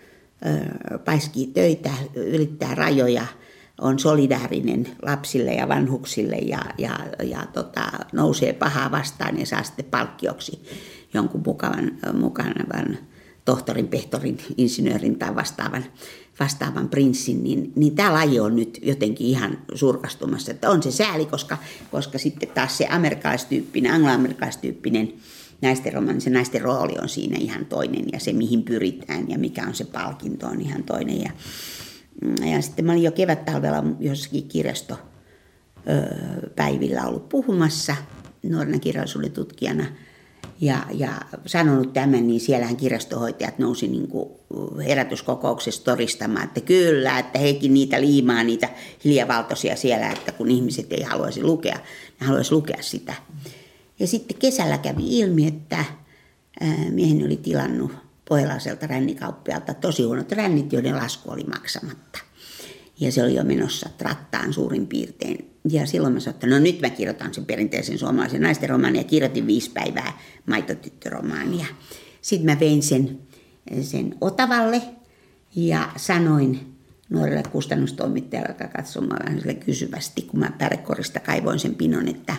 ö, 0.46 1.00
paiskii 1.06 1.48
töitä, 1.48 1.92
ylittää 2.16 2.76
rajoja, 2.76 3.26
on 3.82 4.00
solidaarinen 4.00 4.88
lapsille 5.02 5.54
ja 5.54 5.68
vanhuksille 5.68 6.36
ja, 6.36 6.60
ja, 6.78 7.00
ja 7.24 7.46
tota, 7.54 7.92
nousee 8.14 8.54
pahaa 8.54 8.92
vastaan 8.92 9.40
ja 9.40 9.46
saa 9.46 9.64
sitten 9.64 9.86
palkkioksi 9.86 10.64
jonkun 11.14 11.44
mukavan, 11.46 11.92
mukavan 12.14 12.98
tohtorin, 13.46 13.88
pehtorin, 13.88 14.38
insinöörin 14.58 15.20
tai 15.20 15.36
vastaavan, 15.36 15.86
vastaavan 16.40 16.90
prinssin, 16.90 17.44
niin, 17.44 17.74
niin 17.76 17.96
tämä 17.96 18.14
laji 18.14 18.40
on 18.40 18.56
nyt 18.56 18.80
jotenkin 18.82 19.28
ihan 19.28 19.58
surkastumassa. 19.76 20.52
Että 20.52 20.70
on 20.70 20.84
se 20.84 20.92
sääli, 20.92 21.26
koska, 21.26 21.58
koska 21.92 22.18
sitten 22.18 22.50
taas 22.50 22.78
se 22.78 22.88
amerikkalaistyyppinen, 22.90 23.94
angloamerikkalaistyyppinen 23.94 25.14
naisten 25.62 26.22
se 26.22 26.30
naisten 26.30 26.62
rooli 26.62 26.94
on 27.02 27.10
siinä 27.10 27.38
ihan 27.40 27.66
toinen 27.66 28.06
ja 28.14 28.20
se 28.20 28.34
mihin 28.34 28.64
pyritään 28.64 29.30
ja 29.30 29.38
mikä 29.38 29.68
on 29.68 29.76
se 29.76 29.86
palkinto 29.86 30.48
on 30.48 30.62
ihan 30.62 30.84
toinen. 30.84 31.22
Ja, 31.22 31.32
ja 32.52 32.62
sitten 32.62 32.86
mä 32.86 32.92
olin 32.92 33.04
jo 33.04 33.12
kevät-talvella 33.12 33.84
jossakin 34.00 34.48
kirjasto 34.48 35.00
päivillä 36.56 37.08
ollut 37.08 37.30
puhumassa 37.30 37.96
nuorena 38.44 38.80
kirjallisuuden 38.80 39.32
tutkijana– 39.32 39.86
ja, 40.62 40.86
ja 40.92 41.22
sanonut 41.46 41.94
tämän, 41.94 42.28
niin 42.28 42.40
siellähän 42.40 42.78
kirjastohoitajat 42.78 43.60
nousi 43.60 43.88
niin 43.88 44.08
kuin 44.08 44.30
herätyskokouksessa 44.88 45.84
todistamaan, 45.84 46.46
että 46.46 46.62
kyllä, 46.62 47.20
että 47.20 47.40
hekin 47.40 47.74
niitä 47.74 48.02
liimaa, 48.02 48.44
niitä 48.44 48.70
hiljavaltoisia 49.06 49.76
siellä, 49.76 50.12
että 50.12 50.32
kun 50.32 50.52
ihmiset 50.52 50.94
ei 50.94 51.04
haluaisi 51.04 51.44
lukea, 51.44 51.80
ne 52.20 52.26
haluaisi 52.28 52.52
lukea 52.52 52.82
sitä. 52.82 53.14
Ja 54.00 54.08
sitten 54.08 54.38
kesällä 54.38 54.78
kävi 54.78 55.20
ilmi, 55.20 55.48
että 55.48 55.86
mieheni 56.90 57.26
oli 57.26 57.38
tilannut 57.38 57.92
pohjalaiselta 58.30 58.88
rännikauppialta 58.88 59.74
tosi 59.74 60.04
huonot 60.04 60.32
rännit, 60.32 60.74
joiden 60.74 60.96
lasku 60.96 61.32
oli 61.32 61.44
maksamatta. 61.44 62.20
Ja 63.00 63.12
se 63.12 63.24
oli 63.24 63.36
jo 63.36 63.44
menossa 63.44 63.90
trattaan 63.98 64.54
suurin 64.54 64.88
piirtein. 64.88 65.53
Ja 65.70 65.86
silloin 65.86 66.14
mä 66.14 66.20
sanoin, 66.20 66.36
että 66.36 66.48
no 66.48 66.60
nyt 66.60 66.82
mä 66.82 66.90
kirjoitan 66.90 67.34
sen 67.34 67.46
perinteisen 67.46 67.98
suomalaisen 67.98 68.42
naisten 68.42 68.70
romaania. 68.70 69.02
Ja 69.02 69.08
kirjoitin 69.08 69.48
viisi 69.48 69.72
päivää 69.72 70.20
maitotyttöromaania. 70.46 71.66
Sitten 72.22 72.46
mä 72.46 72.60
vein 72.60 72.84
sen, 72.84 73.20
sen 73.82 74.16
Otavalle 74.22 74.82
ja 75.56 75.90
sanoin 75.96 76.74
nuorelle 77.10 77.44
kustannustoimittajalle, 77.52 78.50
joka 78.50 78.68
katsoi 78.68 79.10
vähän 79.10 79.42
kysyvästi, 79.66 80.22
kun 80.22 80.40
mä 80.40 80.52
pärekorista 80.58 81.20
kaivoin 81.20 81.60
sen 81.60 81.76
pinon, 81.76 82.08
että 82.08 82.36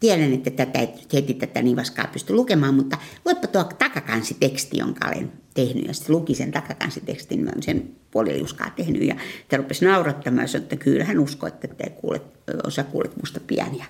tiedän, 0.00 0.32
että 0.32 0.50
tätä 0.50 0.78
ei 0.78 0.88
heti 1.12 1.34
tätä 1.34 1.62
nivaskaa 1.62 2.06
pysty 2.06 2.34
lukemaan, 2.34 2.74
mutta 2.74 2.98
luepa 3.24 3.46
tuo 3.46 3.64
takakansiteksti, 3.64 4.78
jonka 4.78 5.08
olen 5.08 5.32
tehnyt. 5.54 5.86
Ja 5.86 5.94
sitten 5.94 6.16
luki 6.16 6.34
sen 6.34 6.52
takakanssitekstin, 6.52 7.44
mä 7.44 7.50
sen 7.60 7.90
puoliliuskaa 8.10 8.70
tehnyt 8.70 9.02
ja 9.02 9.16
te 9.48 9.56
rupesi 9.56 9.84
naurattamaan 9.84 10.48
ja 10.52 10.58
että 10.58 10.76
kyllä 10.76 11.04
hän 11.04 11.18
uskoi, 11.18 11.48
että 11.48 11.68
te 11.68 11.90
kuulet, 11.90 12.22
osa 12.66 12.84
kuulet 12.84 13.16
musta 13.16 13.40
pieniä 13.46 13.84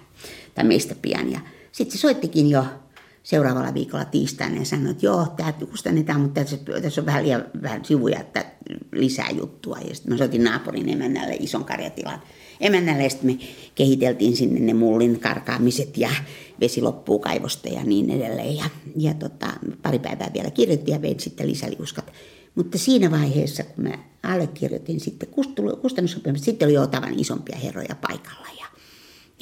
tai 0.54 0.64
meistä 0.64 0.94
pieniä. 1.02 1.40
Sitten 1.72 1.98
se 1.98 2.00
soittikin 2.00 2.50
jo 2.50 2.64
seuraavalla 3.22 3.74
viikolla 3.74 4.04
tiistaina 4.04 4.58
ja 4.58 4.64
sanoi, 4.64 4.90
että 4.90 5.06
joo, 5.06 5.26
tämä 5.36 5.52
kustannetaan, 5.52 6.20
mutta 6.20 6.40
tässä, 6.40 6.56
tässä 6.82 7.00
on 7.00 7.06
vähän, 7.06 7.24
liian, 7.24 7.44
vähän 7.62 7.84
sivuja, 7.84 8.20
että 8.20 8.44
lisää 8.92 9.30
juttua. 9.30 9.78
Ja 9.88 9.94
sitten 9.94 10.12
mä 10.12 10.18
soitin 10.18 10.44
naapurin 10.44 10.88
emännälle 10.88 11.36
ison 11.40 11.64
karjatilan 11.64 12.22
emännälle 12.60 13.02
ja 13.02 13.10
sitten 13.10 13.30
me 13.30 13.38
kehiteltiin 13.74 14.36
sinne 14.36 14.60
ne 14.60 14.74
mullin 14.74 15.20
karkaamiset 15.20 15.98
ja 15.98 16.10
vesi 16.60 16.82
loppuu 16.82 17.18
kaivosta 17.18 17.68
ja 17.68 17.84
niin 17.84 18.10
edelleen. 18.10 18.56
Ja, 18.56 18.64
ja 18.96 19.14
tota, 19.14 19.46
pari 19.82 19.98
päivää 19.98 20.30
vielä 20.34 20.50
kirjoitin 20.50 20.92
ja 20.92 21.02
vein 21.02 21.20
sitten 21.20 21.46
lisäliuskat. 21.46 22.12
Mutta 22.54 22.78
siinä 22.78 23.10
vaiheessa, 23.10 23.64
kun 23.64 23.84
mä 23.84 23.98
allekirjoitin 24.22 25.00
sitten 25.00 25.28
kustannussopimus, 25.82 26.40
sitten 26.40 26.66
oli 26.66 26.74
jo 26.74 26.86
tavan 26.86 27.20
isompia 27.20 27.58
herroja 27.58 27.96
paikalla. 28.08 28.48
Ja, 28.60 28.66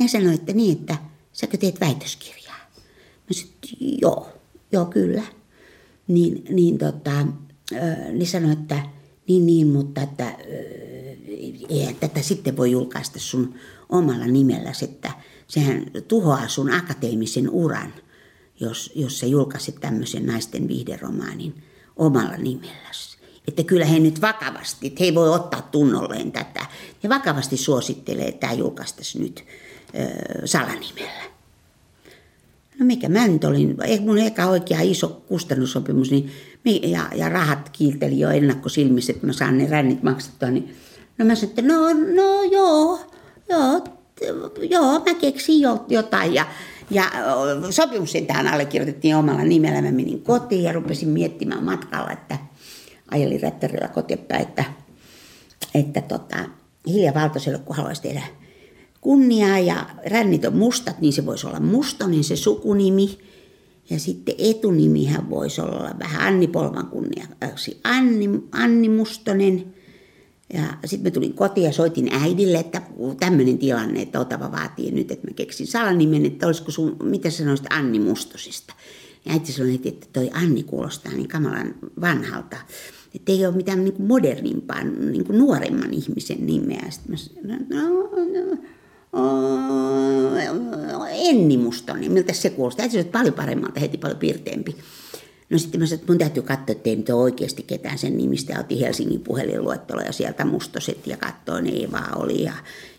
ja 0.01 0.09
sanoin, 0.09 0.35
että 0.35 0.53
niin, 0.53 0.79
että 0.79 0.97
säkö 1.33 1.57
teet 1.57 1.81
väitöskirjaa? 1.81 2.71
Mä 3.17 3.33
sanoin, 3.33 3.99
joo, 4.01 4.29
joo 4.73 4.85
kyllä. 4.85 5.23
Niin, 6.09 6.45
niin, 6.51 6.79
tota, 6.79 7.27
niin 8.13 8.27
sanoin, 8.27 8.53
että 8.53 8.83
niin, 9.29 9.47
niin, 9.47 9.67
mutta 9.67 10.03
että 10.03 10.39
eihän 11.69 11.95
tätä 11.95 12.23
sitten 12.23 12.57
voi 12.57 12.71
julkaista 12.71 13.19
sun 13.19 13.55
omalla 13.89 14.27
nimelläsi, 14.27 14.85
että 14.85 15.13
sehän 15.53 15.87
tuhoaa 16.09 16.49
sun 16.49 16.71
akateemisen 16.71 17.51
uran, 17.51 17.95
jos, 18.61 18.93
jos 18.95 19.19
sä 19.19 19.27
julkaisit 19.27 19.81
tämmöisen 19.81 20.27
naisten 20.27 20.69
viihderomaanin 20.69 21.63
omalla 21.97 22.37
nimelläsi. 22.37 23.19
Että 23.49 23.65
kyllä 23.65 23.85
he 23.85 23.99
nyt 23.99 24.21
vakavasti, 24.21 24.87
että 24.87 25.05
he 25.05 25.15
voi 25.15 25.35
ottaa 25.35 25.63
tunnolleen 25.63 26.33
tätä. 26.33 26.67
He 27.05 27.09
vakavasti 27.09 27.57
suosittelee, 27.57 28.29
että 28.29 28.41
tämä 28.41 28.53
julkaistaisi 28.53 29.19
nyt 29.19 29.45
ö, 29.95 30.47
salanimellä. 30.47 31.23
No 32.79 32.87
mikä 32.87 33.09
mä 33.09 33.29
nyt 33.29 33.45
olin, 33.45 33.77
mun 34.01 34.19
eka 34.19 34.47
oikea 34.47 34.81
iso 34.81 35.09
kustannussopimus, 35.09 36.11
niin, 36.11 36.31
ja, 36.91 37.09
ja 37.15 37.29
rahat 37.29 37.69
kiilteli 37.69 38.21
jo 38.21 38.31
ennakkosilmissä, 38.31 39.13
että 39.13 39.27
mä 39.27 39.33
saan 39.33 39.59
ne 39.59 39.67
rännit 39.67 40.03
maksettua, 40.03 40.51
niin 40.51 40.77
no 41.19 41.25
mä 41.25 41.35
sanoin, 41.35 41.51
että 41.51 41.63
no, 41.63 41.93
no 41.93 42.43
joo, 42.43 43.01
joo, 43.49 43.85
joo, 44.71 44.93
mä 44.93 45.15
keksin 45.21 45.61
jotain 45.89 46.35
ja, 46.35 46.47
ja 46.91 47.05
sopimus 47.71 48.13
tähän 48.27 48.49
allekirjoitettiin 48.49 49.17
omalla 49.17 49.43
nimellä. 49.43 49.83
Mä 49.83 49.91
menin 49.91 50.23
kotiin 50.23 50.63
ja 50.63 50.73
rupesin 50.73 51.09
miettimään 51.09 51.65
matkalla, 51.65 52.11
että 52.11 52.39
ajelin 53.11 53.43
rättärillä 53.43 53.89
kotipäin, 53.89 54.43
että, 54.43 54.65
että 55.75 56.01
tota, 56.01 56.37
Hilja 56.87 57.15
Valtoselle, 57.15 57.59
kun 57.59 57.77
haluaisi 57.77 58.03
tehdä 58.03 58.23
kunniaa 59.01 59.59
ja 59.59 59.87
rännit 60.07 60.45
on 60.45 60.57
mustat, 60.57 61.01
niin 61.01 61.13
se 61.13 61.27
voisi 61.27 61.47
olla 61.47 61.61
Mustonen 61.61 62.25
se 62.25 62.37
sukunimi. 62.37 63.19
Ja 63.91 63.99
sitten 63.99 64.35
etunimihän 64.39 65.31
voisi 65.31 65.61
olla 65.61 65.95
vähän 65.99 66.27
Anni 66.27 66.47
Polvan 66.47 66.87
kunniaksi 66.87 67.81
Anni, 67.85 68.29
Anni 68.53 68.89
Mustonen. 68.89 69.75
Ja 70.53 70.89
sitten 70.89 71.11
mä 71.11 71.15
tulin 71.15 71.35
kotiin 71.35 71.65
ja 71.65 71.73
soitin 71.73 72.09
äidille, 72.13 72.59
että 72.59 72.83
tämmöinen 73.21 73.59
tilanne, 73.59 74.03
että 74.03 74.21
Otava 74.21 74.53
vaatii 74.53 74.91
nyt, 74.91 75.11
että 75.11 75.27
mä 75.27 75.35
keksin 75.35 75.67
salanimen, 75.67 76.27
että 76.27 76.47
olisiko 76.47 76.71
sun, 76.71 76.97
mitä 77.03 77.31
sanoisit 77.31 77.67
Anni 77.71 77.99
Mustosista. 77.99 78.75
Ja 79.25 79.33
äiti 79.33 79.53
sanoi, 79.53 79.81
että 79.85 80.07
toi 80.13 80.31
Anni 80.33 80.63
kuulostaa 80.63 81.13
niin 81.13 81.29
kamalan 81.29 81.75
vanhalta. 82.01 82.57
Että 83.15 83.33
ei 83.33 83.47
ole 83.47 83.57
mitään 83.57 83.85
niin 83.85 84.03
modernimpaa, 84.03 84.85
niin 84.85 85.25
kuin 85.25 85.39
nuoremman 85.39 85.95
ihmisen 85.95 86.47
nimeä. 86.47 86.91
Sitten 86.91 87.11
mä 87.11 87.17
sanoin, 87.17 87.67
no, 87.69 88.11
no, 88.33 88.59
no, 90.93 91.07
Enni 91.11 91.57
Mustonen, 91.57 92.13
miltä 92.13 92.33
se 92.33 92.51
kuulostaa. 92.51 92.83
Äiti 92.83 92.93
sanoi, 92.93 93.01
että 93.01 93.19
paljon 93.19 93.35
paremmalta, 93.35 93.81
heti 93.81 93.99
paljon 93.99 94.19
pirteempi. 94.19 94.77
No 95.53 95.59
sitten 95.59 95.81
mä 95.81 95.87
sanoin, 95.87 96.01
että 96.01 96.13
mun 96.13 96.19
täytyy 96.19 96.43
katsoa, 96.43 96.73
että 96.73 96.91
ei 96.91 96.97
nyt 96.97 97.11
ole 97.11 97.23
oikeasti 97.23 97.63
ketään 97.63 97.99
sen 97.99 98.17
nimistä. 98.17 98.53
Ja 98.53 98.61
otin 98.61 98.79
Helsingin 98.79 99.21
puhelinluettelo 99.21 100.01
ja 100.01 100.13
sieltä 100.13 100.45
mustoset 100.45 101.07
ja 101.07 101.17
katsoin, 101.17 101.67
ei 101.67 101.89
vaan 101.93 102.19
oli 102.23 102.43
ja 102.43 102.53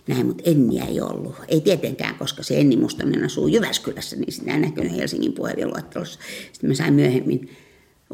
näin, 0.08 0.26
mutta 0.26 0.44
Enniä 0.46 0.86
ei 0.86 1.02
ollut. 1.02 1.36
Ei 1.48 1.62
tietenkään, 1.62 2.16
koska 2.16 2.44
se 2.44 2.60
Enni 2.60 2.78
Mustonen 2.78 3.26
asuu 3.26 3.48
Jyväskylässä, 3.48 4.16
niin 4.16 4.32
sitä 4.32 4.54
ei 4.54 4.60
näkynyt 4.60 4.96
Helsingin 4.96 5.34
puhelinluettelossa. 5.34 6.20
Sitten 6.52 6.70
mä 6.70 6.74
sain 6.74 6.94
myöhemmin 6.94 7.50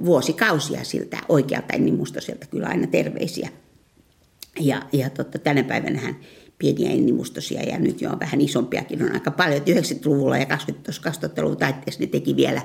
vuosikausia 0.06 0.84
siltä 0.84 1.18
oikealta 1.30 1.74
Enni 1.74 1.92
Mustoselta 1.92 2.46
kyllä 2.46 2.68
aina 2.68 2.88
terveisiä. 2.88 3.50
Ja, 4.60 4.82
ja 4.94 5.10
totta, 5.10 5.40
tänä 5.40 5.64
päivänä 5.64 6.00
hän 6.00 6.16
pieniä 6.60 6.92
ennimustosia 6.92 7.64
ja 7.64 7.80
nyt 7.80 8.02
jo 8.02 8.10
on 8.10 8.20
vähän 8.20 8.42
isompiakin 8.42 9.04
on 9.04 9.12
aika 9.12 9.32
paljon. 9.32 9.62
90-luvulla 9.62 10.38
ja 10.38 10.46
2000-luvun 10.46 11.58
taitteessa 11.58 12.02
ne 12.02 12.08
teki 12.08 12.36
vielä 12.36 12.62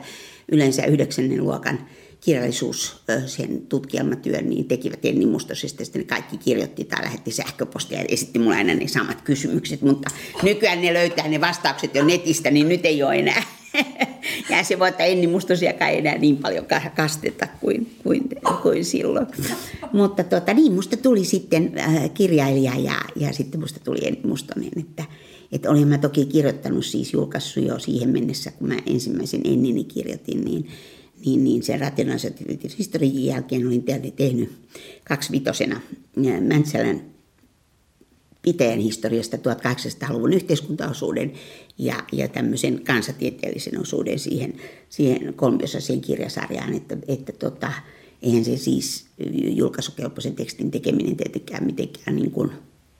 yleensä 0.53 0.85
9. 0.85 1.37
luokan 1.39 1.79
kirjallisuus 2.25 3.03
sen 3.27 3.67
tutkielmatyön, 3.67 4.51
niin 4.51 4.65
tekivät 4.65 5.05
Enni 5.05 5.27
Mustosesta. 5.27 5.85
Sitten 5.85 6.01
ne 6.03 6.07
kaikki 6.07 6.39
kirjoitti 6.39 6.85
tai 6.85 7.05
lähetti 7.05 7.31
sähköpostia 7.31 7.99
ja 7.99 8.05
esitti 8.09 8.39
mulle 8.39 8.57
aina 8.57 8.75
ne 8.75 8.89
samat 8.89 9.23
kysymykset. 9.23 9.83
Mutta 9.83 10.11
nykyään 10.43 10.83
ne 10.83 10.95
löytää 10.95 11.29
ne 11.29 11.41
vastaukset 11.41 11.95
jo 11.95 12.05
netistä, 12.05 12.51
niin 12.51 12.69
nyt 12.69 12.87
ei 12.87 13.03
ole 13.03 13.17
enää. 13.17 13.43
Ja 14.51 14.65
se 14.65 14.79
voi, 14.79 14.89
että 14.89 15.05
Enni 15.05 15.29
ei 15.89 15.99
enää 15.99 16.19
niin 16.19 16.37
paljon 16.37 16.67
kasteta 16.97 17.49
kuin, 17.61 17.97
kuin, 18.03 18.23
kuin 18.63 18.85
silloin. 18.85 19.27
Mutta 19.93 20.25
tota, 20.25 20.55
niin, 20.55 20.73
musta 20.73 20.97
tuli 20.97 21.25
sitten 21.25 21.73
äh, 21.79 22.11
kirjailija 22.15 22.73
ja, 22.79 23.01
ja 23.17 23.33
sitten 23.33 23.61
musta 23.61 23.81
tuli 23.81 23.99
Enni 24.07 24.21
Mustonen. 24.25 24.71
Että, 24.81 25.05
että 25.53 25.71
olin 25.71 25.89
mä 25.89 25.99
toki 25.99 26.27
kirjoittanut 26.27 26.87
siis 26.87 27.13
julkaissut 27.13 27.65
jo 27.65 27.79
siihen 27.79 28.11
mennessä, 28.11 28.51
kun 28.51 28.69
mä 28.69 28.77
ensimmäisen 28.87 29.41
Ennini 29.45 29.85
kirjoitin, 29.85 30.45
niin 30.45 30.69
niin, 31.27 31.45
niin 31.45 31.63
sen 31.63 31.81
rationaalisen 31.81 32.35
historian 32.79 33.25
jälkeen 33.25 33.67
olin 33.67 33.85
tehnyt 34.17 34.53
kaksivitosena 35.05 35.81
Mäntsälän 36.41 37.15
piteen 38.43 38.79
historiasta 38.79 39.37
1800-luvun 39.37 40.33
yhteiskuntaosuuden 40.33 41.33
ja, 41.79 42.05
ja 42.13 42.29
tämmöisen 42.29 42.85
kansatieteellisen 42.85 43.81
osuuden 43.81 44.19
siihen, 44.19 44.55
siihen 44.89 45.35
kolmiosaiseen 45.35 46.01
kirjasarjaan, 46.01 46.75
että, 46.75 46.97
että 47.09 47.33
tota, 47.33 47.73
eihän 48.23 48.45
se 48.45 48.57
siis 48.57 49.07
julkaisukelpoisen 49.49 50.35
tekstin 50.35 50.71
tekeminen 50.71 51.17
tietenkään 51.17 51.65
mitenkään 51.65 52.17
niin 52.17 52.31
kuin, 52.31 52.51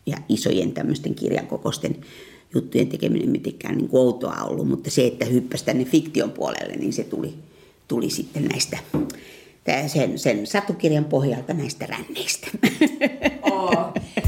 ja 0.07 0.17
isojen 0.29 0.73
tämmöisten 0.73 1.15
kirjankokoisten 1.15 1.97
juttujen 2.55 2.89
tekeminen 2.89 3.31
mitenkään 3.31 3.77
niin 3.77 3.89
kuin 3.89 4.01
outoa 4.01 4.37
ollut, 4.43 4.69
mutta 4.69 4.91
se, 4.91 5.07
että 5.07 5.25
hyppäsi 5.25 5.65
tänne 5.65 5.85
fiktion 5.85 6.31
puolelle, 6.31 6.77
niin 6.77 6.93
se 6.93 7.05
tuli, 7.05 7.35
tuli 7.89 8.11
sitten 8.11 8.45
näistä 8.45 8.79
sen, 9.87 10.19
sen 10.19 10.47
satukirjan 10.47 11.05
pohjalta 11.05 11.55
näistä 11.55 11.87
ränneistä. 11.87 12.47
Oh. 13.43 13.95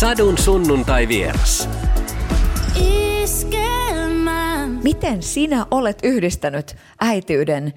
Sadun 0.00 0.38
sunnuntai 0.38 1.08
vieras. 1.08 1.68
Miten 4.82 5.22
sinä 5.22 5.66
olet 5.70 5.98
yhdistänyt 6.02 6.76
äitiyden 7.00 7.72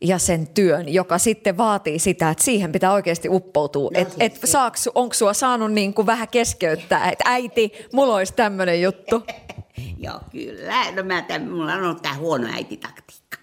ja 0.00 0.18
sen 0.18 0.46
työn, 0.46 0.88
joka 0.88 1.18
sitten 1.18 1.56
vaatii 1.56 1.98
sitä, 1.98 2.30
että 2.30 2.44
siihen 2.44 2.72
pitää 2.72 2.92
oikeasti 2.92 3.28
uppoutua. 3.28 3.90
No, 3.94 4.00
et, 4.00 4.14
et 4.20 4.40
saaks, 4.44 4.88
onko 4.94 5.14
sua 5.14 5.32
saanut 5.32 5.72
niin 5.72 5.94
kuin 5.94 6.06
vähän 6.06 6.28
keskeyttää, 6.28 7.10
että 7.10 7.24
äiti, 7.26 7.72
mulla 7.92 8.14
olisi 8.14 8.32
tämmöinen 8.34 8.82
juttu? 8.82 9.22
Joo, 10.04 10.20
kyllä. 10.32 10.92
No 10.92 11.02
mä 11.02 11.22
tämän, 11.22 11.50
mulla 11.50 11.74
on 11.74 11.84
ollut 11.84 12.02
tämä 12.02 12.16
huono 12.16 12.48
äititaktiikka. 12.52 13.36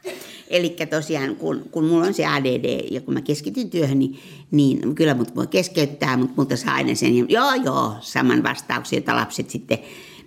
Eli 0.47 0.75
tosiaan, 0.89 1.35
kun, 1.35 1.65
kun 1.71 1.85
mulla 1.85 2.07
on 2.07 2.13
se 2.13 2.25
ADD 2.25 2.87
ja 2.91 3.01
kun 3.01 3.13
mä 3.13 3.21
keskityn 3.21 3.69
työhön, 3.69 3.99
niin, 3.99 4.19
niin 4.51 4.95
kyllä 4.95 5.13
mut 5.13 5.35
voi 5.35 5.47
keskeyttää, 5.47 6.17
mutta 6.17 6.33
multa 6.37 6.57
saa 6.57 6.73
aina 6.73 6.95
sen, 6.95 7.29
joo 7.29 7.53
joo, 7.53 7.95
saman 8.01 8.43
vastauksen, 8.43 8.97
jota 8.97 9.15
lapset 9.15 9.49
sitten 9.49 9.79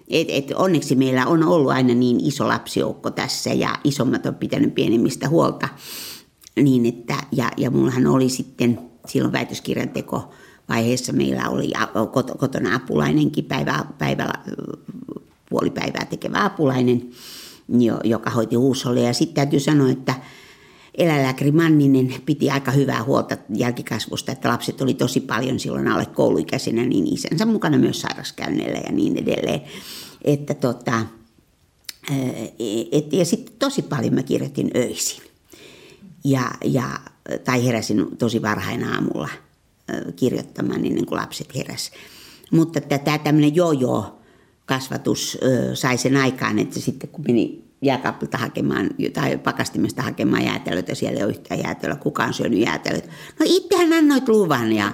et, 0.08 0.26
et 0.30 0.52
onneksi 0.54 0.94
meillä 0.94 1.26
on 1.26 1.44
ollut 1.44 1.70
aina 1.70 1.94
niin 1.94 2.20
iso 2.24 2.48
lapsijoukko 2.48 3.10
tässä 3.10 3.50
ja 3.50 3.78
isommat 3.84 4.26
on 4.26 4.34
pitänyt 4.34 4.74
pienemmistä 4.74 5.28
huolta. 5.28 5.68
Niin 6.62 6.86
että, 6.86 7.16
ja, 7.32 7.50
ja 7.56 7.70
mullahan 7.70 8.06
oli 8.06 8.28
sitten 8.28 8.78
silloin 9.06 9.32
väitöskirjan 9.32 9.88
teko 9.88 10.32
vaiheessa 10.68 11.12
meillä 11.12 11.48
oli 11.48 11.72
kotona 12.38 12.74
apulainenkin 12.74 13.44
päivä, 13.44 13.84
päivällä, 13.98 14.34
puolipäivää 15.50 16.04
tekevä 16.04 16.44
apulainen, 16.44 17.10
joka 18.04 18.30
hoiti 18.30 18.56
huusholle. 18.56 19.00
Ja 19.00 19.12
sitten 19.12 19.34
täytyy 19.34 19.60
sanoa, 19.60 19.90
että 19.90 20.14
eläinlääkäri 20.98 21.52
Manninen 21.52 22.14
piti 22.26 22.50
aika 22.50 22.70
hyvää 22.70 23.04
huolta 23.04 23.36
jälkikasvusta, 23.54 24.32
että 24.32 24.48
lapset 24.48 24.80
oli 24.80 24.94
tosi 24.94 25.20
paljon 25.20 25.60
silloin 25.60 25.88
alle 25.88 26.06
kouluikäisenä, 26.06 26.84
niin 26.84 27.14
isänsä 27.14 27.46
mukana 27.46 27.78
myös 27.78 28.00
sairaskäynneillä 28.00 28.78
ja 28.86 28.92
niin 28.92 29.16
edelleen. 29.16 29.60
Että 30.24 30.54
tota, 30.54 31.06
et, 32.92 33.12
ja 33.12 33.24
sitten 33.24 33.54
tosi 33.58 33.82
paljon 33.82 34.14
mä 34.14 34.22
kirjoitin 34.22 34.70
öisin. 34.76 35.34
Ja, 36.24 36.50
ja, 36.64 37.00
tai 37.44 37.66
heräsin 37.66 38.16
tosi 38.18 38.42
varhain 38.42 38.84
aamulla 38.84 39.28
kirjoittamaan 40.16 40.82
niin, 40.82 41.06
kuin 41.06 41.20
lapset 41.20 41.54
heräs. 41.54 41.90
Mutta 42.52 42.80
tämä 42.80 43.18
tämmöinen 43.18 43.54
joo 43.54 44.20
kasvatus 44.66 45.38
sai 45.74 45.98
sen 45.98 46.16
aikaan, 46.16 46.58
että 46.58 46.80
sitten 46.80 47.08
kun 47.08 47.24
meni 47.28 47.64
jääkaapilta 47.82 48.38
hakemaan 48.38 48.90
tai 49.12 49.38
pakastimesta 49.38 50.02
hakemaan 50.02 50.44
jäätelöitä, 50.44 50.94
siellä 50.94 51.18
ei 51.18 51.24
ole 51.24 51.32
yhtään 51.32 51.60
jäätelöä, 51.60 51.96
kukaan 51.96 52.34
syönyt 52.34 52.58
jäätelöitä. 52.58 53.08
No 53.40 53.46
itsehän 53.48 53.92
annoit 53.92 54.28
luvan 54.28 54.72
ja, 54.72 54.92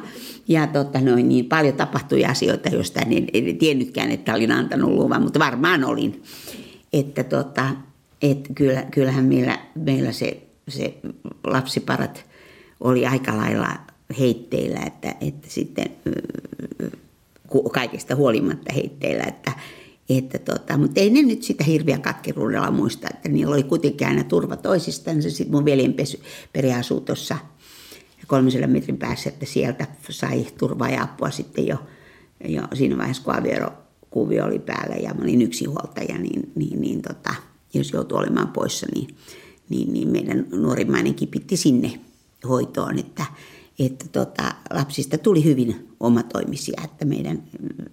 ja 0.49 0.67
tota 0.67 1.01
noin, 1.01 1.29
niin 1.29 1.45
paljon 1.45 1.75
tapahtui 1.75 2.25
asioita, 2.25 2.69
joista 2.69 3.01
en, 3.01 3.27
en 3.33 3.59
tiennytkään, 3.59 4.11
että 4.11 4.35
olin 4.35 4.53
antanut 4.53 4.91
luvan, 4.91 5.23
mutta 5.23 5.39
varmaan 5.39 5.85
olin. 5.85 6.23
Että 6.93 7.25
tota, 7.25 7.71
et 8.23 8.49
kyllä, 8.55 8.83
kyllähän 8.83 9.25
meillä, 9.25 9.59
meillä 9.75 10.13
se, 10.13 10.50
se 10.71 10.95
lapsiparat 11.45 12.25
oli 12.81 13.07
aika 13.07 13.37
lailla 13.37 13.69
heitteillä, 14.19 14.81
että, 14.87 15.15
että 15.21 15.49
sitten 15.51 15.91
kaikesta 17.73 18.17
huolimatta 18.17 18.73
heitteillä, 18.75 19.25
että, 19.25 19.53
että 20.09 20.39
tota, 20.39 20.79
mutta 20.79 21.01
ei 21.01 21.11
ne 21.11 21.23
nyt 21.23 21.43
sitä 21.43 21.65
hirveän 21.65 22.03
katkeruudella 22.03 22.71
muista, 22.71 23.09
että 23.15 23.29
niillä 23.29 23.55
oli 23.55 23.63
kuitenkin 23.63 24.07
aina 24.07 24.25
turva 24.25 24.57
toisistaan. 24.57 25.23
Sitten 25.23 25.51
mun 25.51 25.65
veljen 25.65 25.95
peri 26.53 26.73
asuu 26.73 27.01
tuossa 27.01 27.37
300 28.27 28.69
metrin 28.69 28.99
päässä, 28.99 29.29
että 29.31 29.47
sieltä 29.47 29.87
sai 30.11 30.47
turvaa 30.59 30.91
ja 30.91 31.03
apua 31.03 31.31
sitten 31.31 31.67
jo, 31.67 31.77
jo 32.49 32.63
siinä 32.75 32.99
vaiheessa, 32.99 33.23
kun 33.23 33.35
aviorokuvio 33.35 34.45
oli 34.45 34.59
päällä 34.59 34.97
ja 34.97 35.15
mä 35.15 35.23
olin 35.23 35.43
yksinhuoltaja, 35.43 36.19
niin, 36.19 36.53
niin, 36.55 36.81
niin 36.81 37.03
tota, 37.03 37.35
jos 37.75 37.93
joutui 37.93 38.19
olemaan 38.19 38.49
poissa, 38.49 38.87
niin, 38.95 39.17
niin, 39.71 39.93
niin 39.93 40.09
meidän 40.09 40.47
nuorimmainenkin 40.53 41.29
pitti 41.29 41.57
sinne 41.57 42.01
hoitoon, 42.49 42.99
että, 42.99 43.25
että 43.79 44.05
tota, 44.13 44.55
lapsista 44.71 45.19
tuli 45.19 45.45
hyvin 45.45 45.89
omatoimisia, 46.01 46.81
että 46.85 47.05
meidän 47.05 47.43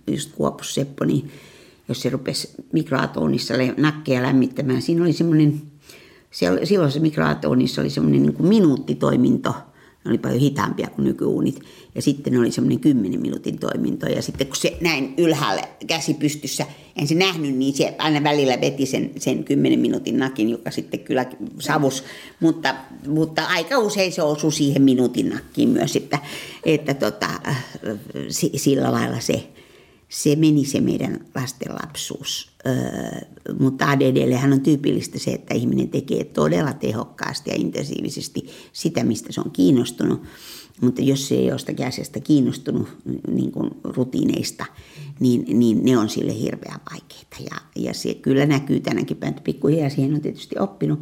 just 0.08 0.32
Kuopus 0.32 0.74
Seppo, 0.74 1.06
niin 1.06 1.32
jos 1.90 2.02
se 2.02 2.10
rupesi 2.10 2.50
mikroatonissa 2.74 3.54
nakkeja 3.78 4.24
lämmittämään, 4.24 4.82
siinä 4.82 5.04
oli 5.04 5.14
semmoinen, 5.14 5.62
silloin 6.64 6.92
se 6.92 7.00
mikroatonissa 7.00 7.82
oli 7.82 7.90
semmoinen 7.90 8.22
niin 8.22 8.34
kuin 8.34 8.50
minuuttitoiminto, 8.50 9.56
ne 10.08 10.12
oli 10.12 10.18
paljon 10.18 10.40
hitaampia 10.40 10.88
kuin 10.88 11.06
nykyuunit. 11.06 11.60
Ja 11.96 12.02
sitten 12.02 12.40
oli 12.40 12.52
semmoinen 12.52 12.80
10 12.80 13.22
minuutin 13.22 13.60
toiminto. 13.60 14.06
Ja 14.06 14.22
sitten 14.22 14.48
kun 14.48 14.56
se 14.56 14.78
näin 14.82 15.14
ylhäällä 15.18 15.64
käsi 15.88 16.14
pystyssä, 16.14 16.66
en 16.96 17.08
se 17.08 17.16
nähnyt, 17.16 17.56
niin 17.56 17.74
se 17.74 17.96
aina 17.98 18.24
välillä 18.24 18.62
veti 18.62 18.86
sen, 18.86 19.12
sen 19.18 19.44
10 19.44 19.80
minuutin 19.80 20.18
nakin, 20.18 20.50
joka 20.50 20.72
sitten 20.72 21.00
kyllä 21.00 21.26
savus. 21.60 22.04
Mutta, 22.40 22.76
mutta 23.08 23.46
aika 23.46 23.78
usein 23.78 24.12
se 24.12 24.22
osui 24.22 24.52
siihen 24.52 24.82
minuutin 24.82 25.30
nakkiin 25.30 25.70
myös, 25.70 25.96
että, 25.96 26.20
että 26.66 26.94
tota, 26.94 27.30
sillä 28.56 28.92
lailla 28.92 29.20
se, 29.20 29.48
se 30.10 30.36
meni 30.36 30.66
se 30.66 30.82
meidän 30.82 31.20
lasten 31.36 31.74
lapsuus. 31.84 32.52
Öö, 32.68 32.76
mutta 33.60 33.86
ADDlle 33.86 34.40
on 34.54 34.62
tyypillistä 34.62 35.20
se, 35.20 35.32
että 35.32 35.54
ihminen 35.54 35.90
tekee 35.90 36.24
todella 36.24 36.74
tehokkaasti 36.74 37.50
ja 37.50 37.56
intensiivisesti 37.56 38.48
sitä, 38.74 39.04
mistä 39.04 39.32
se 39.32 39.42
on 39.42 39.52
kiinnostunut. 39.52 40.24
Mutta 40.82 41.02
jos 41.02 41.28
se 41.28 41.36
ei 41.36 41.44
ole 41.44 41.52
jostakin 41.52 41.88
asiasta 41.88 42.20
kiinnostunut 42.20 42.88
niin 43.32 43.52
kuin 43.52 43.72
rutiineista, 43.84 44.66
niin, 45.20 45.60
niin 45.60 45.86
ne 45.86 45.98
on 45.98 46.10
sille 46.10 46.40
hirveän 46.40 46.80
vaikeita. 46.92 47.38
Ja, 47.52 47.84
ja 47.84 47.94
se 47.94 48.14
kyllä 48.14 48.46
näkyy 48.46 48.80
tänäkin 48.80 49.18
päivänä, 49.18 49.42
pikkuhiljaa 49.42 49.90
siihen 49.90 50.14
on 50.14 50.22
tietysti 50.22 50.60
oppinut. 50.60 51.00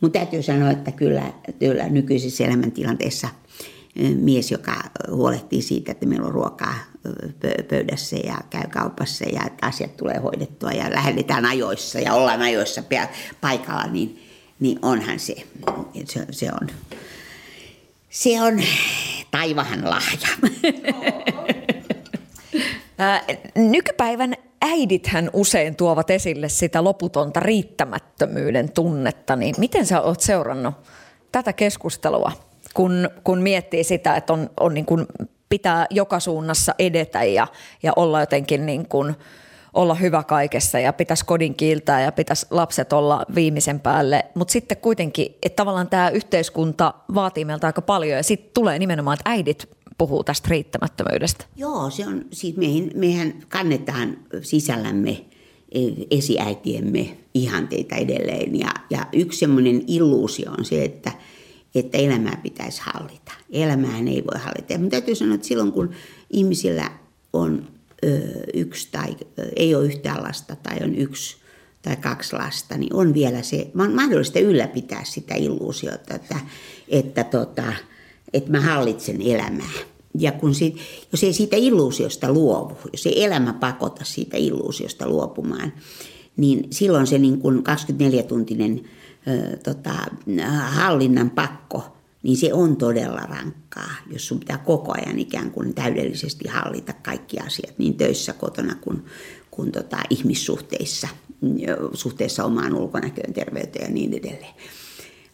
Mutta 0.00 0.18
täytyy 0.18 0.42
sanoa, 0.42 0.70
että 0.70 0.92
kyllä, 0.92 1.32
kyllä 1.58 1.88
nykyisessä 1.88 2.44
elämäntilanteessa 2.44 3.28
mies, 3.94 4.50
joka 4.50 4.74
huolehtii 5.10 5.62
siitä, 5.62 5.92
että 5.92 6.06
meillä 6.06 6.26
on 6.26 6.32
ruokaa 6.32 6.74
pöydässä 7.68 8.16
ja 8.16 8.38
käy 8.50 8.68
kaupassa 8.68 9.24
ja 9.24 9.42
että 9.46 9.66
asiat 9.66 9.96
tulee 9.96 10.18
hoidettua 10.18 10.70
ja 10.70 10.90
lähdetään 10.90 11.46
ajoissa 11.46 11.98
ja 11.98 12.14
ollaan 12.14 12.42
ajoissa 12.42 12.82
paikalla, 13.40 13.86
niin, 13.86 14.22
niin 14.60 14.78
onhan 14.82 15.18
se, 15.18 15.34
se, 16.04 16.26
se 16.30 16.50
on, 16.60 16.68
se 18.10 18.42
on 18.42 18.62
taivahan 19.30 19.90
lahja. 19.90 20.28
Nykypäivän 23.54 24.34
äidithän 24.62 25.30
usein 25.32 25.76
tuovat 25.76 26.10
esille 26.10 26.48
sitä 26.48 26.84
loputonta 26.84 27.40
riittämättömyyden 27.40 28.72
tunnetta, 28.72 29.36
niin 29.36 29.54
miten 29.58 29.86
sä 29.86 30.00
oot 30.00 30.20
seurannut 30.20 30.74
tätä 31.32 31.52
keskustelua, 31.52 32.32
kun, 32.74 33.10
kun 33.24 33.42
miettii 33.42 33.84
sitä, 33.84 34.16
että 34.16 34.32
on, 34.32 34.50
on 34.60 34.74
niin 34.74 34.86
kuin 34.86 35.06
pitää 35.48 35.86
joka 35.90 36.20
suunnassa 36.20 36.74
edetä 36.78 37.24
ja, 37.24 37.46
ja 37.82 37.92
olla 37.96 38.20
jotenkin 38.20 38.66
niin 38.66 38.88
kuin, 38.88 39.14
olla 39.74 39.94
hyvä 39.94 40.22
kaikessa 40.22 40.78
ja 40.78 40.92
pitäisi 40.92 41.24
kodin 41.24 41.54
kiiltää 41.54 42.00
ja 42.00 42.12
pitäisi 42.12 42.46
lapset 42.50 42.92
olla 42.92 43.26
viimeisen 43.34 43.80
päälle. 43.80 44.24
Mutta 44.34 44.52
sitten 44.52 44.76
kuitenkin, 44.76 45.26
että 45.42 45.56
tavallaan 45.56 45.88
tämä 45.88 46.10
yhteiskunta 46.10 46.94
vaatii 47.14 47.44
meiltä 47.44 47.66
aika 47.66 47.82
paljon 47.82 48.16
ja 48.16 48.22
sitten 48.22 48.50
tulee 48.54 48.78
nimenomaan, 48.78 49.14
että 49.14 49.30
äidit 49.30 49.68
puhuu 49.98 50.24
tästä 50.24 50.48
riittämättömyydestä. 50.50 51.44
Joo, 51.56 51.90
se 51.90 52.06
on, 52.06 52.24
siis 52.32 52.56
meihin, 52.56 52.90
mehän 52.94 53.34
kannetaan 53.48 54.16
sisällämme 54.42 55.24
e, 55.72 55.80
esiäitiemme 56.10 57.16
ihanteita 57.34 57.96
edelleen. 57.96 58.58
Ja, 58.58 58.70
ja 58.90 59.06
yksi 59.12 59.38
semmoinen 59.38 59.82
illuusio 59.86 60.52
on 60.58 60.64
se, 60.64 60.84
että, 60.84 61.12
että 61.74 61.98
elämää 61.98 62.40
pitäisi 62.42 62.82
hallita. 62.84 63.32
Elämää 63.50 63.98
ei 63.98 64.24
voi 64.32 64.40
hallita. 64.40 64.74
Minun 64.74 64.90
täytyy 64.90 65.14
sanoa, 65.14 65.34
että 65.34 65.46
silloin 65.46 65.72
kun 65.72 65.90
ihmisillä 66.30 66.90
on 67.32 67.68
ö, 68.04 68.18
yksi 68.54 68.88
tai 68.92 69.16
ö, 69.38 69.48
ei 69.56 69.74
ole 69.74 69.84
yhtään 69.84 70.22
lasta 70.22 70.56
tai 70.56 70.76
on 70.84 70.94
yksi 70.94 71.36
tai 71.82 71.96
kaksi 71.96 72.36
lasta, 72.36 72.76
niin 72.76 72.94
on 72.94 73.14
vielä 73.14 73.42
se, 73.42 73.70
on 73.78 73.94
mahdollista 73.94 74.38
ylläpitää 74.38 75.04
sitä 75.04 75.34
illuusiota, 75.34 76.14
että, 76.14 76.40
että, 76.88 77.24
tota, 77.24 77.72
että 78.32 78.50
mä 78.50 78.60
hallitsen 78.60 79.22
elämää. 79.22 79.72
Ja 80.18 80.32
kun 80.32 80.54
siitä, 80.54 80.80
jos 81.12 81.24
ei 81.24 81.32
siitä 81.32 81.56
illuusiosta 81.56 82.32
luovu, 82.32 82.76
jos 82.92 83.06
ei 83.06 83.24
elämä 83.24 83.52
pakota 83.52 84.04
siitä 84.04 84.36
illuusiosta 84.36 85.08
luopumaan, 85.08 85.72
niin 86.36 86.66
silloin 86.70 87.06
se 87.06 87.18
niin 87.18 87.38
kuin 87.38 87.58
24-tuntinen 87.58 88.84
tota, 89.62 89.94
hallinnan 90.60 91.30
pakko, 91.30 91.96
niin 92.22 92.36
se 92.36 92.52
on 92.52 92.76
todella 92.76 93.20
rankkaa, 93.20 93.90
jos 94.12 94.28
sun 94.28 94.38
pitää 94.38 94.58
koko 94.58 94.92
ajan 94.92 95.18
ikään 95.18 95.50
kuin 95.50 95.74
täydellisesti 95.74 96.48
hallita 96.48 96.92
kaikki 96.92 97.38
asiat 97.38 97.78
niin 97.78 97.96
töissä 97.96 98.32
kotona 98.32 98.74
kuin, 98.74 99.04
kuin 99.50 99.72
tota, 99.72 99.98
ihmissuhteissa, 100.10 101.08
suhteessa 101.92 102.44
omaan 102.44 102.74
ulkonäköön, 102.74 103.32
terveyteen 103.32 103.84
ja 103.84 103.94
niin 103.94 104.14
edelleen. 104.14 104.54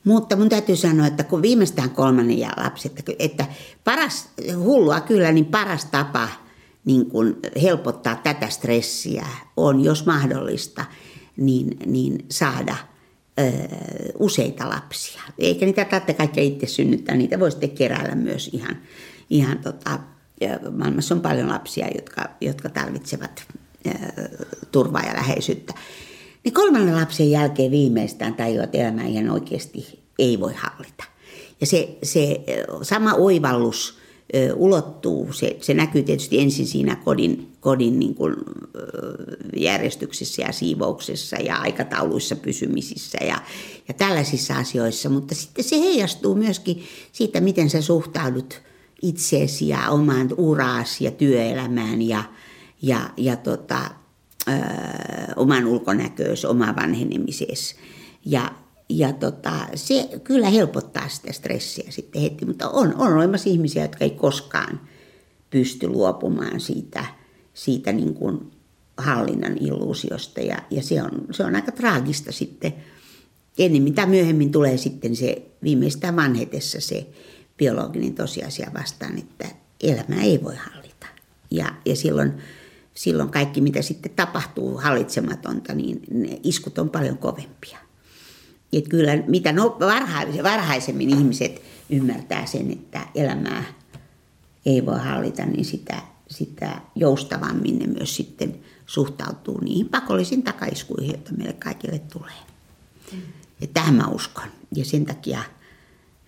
Mutta 0.05 0.37
mun 0.37 0.49
täytyy 0.49 0.77
sanoa, 0.77 1.07
että 1.07 1.25
kun 1.25 1.43
viimeistään 1.43 1.91
kolmannen 1.91 2.39
ja 2.39 2.51
lapsi, 2.57 2.89
että, 2.89 3.13
että 3.19 3.47
paras, 3.85 4.29
hullua 4.57 5.01
kyllä, 5.01 5.33
niin 5.33 5.47
paras 5.47 5.85
tapa 5.85 6.29
niin 6.85 7.07
kun 7.07 7.37
helpottaa 7.63 8.15
tätä 8.15 8.49
stressiä 8.49 9.27
on, 9.57 9.85
jos 9.85 10.07
mahdollista, 10.07 10.85
niin, 11.37 11.77
niin 11.87 12.25
saada 12.31 12.77
useita 14.19 14.69
lapsia. 14.69 15.23
Eikä 15.39 15.67
niitä 15.67 15.85
tarvitse 15.85 16.15
kaikkea 16.15 16.45
itse 16.45 16.67
synnyttää, 16.67 17.17
niitä 17.17 17.41
voi 17.41 17.51
sitten 17.51 17.71
keräillä 17.71 18.15
myös 18.15 18.51
ihan, 18.53 18.77
ihan 19.31 19.59
tota, 19.59 19.99
maailmassa 20.77 21.15
on 21.15 21.21
paljon 21.21 21.49
lapsia, 21.49 21.89
jotka, 21.95 22.31
jotka 22.41 22.69
tarvitsevat 22.69 23.47
turvaa 24.73 25.03
ja 25.03 25.15
läheisyyttä. 25.15 25.75
Niin 26.45 26.55
kolmannen 26.55 26.97
lapsen 26.97 27.31
jälkeen 27.31 27.71
viimeistään 27.71 28.35
tajuaa, 28.35 28.65
että 28.65 28.79
elämää 28.79 29.07
ihan 29.07 29.31
oikeasti 29.31 30.01
ei 30.19 30.41
voi 30.41 30.53
hallita. 30.57 31.05
Ja 31.61 31.67
se, 31.67 31.99
se 32.03 32.41
sama 32.83 33.15
oivallus 33.15 33.98
ulottuu, 34.55 35.33
se, 35.33 35.57
se 35.61 35.75
näkyy 35.75 36.03
tietysti 36.03 36.41
ensin 36.41 36.67
siinä 36.67 36.97
kodin, 36.97 37.53
kodin 37.61 37.99
niin 37.99 38.15
kuin, 38.15 38.35
järjestyksessä 39.57 40.43
ja 40.43 40.53
siivouksessa 40.53 41.37
ja 41.37 41.57
aikatauluissa 41.57 42.37
pysymisissä 42.37 43.19
ja, 43.21 43.43
ja 43.89 43.95
tällaisissa 43.95 44.55
asioissa, 44.57 45.09
mutta 45.09 45.35
sitten 45.35 45.65
se 45.65 45.81
heijastuu 45.81 46.35
myöskin 46.35 46.85
siitä, 47.13 47.41
miten 47.41 47.71
sä 47.71 47.83
suhtaudut 47.83 48.63
itseesi 49.03 49.69
ja 49.69 49.91
omaan 49.91 50.29
uraasi 50.37 51.05
ja 51.05 51.11
työelämään 51.11 52.03
ja, 52.03 52.25
ja, 52.83 53.11
ja 53.17 53.37
tota, 53.37 53.81
ö, 54.49 54.53
oman 55.37 55.67
ulkonäköösi, 55.67 56.47
oman 56.47 56.77
vanhenemiseesi. 56.77 57.77
Ja, 58.25 58.51
ja 58.89 59.13
tota, 59.13 59.67
se 59.75 60.09
kyllä 60.25 60.51
helpottaa 60.51 61.09
sitä 61.09 61.33
stressiä 61.33 61.91
sitten 61.91 62.23
heti, 62.23 62.45
mutta 62.45 62.69
on, 62.69 62.95
on 62.97 63.13
olemassa 63.13 63.51
ihmisiä, 63.51 63.83
jotka 63.83 64.05
ei 64.05 64.11
koskaan 64.11 64.81
pysty 65.51 65.89
luopumaan 65.89 66.61
siitä, 66.61 67.05
siitä 67.55 67.93
niin 67.93 68.15
kuin 68.15 68.51
hallinnan 68.97 69.59
illuusiosta 69.59 70.41
ja, 70.41 70.59
ja 70.71 70.83
se, 70.83 71.03
on, 71.03 71.11
se 71.31 71.45
on 71.45 71.55
aika 71.55 71.73
traagista 71.73 72.33
sitten. 72.33 72.75
Ennen 73.59 73.83
mitä 73.83 74.07
myöhemmin 74.07 74.53
tulee 74.53 74.77
sitten 74.77 75.17
se 75.17 75.43
viimeistään 75.63 76.17
vanhetessa 76.17 76.81
se 76.81 77.07
biologinen 77.57 78.15
tosiasia 78.15 78.71
vastaan, 78.75 79.19
että 79.19 79.49
elämää 79.83 80.23
ei 80.23 80.45
voi 80.45 80.55
hallita. 80.55 81.07
Ja, 81.51 81.75
ja 81.85 81.97
silloin 81.97 82.33
silloin 82.95 83.31
kaikki, 83.31 83.61
mitä 83.61 83.83
sitten 83.83 84.13
tapahtuu 84.17 84.77
hallitsematonta, 84.77 85.75
niin 85.75 86.03
ne 86.11 86.41
iskut 86.43 86.79
on 86.79 86.91
paljon 86.91 87.19
kovempia. 87.19 87.79
Et 88.73 88.89
kyllä 88.89 89.17
mitä 89.27 89.53
no, 89.53 89.77
varhaisemmin 90.43 91.11
ihmiset 91.11 91.63
ymmärtää 91.91 92.47
sen, 92.47 92.71
että 92.71 93.07
elämää 93.15 93.65
ei 94.67 94.87
voi 94.87 94.99
hallita, 94.99 95.47
niin 95.47 95.65
sitä, 95.65 96.03
sitä 96.31 96.81
joustavammin 96.95 97.79
ne 97.79 97.87
myös 97.87 98.17
sitten 98.17 98.55
suhtautuu 98.87 99.61
niihin 99.61 99.89
pakollisiin 99.89 100.43
takaiskuihin, 100.43 101.11
joita 101.11 101.33
meille 101.33 101.53
kaikille 101.53 101.99
tulee. 101.99 102.33
Ja 103.61 103.67
tähän 103.75 103.95
mä 103.95 104.07
uskon. 104.07 104.49
Ja 104.75 104.85
sen 104.85 105.05
takia 105.05 105.43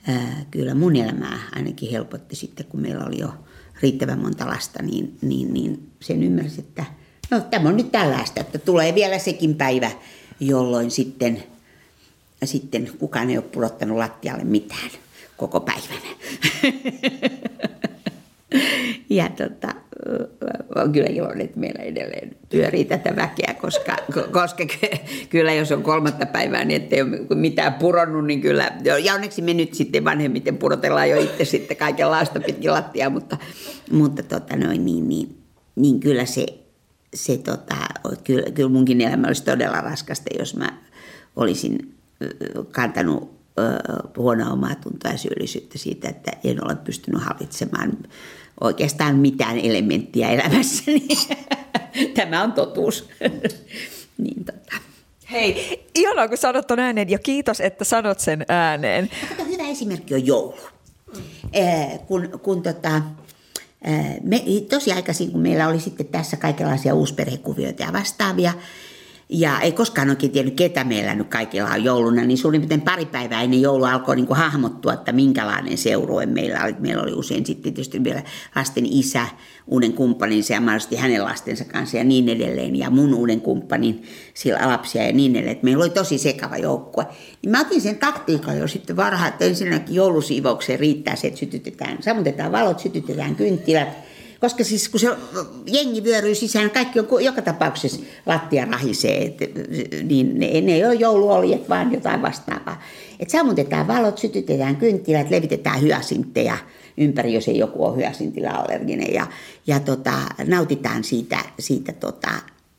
ää, 0.09 0.45
kyllä 0.51 0.75
mun 0.75 0.97
elämää 0.97 1.39
ainakin 1.55 1.91
helpotti 1.91 2.37
sitten, 2.37 2.67
kun 2.67 2.81
meillä 2.81 3.05
oli 3.05 3.19
jo 3.19 3.35
riittävän 3.83 4.19
monta 4.19 4.47
lasta, 4.47 4.83
niin, 4.83 5.19
niin, 5.23 5.55
niin 5.55 5.91
sen 6.01 6.23
ymmärsi, 6.23 6.61
että 6.61 6.85
no 7.31 7.41
tämä 7.41 7.69
on 7.69 7.77
nyt 7.77 7.93
tällaista, 7.93 8.41
että 8.41 8.59
tulee 8.59 8.95
vielä 8.95 9.19
sekin 9.19 9.55
päivä, 9.55 9.91
jolloin 10.41 10.91
sitten, 10.91 11.43
sitten 12.47 12.91
kukaan 12.99 13.31
ei 13.31 13.37
ole 13.37 13.45
pudottanut 13.53 13.99
lattialle 13.99 14.45
mitään 14.45 14.91
koko 15.37 15.61
päivänä. 15.61 16.11
ja 19.11 19.29
tota, 19.29 19.75
on 20.75 20.93
kyllä 20.93 21.09
iloinen, 21.09 21.45
että 21.45 21.61
meillä 21.61 21.83
edelleen 21.83 22.37
pyörii 22.51 22.85
tätä 22.85 23.17
väkeä, 23.17 23.55
koska, 23.61 23.97
koska 24.33 24.65
kyllä 25.31 25.53
jos 25.53 25.73
on 25.73 25.83
kolmatta 25.83 26.27
päivää, 26.27 26.65
niin 26.65 26.83
ettei 26.83 27.03
ole 27.03 27.11
mitään 27.35 27.75
puronnut, 27.75 28.27
niin 28.27 28.41
kyllä, 28.41 28.73
ja 29.05 29.15
onneksi 29.15 29.43
me 29.43 29.55
nyt 29.55 29.75
sitten 29.75 30.05
vanhemmiten 30.05 30.59
purotellaan 30.59 31.11
jo 31.11 31.21
itse 31.21 31.45
sitten 31.45 31.77
kaikenlaista 31.77 32.41
pitkin 32.41 32.73
lattia, 32.73 33.11
mutta, 33.11 33.37
mutta 33.91 34.23
tota 34.23 34.57
noin, 34.57 34.85
niin, 34.85 35.09
niin, 35.09 35.39
niin 35.77 36.01
kyllä 36.01 36.25
se, 36.25 36.47
se 37.15 37.39
tota, 37.39 37.77
kyllä, 38.25 38.51
kyllä 38.51 38.69
munkin 38.69 39.01
elämä 39.01 39.27
olisi 39.27 39.45
todella 39.45 39.81
raskasta, 39.81 40.31
jos 40.39 40.57
mä 40.57 40.69
olisin 41.37 41.95
kantanut 42.71 43.41
huonoa 44.17 44.53
omaa 44.53 44.75
tuntoa 44.75 45.13
ja 45.13 45.19
syyllisyyttä 45.19 45.79
siitä, 45.79 46.09
että 46.09 46.33
en 46.45 46.65
ole 46.65 46.77
pystynyt 46.77 47.23
hallitsemaan 47.23 47.99
oikeastaan 48.61 49.17
mitään 49.17 49.59
elementtiä 49.59 50.31
elämässäni. 50.31 51.09
Tämä 52.17 52.43
on 52.43 52.53
totuus. 52.53 53.09
niin 54.25 54.45
tota. 54.45 54.77
Hei, 55.31 55.87
ihanaa 55.95 56.29
kun 56.29 56.37
sanot 56.37 56.67
ton 56.67 56.79
ääneen 56.79 57.11
ja 57.11 57.19
kiitos, 57.19 57.61
että 57.61 57.85
sanot 57.85 58.21
sen 58.21 58.45
ääneen. 58.49 59.11
Kato, 59.29 59.45
hyvä 59.45 59.63
esimerkki 59.63 60.15
on 60.15 60.27
joulu. 60.27 60.59
Mm. 61.17 61.23
kun 62.07 62.41
kun 62.43 62.63
tota, 62.63 63.03
me, 64.23 64.43
tosi 64.71 64.93
aikaisin, 64.93 65.33
kun 65.33 65.41
meillä 65.41 65.69
oli 65.69 65.81
sitten 65.81 66.07
tässä 66.07 66.37
kaikenlaisia 66.37 66.95
uusperhekuvioita 66.95 67.83
ja 67.83 67.93
vastaavia, 67.93 68.53
ja 69.33 69.61
ei 69.61 69.73
koskaan 69.73 70.11
oikein 70.11 70.33
tiennyt, 70.33 70.55
ketä 70.55 70.85
meillä 70.85 71.15
nyt 71.15 71.29
kaikilla 71.29 71.71
on 71.71 71.85
jouluna, 71.85 72.25
niin 72.25 72.39
suurin 72.39 72.61
piirtein 72.61 72.81
pari 72.81 73.07
päivää 73.07 73.43
ennen 73.43 73.61
joulua 73.61 73.93
alkoi 73.93 74.17
niin 74.17 74.27
kuin 74.27 74.37
hahmottua, 74.37 74.93
että 74.93 75.13
minkälainen 75.13 75.79
seurue 75.79 76.27
meillä 76.27 76.65
oli. 76.65 76.75
Meillä 76.79 77.03
oli 77.03 77.13
usein 77.13 77.47
sitten 77.47 77.63
tietysti 77.63 78.05
vielä 78.05 78.23
lasten 78.57 78.87
isä, 78.87 79.27
uuden 79.67 79.93
kumppaninsa 79.93 80.53
ja 80.53 80.61
mahdollisesti 80.61 80.97
hänen 80.97 81.25
lastensa 81.25 81.65
kanssa 81.65 81.97
ja 81.97 82.05
niin 82.05 82.29
edelleen. 82.29 82.77
Ja 82.77 82.91
mun 82.91 83.15
uuden 83.15 83.41
kumppanin 83.41 84.03
sillä 84.35 84.69
lapsia 84.69 85.07
ja 85.07 85.13
niin 85.13 85.37
edelleen. 85.37 85.59
meillä 85.63 85.83
oli 85.83 85.91
tosi 85.91 86.19
sekava 86.19 86.57
joukkue. 86.57 87.07
Niin 87.43 87.51
mä 87.51 87.61
otin 87.61 87.81
sen 87.81 87.99
taktiikan 87.99 88.59
jo 88.59 88.69
sitten 88.69 88.97
varhaan, 88.97 89.29
että 89.29 89.45
ensinnäkin 89.45 89.95
joulusiivoukseen 89.95 90.81
riittää 90.81 91.17
se, 91.17 91.27
että 91.27 91.41
sytytetään, 91.41 92.03
sammutetaan 92.03 92.53
valot, 92.53 92.79
sytytetään 92.79 93.37
kynttilät– 93.37 93.89
koska 94.41 94.65
siis 94.65 94.89
kun 94.89 95.01
se 95.01 95.09
jengi 95.67 96.05
vyöryy 96.05 96.35
sisään, 96.35 96.71
kaikki 96.71 97.01
on 97.01 97.25
joka 97.25 97.43
tapauksessa 97.43 98.01
lattia 98.27 98.65
rahisee, 98.65 99.25
et, 99.25 99.37
niin 100.03 100.39
ne, 100.39 100.61
ne 100.61 100.75
ei 100.75 100.85
ole 100.85 100.95
jouluoljet, 100.95 101.69
vaan 101.69 101.93
jotain 101.93 102.23
vastaavaa. 102.23 102.83
Et 103.21 103.31
sammutetaan 103.31 103.87
valot, 103.89 104.19
sytytetään 104.19 104.77
kynttilät, 104.77 105.31
levitetään 105.31 105.83
hyasintteja 105.83 106.59
ympäri, 106.97 107.35
jos 107.35 107.49
ei 107.49 107.59
joku 107.59 107.85
ole 107.85 107.97
hyasintila-allerginen. 107.97 109.15
Ja, 109.15 109.27
ja 109.67 109.81
tota, 109.81 110.13
nautitaan 110.47 111.05
siitä, 111.05 111.39
siitä 111.59 111.93
tota, 111.93 112.31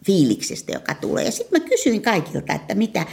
fiiliksestä, 0.06 0.72
joka 0.72 0.96
tulee. 0.96 1.26
Ja 1.26 1.32
sitten 1.32 1.62
mä 1.62 1.70
kysyin 1.70 2.02
kaikilta, 2.02 2.54
että 2.54 2.76
mitä, 2.76 3.06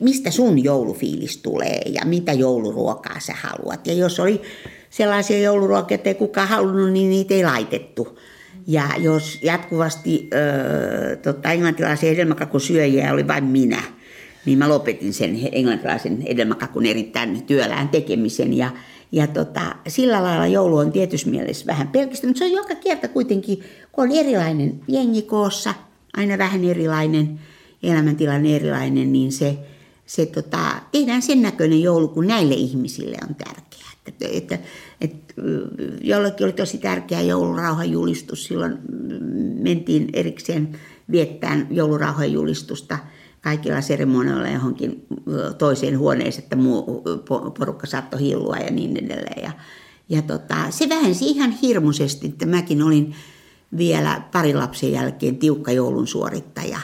mistä 0.00 0.30
sun 0.30 0.64
joulufiilis 0.64 1.36
tulee 1.36 1.82
ja 1.86 2.02
mitä 2.04 2.32
jouluruokaa 2.32 3.20
sä 3.20 3.34
haluat. 3.34 3.86
Ja 3.86 3.92
jos 3.92 4.20
oli 4.20 4.42
sellaisia 4.90 5.38
jouluruokia, 5.38 5.94
että 5.94 6.10
ei 6.10 6.14
kukaan 6.14 6.48
halunnut, 6.48 6.92
niin 6.92 7.10
niitä 7.10 7.34
ei 7.34 7.44
laitettu. 7.44 8.18
Ja 8.66 8.84
jos 8.98 9.38
jatkuvasti 9.42 10.30
äh, 10.34 11.18
tota, 11.18 11.52
englantilaisia 11.52 12.10
hedelmäkakusyöjiä 12.10 13.12
oli 13.12 13.28
vain 13.28 13.44
minä, 13.44 13.82
niin 14.46 14.58
mä 14.58 14.68
lopetin 14.68 15.12
sen 15.12 15.38
englantilaisen 15.52 16.20
hedelmäkakun 16.20 16.86
erittäin 16.86 17.42
työlään 17.42 17.88
tekemisen. 17.88 18.56
Ja, 18.56 18.70
ja 19.12 19.26
tota, 19.26 19.76
sillä 19.88 20.22
lailla 20.22 20.46
joulu 20.46 20.76
on 20.76 20.92
tietysti 20.92 21.30
mielessä 21.30 21.66
vähän 21.66 21.88
pelkistä, 21.88 22.26
mutta 22.26 22.38
se 22.38 22.44
on 22.44 22.52
joka 22.52 22.74
kerta 22.74 23.08
kuitenkin, 23.08 23.62
kun 23.92 24.04
on 24.04 24.12
erilainen 24.12 24.80
jengi 24.88 25.22
koossa, 25.22 25.74
aina 26.16 26.38
vähän 26.38 26.64
erilainen, 26.64 27.40
elämäntilanne 27.82 28.56
erilainen, 28.56 29.12
niin 29.12 29.32
se, 29.32 29.58
se 30.06 30.26
tota, 30.26 30.58
tehdään 30.92 31.22
sen 31.22 31.42
näköinen 31.42 31.82
joulu, 31.82 32.08
kun 32.08 32.26
näille 32.26 32.54
ihmisille 32.54 33.16
on 33.28 33.34
tärkeää. 33.34 33.69
Että, 34.06 34.24
että, 34.32 34.58
että 35.00 35.34
jollekin 36.00 36.44
oli 36.44 36.52
tosi 36.52 36.78
tärkeä 36.78 37.20
joulurauhan 37.20 37.90
julistus. 37.90 38.44
Silloin 38.44 38.78
mentiin 39.62 40.08
erikseen 40.12 40.78
viettämään 41.10 41.66
joulurauhan 41.70 42.32
julistusta 42.32 42.98
kaikilla 43.40 43.80
seremonioilla 43.80 44.48
johonkin 44.48 45.06
toiseen 45.58 45.98
huoneeseen, 45.98 46.42
että 46.42 46.56
muu 46.56 47.02
porukka 47.58 47.86
saattoi 47.86 48.20
hillua 48.20 48.56
ja 48.56 48.70
niin 48.70 48.96
edelleen. 48.96 49.42
Ja, 49.42 49.52
ja 50.08 50.22
tota, 50.22 50.70
se 50.70 50.88
vähensi 50.88 51.24
ihan 51.30 51.50
hirmuisesti, 51.50 52.26
että 52.26 52.46
mäkin 52.46 52.82
olin 52.82 53.14
vielä 53.76 54.22
pari 54.32 54.54
lapsen 54.54 54.92
jälkeen 54.92 55.36
tiukka 55.36 55.72
joulun 55.72 56.06
suorittaja. 56.06 56.78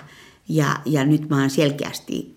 Ja, 0.48 0.76
ja 0.84 1.04
nyt 1.04 1.28
mä 1.28 1.40
oon 1.40 1.50
selkeästi 1.50 2.35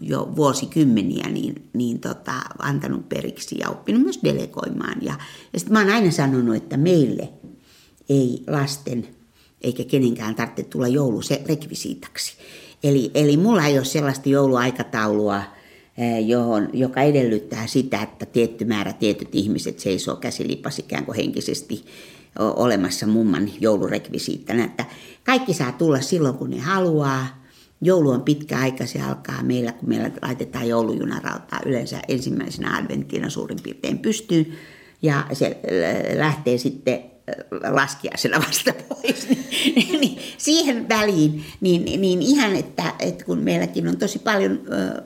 jo 0.00 0.32
vuosikymmeniä 0.36 1.28
niin, 1.28 1.68
niin 1.72 2.00
tota, 2.00 2.32
antanut 2.58 3.08
periksi 3.08 3.58
ja 3.58 3.68
oppinut 3.68 4.02
myös 4.02 4.20
delegoimaan. 4.24 4.96
Ja, 5.02 5.14
ja 5.52 5.58
sitten 5.58 5.72
mä 5.72 5.78
oon 5.78 5.90
aina 5.90 6.10
sanonut, 6.10 6.56
että 6.56 6.76
meille 6.76 7.28
ei 8.08 8.44
lasten 8.46 9.08
eikä 9.60 9.84
kenenkään 9.84 10.34
tarvitse 10.34 10.62
tulla 10.62 10.88
joulu 10.88 11.20
rekvisiitaksi. 11.46 12.36
Eli, 12.84 13.10
eli 13.14 13.36
mulla 13.36 13.66
ei 13.66 13.78
ole 13.78 13.84
sellaista 13.84 14.28
jouluaikataulua, 14.28 15.42
johon, 16.26 16.68
joka 16.72 17.02
edellyttää 17.02 17.66
sitä, 17.66 18.02
että 18.02 18.26
tietty 18.26 18.64
määrä 18.64 18.92
tietyt 18.92 19.28
ihmiset 19.32 19.78
seisoo 19.78 20.16
käsilipas 20.16 20.78
ikään 20.78 21.04
kuin 21.04 21.16
henkisesti 21.16 21.84
olemassa 22.38 23.06
mumman 23.06 23.50
joulurekvisiittana. 23.60 24.64
Että 24.64 24.84
kaikki 25.24 25.54
saa 25.54 25.72
tulla 25.72 26.00
silloin, 26.00 26.34
kun 26.34 26.50
ne 26.50 26.58
haluaa– 26.58 27.26
Joulu 27.84 28.10
on 28.10 28.22
pitkä 28.22 28.58
aika, 28.58 28.86
se 28.86 29.00
alkaa 29.00 29.42
meillä, 29.42 29.72
kun 29.72 29.88
meillä 29.88 30.10
laitetaan 30.22 30.68
joulujunarautaa 30.68 31.60
yleensä 31.66 32.00
ensimmäisenä 32.08 32.76
adventtina 32.76 33.30
suurin 33.30 33.58
piirtein 33.62 33.98
pystyyn. 33.98 34.46
Ja 35.02 35.26
se 35.32 35.60
lähtee 36.16 36.58
sitten 36.58 37.12
laskiaisena 37.70 38.38
vasta 38.46 38.72
pois. 38.88 39.28
Niin, 39.76 40.00
niin, 40.00 40.18
siihen 40.38 40.88
väliin, 40.88 41.44
niin, 41.60 42.00
niin 42.00 42.22
ihan, 42.22 42.56
että, 42.56 42.94
että 42.98 43.24
kun 43.24 43.38
meilläkin 43.38 43.88
on 43.88 43.96
tosi 43.96 44.18
paljon 44.18 44.60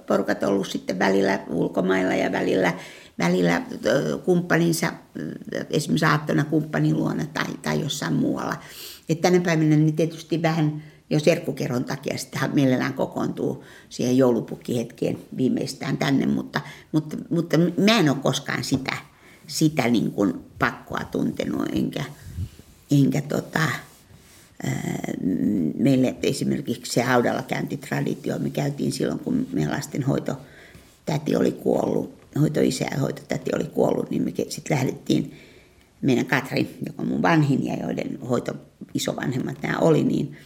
porukat 0.07 0.43
ollut 0.43 0.67
sitten 0.67 0.99
välillä 0.99 1.41
ulkomailla 1.49 2.15
ja 2.15 2.33
välillä, 2.33 2.75
välillä 3.19 3.63
kumppaninsa, 4.25 4.93
esimerkiksi 5.71 6.05
aattona 6.05 6.45
kumppanin 6.45 6.97
luona 6.97 7.25
tai, 7.35 7.47
tai 7.63 7.81
jossain 7.81 8.15
muualla. 8.15 8.57
Että 9.09 9.31
tänä 9.31 9.45
päivänä 9.45 9.77
niin 9.77 9.97
tietysti 9.97 10.43
vähän 10.43 10.83
jo 11.11 11.21
serkkukeron 11.21 11.85
takia 11.85 12.19
sitten 12.19 12.51
mielellään 12.55 12.95
kokoontuu 12.95 13.65
siihen 13.89 14.19
joulupukkihetkeen 14.19 15.19
viimeistään 15.37 15.99
tänne, 15.99 16.27
mutta, 16.27 16.61
mutta, 16.93 17.17
mutta 17.31 17.59
mä 17.59 17.99
en 17.99 18.09
ole 18.11 18.19
koskaan 18.23 18.65
sitä, 18.65 18.97
sitä 19.47 19.89
niin 19.89 20.11
kuin 20.11 20.35
pakkoa 20.59 21.05
tuntenut, 21.05 21.69
enkä, 21.73 22.05
enkä 22.91 23.21
tota, 23.21 23.69
meille 25.79 26.17
esimerkiksi 26.23 26.93
se 26.93 27.03
haudalla 27.03 27.43
käyntitraditio, 27.43 28.39
me 28.39 28.51
käytiin 28.51 28.93
silloin, 28.93 29.19
kun 29.19 29.47
meidän 29.53 29.73
lastenhoito 29.73 30.37
täti 31.07 31.37
oli 31.37 31.53
kuollut, 31.53 32.15
hoitoisä 32.41 32.85
ja 32.91 33.01
hoitotäti 33.01 33.51
oli 33.55 33.65
kuollut, 33.65 34.11
niin 34.11 34.23
me 34.23 34.33
sitten 34.49 34.77
lähdettiin 34.77 35.35
meidän 36.03 36.27
Katri, 36.27 36.77
joka 36.87 37.03
on 37.03 37.09
mun 37.09 37.23
vanhin 37.23 37.67
ja 37.67 37.77
joiden 37.77 38.19
hoito 38.21 38.53
isovanhemmat 38.95 39.63
nämä 39.63 39.79
oli, 39.79 40.05
niin 40.05 40.37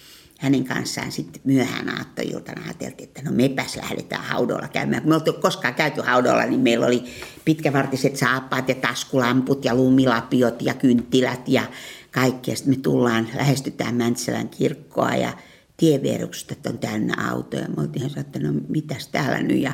hänen 0.41 0.65
kanssaan 0.65 1.13
sitten 1.13 1.43
myöhään 1.45 1.99
aattoiltana 1.99 2.63
ajateltiin, 2.65 3.09
että 3.09 3.23
no 3.23 3.33
mepäs 3.33 3.77
lähdetään 3.77 4.25
haudolla 4.25 4.69
käymään. 4.69 5.03
Kun 5.03 5.09
me 5.09 5.15
oltiin 5.15 5.41
koskaan 5.41 5.75
käyty 5.75 6.01
haudolla, 6.01 6.47
niin 6.47 6.61
meillä 6.61 6.87
oli 6.87 7.05
pitkävartiset 7.45 8.17
saappaat 8.17 8.69
ja 8.69 8.75
taskulamput 8.75 9.65
ja 9.65 9.75
lumilapiot 9.75 10.63
ja 10.63 10.75
kynttilät 10.75 11.49
ja 11.49 11.63
kaikki. 12.11 12.57
Sitten 12.57 12.75
me 12.75 12.81
tullaan, 12.83 13.29
lähestytään 13.35 13.95
Mäntsälän 13.95 14.49
kirkkoa 14.49 15.15
ja 15.15 15.33
tieverukset 15.77 16.67
on 16.67 16.79
täynnä 16.79 17.31
autoja. 17.31 17.69
Me 17.69 17.83
oltiin 17.83 18.07
ihan 18.07 18.19
että 18.19 18.39
no 18.39 18.53
mitäs 18.69 19.09
täällä 19.09 19.43
nyt. 19.43 19.61
Ja 19.61 19.73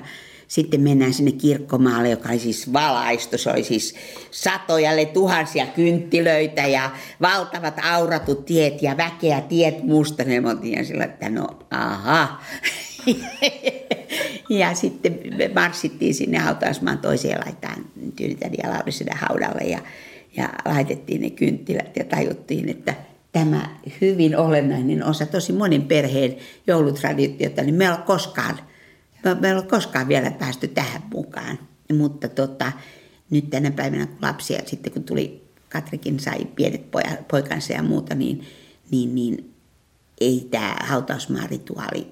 sitten 0.49 0.80
mennään 0.80 1.14
sinne 1.14 1.32
kirkkomaalle, 1.32 2.11
joka 2.11 2.28
oli 2.28 2.38
siis 2.38 2.72
valaistu. 2.72 3.38
Se 3.38 3.51
oli 3.51 3.64
siis 3.64 3.94
satoja, 4.30 4.90
tuhansia 5.12 5.66
kynttilöitä 5.66 6.66
ja 6.66 6.90
valtavat 7.20 7.74
auratut 7.82 8.44
tiet 8.44 8.82
ja 8.82 8.97
väkeä 8.97 9.40
tiet 9.40 9.82
musta. 9.82 10.24
Ne 10.24 10.42
oltiin 10.51 10.86
sillä, 10.86 11.05
että 11.05 11.28
no 11.28 11.47
aha. 11.70 12.40
ja 14.49 14.74
sitten 14.74 15.18
me 15.36 15.51
marssittiin 15.55 16.14
sinne 16.14 16.38
hautausmaan 16.38 16.99
toiseen 16.99 17.40
laitaan 17.44 17.84
Tyynitädi 18.16 18.57
ja 18.62 18.70
Lauriseden 18.70 19.16
haudalle 19.16 19.64
ja, 19.70 19.78
ja 20.36 20.49
laitettiin 20.64 21.20
ne 21.20 21.30
kynttilät 21.30 21.97
ja 21.97 22.05
tajuttiin, 22.05 22.68
että 22.68 22.94
tämä 23.32 23.68
hyvin 24.01 24.36
olennainen 24.36 25.05
osa 25.05 25.26
tosi 25.26 25.53
monen 25.53 25.82
perheen 25.82 26.36
joulutraditiota, 26.66 27.62
niin 27.62 27.74
me 27.74 27.84
ei 27.84 27.90
ole 27.90 27.99
koskaan– 28.07 28.59
me 29.40 29.48
ei 29.48 29.54
ole 29.54 29.62
koskaan 29.62 30.08
vielä 30.08 30.30
päästy 30.30 30.68
tähän 30.68 31.02
mukaan. 31.14 31.58
Mutta 31.98 32.28
tota, 32.28 32.72
nyt 33.30 33.50
tänä 33.50 33.70
päivänä 33.70 34.06
kun 34.06 34.18
lapsia, 34.22 34.60
sitten 34.66 34.92
kun 34.92 35.04
tuli, 35.04 35.46
Katrikin 35.68 36.20
sai 36.20 36.44
pienet 36.44 36.90
poja, 36.90 37.16
poikansa 37.30 37.72
ja 37.72 37.82
muuta, 37.82 38.14
niin, 38.14 38.46
niin, 38.90 39.14
niin 39.14 39.54
ei 40.20 40.48
tämä 40.50 40.76
hautausmaarituaali, 40.80 42.06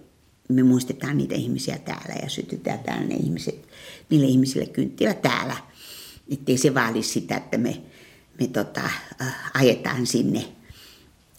me 0.48 0.62
muistetaan 0.62 1.16
niitä 1.16 1.34
ihmisiä 1.34 1.78
täällä 1.78 2.14
ja 2.22 2.28
sytytään 2.28 2.78
täällä 2.78 3.04
ne 3.04 3.14
ihmiset, 3.14 3.68
niille 4.10 4.26
ihmisille 4.26 4.66
kynttilä 4.66 5.14
täällä. 5.14 5.56
Että 6.32 6.52
ei 6.52 6.58
se 6.58 6.74
vaadi 6.74 7.02
sitä, 7.02 7.36
että 7.36 7.58
me, 7.58 7.82
me 8.40 8.46
tota, 8.46 8.80
äh, 9.20 9.50
ajetaan 9.54 10.06
sinne, 10.06 10.44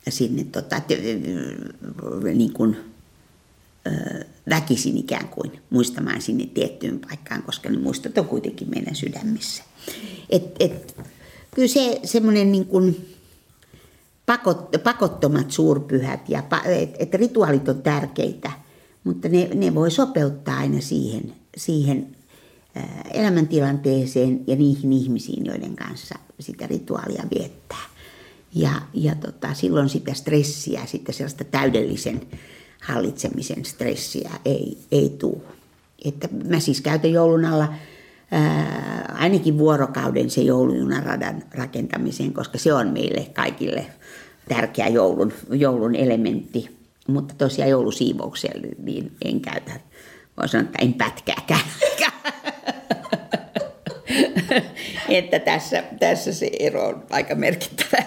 sinne 0.10 0.44
tota, 0.44 0.82
niin 2.34 2.54
kuin, 2.54 2.78
väkisin 4.50 4.98
ikään 4.98 5.28
kuin 5.28 5.52
muistamaan 5.70 6.22
sinne 6.22 6.46
tiettyyn 6.46 7.00
paikkaan, 7.00 7.44
koska 7.44 7.70
ne 7.70 7.80
muistot 7.80 8.18
on 8.18 8.26
kuitenkin 8.26 8.70
meidän 8.70 8.96
sydämissä. 8.96 9.64
Et, 10.30 10.44
et, 10.60 10.98
kyllä 11.56 11.68
se 11.68 12.00
semmoinen 12.04 12.52
niin 12.52 12.66
kuin 12.66 13.16
pakot, 14.26 14.70
pakottomat 14.84 15.52
suurpyhät 15.52 16.30
ja 16.30 16.44
et, 16.66 16.96
et 17.00 17.14
rituaalit 17.14 17.70
on 17.70 17.82
tärkeitä, 17.82 18.52
mutta 19.04 19.30
ne, 19.30 19.50
ne 19.54 19.76
voi 19.76 19.92
sopeuttaa 19.92 20.58
aina 20.58 20.82
siihen, 20.82 21.36
siihen 21.58 22.16
elämäntilanteeseen 23.14 24.44
ja 24.48 24.56
niihin 24.56 24.94
ihmisiin, 24.94 25.46
joiden 25.46 25.76
kanssa 25.76 26.16
sitä 26.40 26.68
rituaalia 26.68 27.24
viettää. 27.40 27.86
Ja, 28.56 28.72
ja 28.94 29.16
tota, 29.16 29.54
silloin 29.54 29.90
sitä 29.90 30.14
stressiä, 30.14 30.86
sitten 30.86 31.16
sellaista 31.16 31.44
täydellisen 31.44 32.22
hallitsemisen 32.86 33.66
stressiä 33.66 34.32
ei, 34.46 34.78
ei 34.92 35.16
tule. 35.20 35.42
Että 36.06 36.28
mä 36.50 36.60
siis 36.60 36.82
käytän 36.82 37.12
joulun 37.12 37.46
alla 37.46 37.74
ää, 38.32 39.16
ainakin 39.18 39.58
vuorokauden 39.58 40.30
se 40.30 40.42
joulujunaradan 40.42 41.44
rakentamiseen, 41.52 42.34
koska 42.34 42.58
se 42.58 42.74
on 42.74 42.88
meille 42.88 43.28
kaikille 43.34 43.86
tärkeä 44.50 44.88
joulun, 44.88 45.34
joulun 45.50 45.96
elementti. 45.96 46.76
Mutta 47.08 47.36
tosiaan 47.38 47.70
joulusiivouksella 47.70 48.68
niin 48.78 49.12
en 49.26 49.42
käytä, 49.42 49.72
voin 50.38 50.50
sanoa, 50.50 50.66
että 50.66 50.80
en 50.82 50.94
pätkääkään. 50.94 51.62
että 55.10 55.40
tässä, 55.40 55.84
tässä 56.00 56.34
se 56.34 56.50
ero 56.60 56.88
on 56.88 57.04
aika 57.10 57.36
merkittävä. 57.36 58.04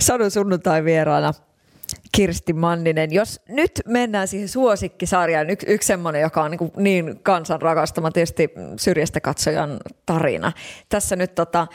Sadun 0.00 0.30
sunnuntai 0.30 0.84
vieraana 0.84 1.32
Kirsti 2.14 2.52
Manninen. 2.52 3.12
Jos 3.12 3.40
nyt 3.48 3.72
mennään 3.86 4.28
siihen 4.28 4.48
suosikkisarjaan, 4.48 5.50
y- 5.50 5.56
yksi 5.66 5.86
semmoinen, 5.86 6.22
joka 6.22 6.42
on 6.42 6.50
niin, 6.50 6.70
niin 6.76 7.20
kansan 7.22 7.62
rakastama, 7.62 8.10
tietysti 8.10 8.50
syrjästä 8.80 9.20
katsojan 9.20 9.80
tarina. 10.06 10.52
Tässä 10.88 11.16
nyt 11.16 11.34
tota, 11.34 11.66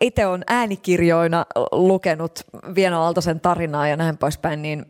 itse 0.00 0.26
on 0.26 0.42
äänikirjoina 0.46 1.46
lukenut 1.72 2.40
Vieno 2.74 3.02
Aaltosen 3.02 3.40
tarinaa 3.40 3.88
ja 3.88 3.96
näin 3.96 4.18
poispäin, 4.18 4.62
niin 4.62 4.86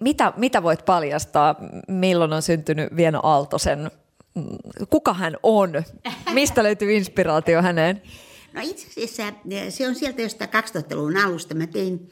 mitä, 0.00 0.32
mitä 0.36 0.62
voit 0.62 0.84
paljastaa, 0.84 1.54
milloin 1.88 2.32
on 2.32 2.42
syntynyt 2.42 2.96
Vieno 2.96 3.20
Aaltosen, 3.22 3.90
kuka 4.90 5.14
hän 5.14 5.36
on, 5.42 5.72
mistä 6.32 6.62
löytyy 6.62 6.92
inspiraatio 6.92 7.62
häneen? 7.62 8.02
No 8.52 8.60
itse 8.64 8.86
asiassa 8.86 9.32
se 9.68 9.88
on 9.88 9.94
sieltä 9.94 10.22
jostain 10.22 10.50
2000-luvun 10.50 11.16
alusta. 11.16 11.54
Mä 11.54 11.66
tein 11.66 12.10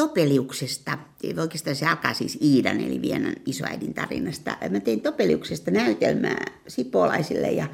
Topeliuksesta, 0.00 0.98
oikeastaan 1.40 1.76
se 1.76 1.86
alkaa 1.86 2.14
siis 2.14 2.38
Iidan 2.42 2.80
eli 2.80 3.02
Vienan 3.02 3.34
isoäidin 3.46 3.94
tarinasta. 3.94 4.56
Mä 4.70 4.80
tein 4.80 5.00
Topeliuksesta 5.00 5.70
näytelmää 5.70 6.44
sipolaisille 6.68 7.50
ja, 7.50 7.66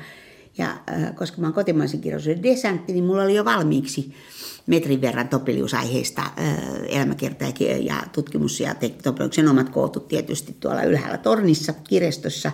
ja 0.58 0.70
äh, 0.70 1.14
koska 1.14 1.40
mä 1.40 1.46
oon 1.46 1.54
kotimaisen 1.54 2.00
kirjallisuuden 2.00 2.42
desantti, 2.42 2.92
niin 2.92 3.04
mulla 3.04 3.22
oli 3.22 3.34
jo 3.34 3.44
valmiiksi 3.44 4.14
metrin 4.66 5.00
verran 5.00 5.28
Topeliusaiheista 5.28 6.22
äh, 6.22 6.58
elämäkerta 6.88 7.44
ja, 7.44 7.76
ja 7.76 8.02
tutkimus 8.12 8.60
ja 8.60 8.74
Topeliuksen 9.02 9.48
omat 9.48 9.68
kootut 9.68 10.08
tietysti 10.08 10.56
tuolla 10.60 10.82
ylhäällä 10.82 11.18
tornissa 11.18 11.72
kirjastossa. 11.72 12.52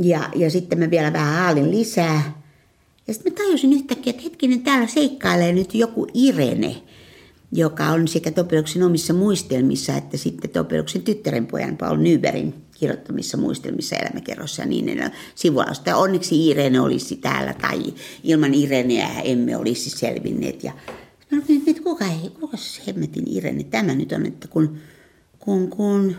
Ja, 0.00 0.30
ja 0.34 0.50
sitten 0.50 0.78
mä 0.78 0.90
vielä 0.90 1.12
vähän 1.12 1.34
haalin 1.34 1.70
lisää. 1.70 2.42
Ja 3.08 3.14
sitten 3.14 3.32
mä 3.32 3.36
tajusin 3.36 3.72
yhtäkkiä, 3.72 4.10
että 4.10 4.22
hetkinen, 4.22 4.62
täällä 4.62 4.86
seikkailee 4.86 5.52
nyt 5.52 5.74
joku 5.74 6.06
Irene– 6.14 6.76
joka 7.52 7.86
on 7.86 8.08
sekä 8.08 8.30
Topeluksen 8.30 8.82
omissa 8.82 9.12
muistelmissa 9.12 9.96
että 9.96 10.16
sitten 10.16 10.50
Topeluksen 10.50 11.02
tyttärenpojan 11.02 11.76
Paul 11.76 11.96
Nybergin 11.96 12.54
kirjoittamissa 12.78 13.36
muistelmissa 13.36 13.96
elämäkerrossa 13.96 14.62
ja 14.62 14.68
niin 14.68 14.88
edelleen 14.88 15.12
sivualasta. 15.34 15.96
Onneksi 15.96 16.48
Irene 16.48 16.80
olisi 16.80 17.16
täällä 17.16 17.54
tai 17.54 17.94
ilman 18.24 18.54
Ireneä 18.54 19.20
emme 19.24 19.56
olisi 19.56 19.90
selvinneet. 19.90 20.64
Ja 20.64 20.72
mä 21.30 21.38
olin, 21.48 21.62
että 21.66 21.82
kuka, 21.82 22.04
kuka 22.40 22.56
se 22.56 22.82
hemmetin 22.86 23.24
Irene 23.26 23.64
tämä 23.64 23.94
nyt 23.94 24.12
on, 24.12 24.26
että 24.26 24.48
kun, 24.48 24.78
kun, 25.38 25.68
kun 25.68 26.16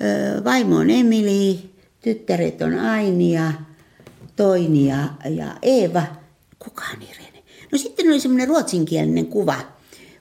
ö, 0.00 0.44
vaimo 0.44 0.76
on 0.76 0.90
Emili, 0.90 1.70
tyttäret 2.02 2.62
on 2.62 2.78
Aini 2.78 3.32
ja 3.32 3.52
Toini 4.36 4.88
ja, 4.88 5.08
ja 5.30 5.56
Eeva, 5.62 6.02
kuka 6.58 6.82
on 6.94 7.02
Irene? 7.02 7.42
No 7.72 7.78
sitten 7.78 8.08
oli 8.08 8.20
semmoinen 8.20 8.48
ruotsinkielinen 8.48 9.26
kuva– 9.26 9.56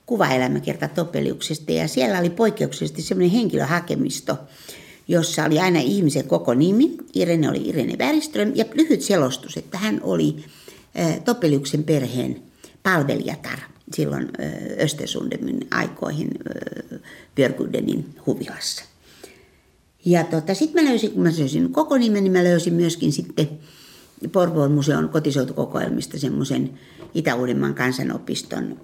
kuvaelämäkerta 0.05 0.87
Topeliuksesta 0.87 1.71
ja 1.71 1.87
siellä 1.87 2.19
oli 2.19 2.29
poikkeuksellisesti 2.29 3.01
semmoinen 3.01 3.31
henkilöhakemisto, 3.31 4.37
jossa 5.07 5.45
oli 5.45 5.59
aina 5.59 5.79
ihmisen 5.79 6.27
koko 6.27 6.53
nimi. 6.53 6.97
Irene 7.15 7.49
oli 7.49 7.69
Irene 7.69 7.97
Bergström 7.97 8.51
ja 8.55 8.65
lyhyt 8.73 9.01
selostus, 9.01 9.57
että 9.57 9.77
hän 9.77 9.99
oli 10.03 10.35
Topeliuksen 11.25 11.83
perheen 11.83 12.41
palvelijatar 12.83 13.59
silloin 13.93 14.29
Östersundemin 14.79 15.67
aikoihin 15.71 16.29
Björgudenin 17.35 18.05
huvilassa. 18.25 18.83
Ja 20.05 20.23
tota, 20.23 20.53
sitten 20.53 20.83
mä 20.83 20.89
löysin, 20.89 21.11
kun 21.11 21.23
mä 21.23 21.31
löysin 21.39 21.73
koko 21.73 21.97
nimen, 21.97 22.23
niin 22.23 22.31
mä 22.31 22.43
löysin 22.43 22.73
myöskin 22.73 23.11
sitten 23.11 23.49
Porvoon 24.31 24.71
museon 24.71 25.09
kotiseutukokoelmista 25.09 26.19
semmoisen 26.19 26.79
Itä-Uudenmaan 27.13 27.75
kansanopiston 27.75 28.79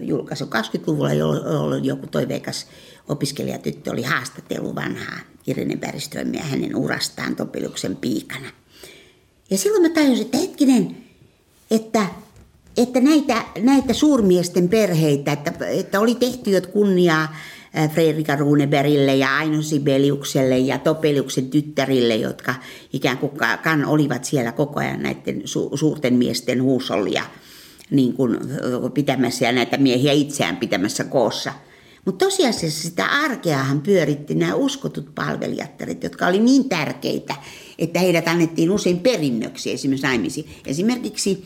julkaisu 0.00 0.44
20-luvulla, 0.44 1.12
jolloin 1.12 1.84
joku 1.84 2.06
toiveikas 2.06 2.66
opiskelijatyttö 3.08 3.90
oli 3.90 4.02
haastatellut 4.02 4.74
vanhaa 4.74 5.18
Irene 5.46 5.76
Bergströmiä 5.76 6.42
hänen 6.42 6.76
urastaan 6.76 7.36
Topiluksen 7.36 7.96
piikana. 7.96 8.48
Ja 9.50 9.58
silloin 9.58 9.82
mä 9.82 9.88
tajusin, 9.88 10.24
että 10.24 10.38
hetkinen, 10.38 10.96
että, 11.70 12.06
että 12.76 13.00
näitä, 13.00 13.44
näitä 13.58 13.92
suurmiesten 13.92 14.68
perheitä, 14.68 15.32
että, 15.32 15.52
että 15.66 16.00
oli 16.00 16.14
tehty 16.14 16.50
jo 16.50 16.60
kunniaa 16.72 17.36
Fredrika 17.94 18.36
Runebergille 18.36 19.16
ja 19.16 19.36
Aino 19.36 19.62
Sibeliukselle 19.62 20.58
ja 20.58 20.78
Topeliuksen 20.78 21.50
tyttärille, 21.50 22.16
jotka 22.16 22.54
ikään 22.92 23.18
kuin 23.18 23.32
kan 23.62 23.84
olivat 23.84 24.24
siellä 24.24 24.52
koko 24.52 24.80
ajan 24.80 25.02
näiden 25.02 25.42
su- 25.42 25.76
suurten 25.76 26.14
miesten 26.14 26.62
huusollia– 26.62 27.22
niin 27.92 28.12
kuin 28.12 28.38
pitämässä 28.94 29.44
ja 29.44 29.52
näitä 29.52 29.76
miehiä 29.76 30.12
itseään 30.12 30.56
pitämässä 30.56 31.04
koossa. 31.04 31.52
Mutta 32.04 32.24
tosiasiassa 32.24 32.82
sitä 32.82 33.06
arkeahan 33.06 33.80
pyöritti 33.80 34.34
nämä 34.34 34.54
uskotut 34.54 35.14
palvelijattaret, 35.14 36.02
jotka 36.02 36.26
oli 36.26 36.40
niin 36.40 36.68
tärkeitä, 36.68 37.34
että 37.78 38.00
heidät 38.00 38.28
annettiin 38.28 38.70
usein 38.70 39.00
perinnöksi 39.00 39.72
esimerkiksi 39.72 40.06
naimisiin. 40.06 40.50
Esimerkiksi 40.66 41.44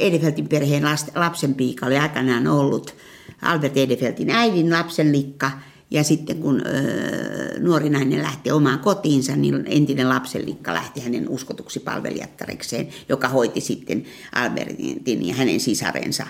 Edefeltin 0.00 0.48
perheen 0.48 0.84
lapsenpiika 1.14 1.86
oli 1.86 1.98
aikanaan 1.98 2.46
ollut 2.46 2.94
Albert 3.42 3.76
Edefeltin 3.76 4.30
äidin 4.30 4.70
lapsenlikka– 4.70 5.50
ja 5.90 6.04
sitten 6.04 6.36
kun 6.36 6.62
ö, 6.66 7.60
nuori 7.60 7.90
nainen 7.90 8.22
lähti 8.22 8.50
omaan 8.50 8.78
kotiinsa, 8.78 9.36
niin 9.36 9.64
entinen 9.66 10.08
lapsenlikka 10.08 10.74
lähti 10.74 11.00
hänen 11.00 11.28
uskotuksi 11.28 11.80
palvelijattarekseen, 11.80 12.88
joka 13.08 13.28
hoiti 13.28 13.60
sitten 13.60 14.04
Albertin 14.34 15.26
ja 15.26 15.34
hänen 15.34 15.60
sisarensa. 15.60 16.26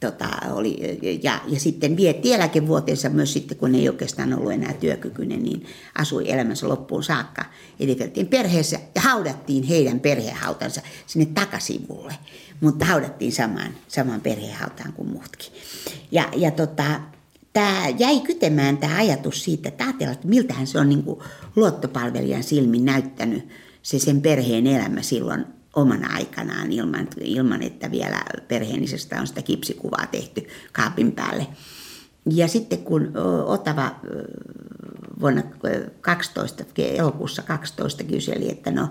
Tota, 0.00 0.28
oli, 0.52 0.98
ja, 1.22 1.40
ja 1.48 1.60
sitten 1.60 1.96
vietti 1.96 2.32
eläkevuotensa 2.32 3.08
myös 3.08 3.32
sitten, 3.32 3.56
kun 3.56 3.74
ei 3.74 3.88
oikeastaan 3.88 4.34
ollut 4.34 4.52
enää 4.52 4.72
työkykyinen, 4.72 5.42
niin 5.42 5.66
asui 5.98 6.30
elämänsä 6.30 6.68
loppuun 6.68 7.04
saakka 7.04 7.44
Edifeltin 7.80 8.26
perheessä 8.26 8.78
ja 8.94 9.00
haudattiin 9.00 9.64
heidän 9.64 10.00
perhehautansa 10.00 10.80
sinne 11.06 11.26
takasivulle, 11.26 12.14
mutta 12.62 12.84
haudattiin 12.84 13.32
samaan, 13.32 13.74
samaan 13.88 14.20
perhehautaan 14.20 14.92
kuin 14.92 15.08
muutkin. 15.08 15.52
Ja, 16.12 16.28
ja 16.36 16.50
tota, 16.50 17.00
tämä 17.52 17.88
jäi 17.98 18.20
kytemään 18.20 18.78
tämä 18.78 18.96
ajatus 18.96 19.44
siitä, 19.44 19.68
että 19.68 19.84
ajatellaan, 19.84 20.14
että 20.14 20.28
miltähän 20.28 20.66
se 20.66 20.78
on 20.78 20.88
niin 20.88 21.02
kuin 21.02 21.20
luottopalvelijan 21.56 22.42
silmin 22.42 22.84
näyttänyt 22.84 23.48
se 23.82 23.98
sen 23.98 24.22
perheen 24.22 24.66
elämä 24.66 25.02
silloin 25.02 25.44
omana 25.76 26.14
aikanaan 26.14 26.72
ilman, 26.72 27.08
ilman 27.20 27.62
että 27.62 27.90
vielä 27.90 28.20
perheenisestä 28.48 29.20
on 29.20 29.26
sitä 29.26 29.42
kipsikuvaa 29.42 30.06
tehty 30.06 30.46
kaapin 30.72 31.12
päälle. 31.12 31.46
Ja 32.30 32.48
sitten 32.48 32.78
kun 32.78 33.12
Otava 33.46 34.00
vuonna 35.20 35.42
12, 36.00 36.64
elokuussa 36.78 37.42
12 37.42 38.04
kyseli, 38.04 38.50
että 38.50 38.70
no, 38.70 38.88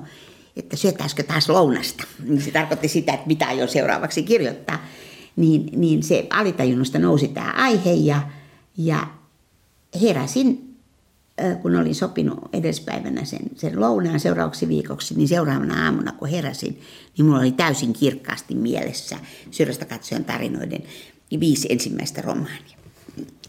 että 0.55 0.75
syötäisikö 0.75 1.23
taas 1.23 1.49
lounasta, 1.49 2.03
niin 2.23 2.41
se 2.41 2.51
tarkoitti 2.51 2.87
sitä, 2.87 3.13
että 3.13 3.27
mitä 3.27 3.51
jo 3.51 3.67
seuraavaksi 3.67 4.23
kirjoittaa, 4.23 4.85
niin, 5.35 5.69
niin 5.75 6.03
se 6.03 6.27
alitajunnosta 6.29 6.99
nousi 6.99 7.27
tämä 7.27 7.51
aihe 7.51 7.93
ja, 7.93 8.21
ja 8.77 9.07
heräsin, 10.01 10.77
kun 11.61 11.75
olin 11.75 11.95
sopinut 11.95 12.39
edespäivänä 12.53 13.25
sen, 13.25 13.39
sen 13.55 13.79
lounaan 13.79 14.19
seuraavaksi 14.19 14.67
viikoksi, 14.67 15.13
niin 15.13 15.27
seuraavana 15.27 15.85
aamuna 15.85 16.11
kun 16.11 16.27
heräsin, 16.27 16.81
niin 17.17 17.25
mulla 17.25 17.39
oli 17.39 17.51
täysin 17.51 17.93
kirkkaasti 17.93 18.55
mielessä 18.55 19.17
syrjästä 19.51 19.85
katsojan 19.85 20.25
tarinoiden 20.25 20.83
viisi 21.39 21.67
ensimmäistä 21.71 22.21
romaania. 22.21 22.77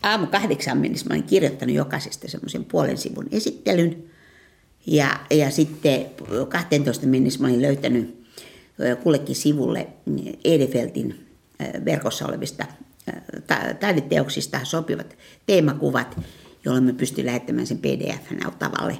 Aamu 0.02 0.26
kahdeksan 0.26 0.78
mennessä 0.78 1.06
mä 1.08 1.14
olin 1.14 1.22
kirjoittanut 1.22 1.74
jokaisesta 1.74 2.28
semmoisen 2.28 2.64
puolen 2.64 2.98
sivun 2.98 3.26
esittelyn. 3.32 4.04
Ja, 4.86 5.20
ja 5.30 5.50
sitten 5.50 6.06
12 6.48 7.06
mennessä 7.06 7.40
mä 7.40 7.46
olin 7.46 7.62
löytänyt 7.62 8.24
kullekin 9.02 9.36
sivulle 9.36 9.86
Edefeltin 10.44 11.26
verkossa 11.84 12.26
olevista 12.26 12.64
taideteoksista 13.80 14.60
sopivat 14.64 15.16
teemakuvat, 15.46 16.18
jolloin 16.64 16.84
me 16.84 16.92
pystyin 16.92 17.26
lähettämään 17.26 17.66
sen 17.66 17.78
pdf 17.78 18.46
Otavalle, 18.46 18.98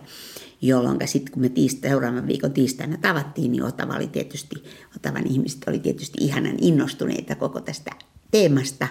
jolloin 0.63 0.99
sitten 1.05 1.33
kun 1.33 1.43
me 1.43 1.49
tiista, 1.49 1.89
seuraavan 1.89 2.27
viikon 2.27 2.53
tiistaina 2.53 2.97
tavattiin, 2.97 3.53
niin 3.53 3.63
Otava 3.63 3.97
oli 3.97 4.07
tietysti, 4.07 4.65
Otavan 4.97 5.27
ihmiset 5.27 5.61
oli 5.67 5.79
tietysti 5.79 6.25
ihanan 6.25 6.57
innostuneita 6.61 7.35
koko 7.35 7.61
tästä 7.61 7.91
teemasta. 8.31 8.89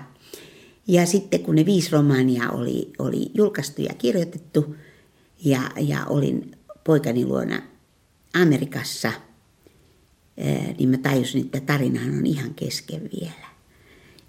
Ja 0.87 1.05
sitten 1.05 1.39
kun 1.39 1.55
ne 1.55 1.65
viisi 1.65 1.91
romaania 1.91 2.49
oli, 2.49 2.93
oli 2.99 3.31
julkaistu 3.33 3.81
ja 3.81 3.93
kirjoitettu 3.93 4.75
ja, 5.45 5.61
ja 5.79 6.05
olin 6.05 6.51
poikani 6.83 7.25
luona 7.25 7.61
Amerikassa, 8.41 9.11
niin 10.77 10.89
mä 10.89 10.97
tajusin, 10.97 11.45
että 11.45 11.59
tarinahan 11.59 12.17
on 12.17 12.25
ihan 12.25 12.53
kesken 12.53 13.09
vielä. 13.19 13.51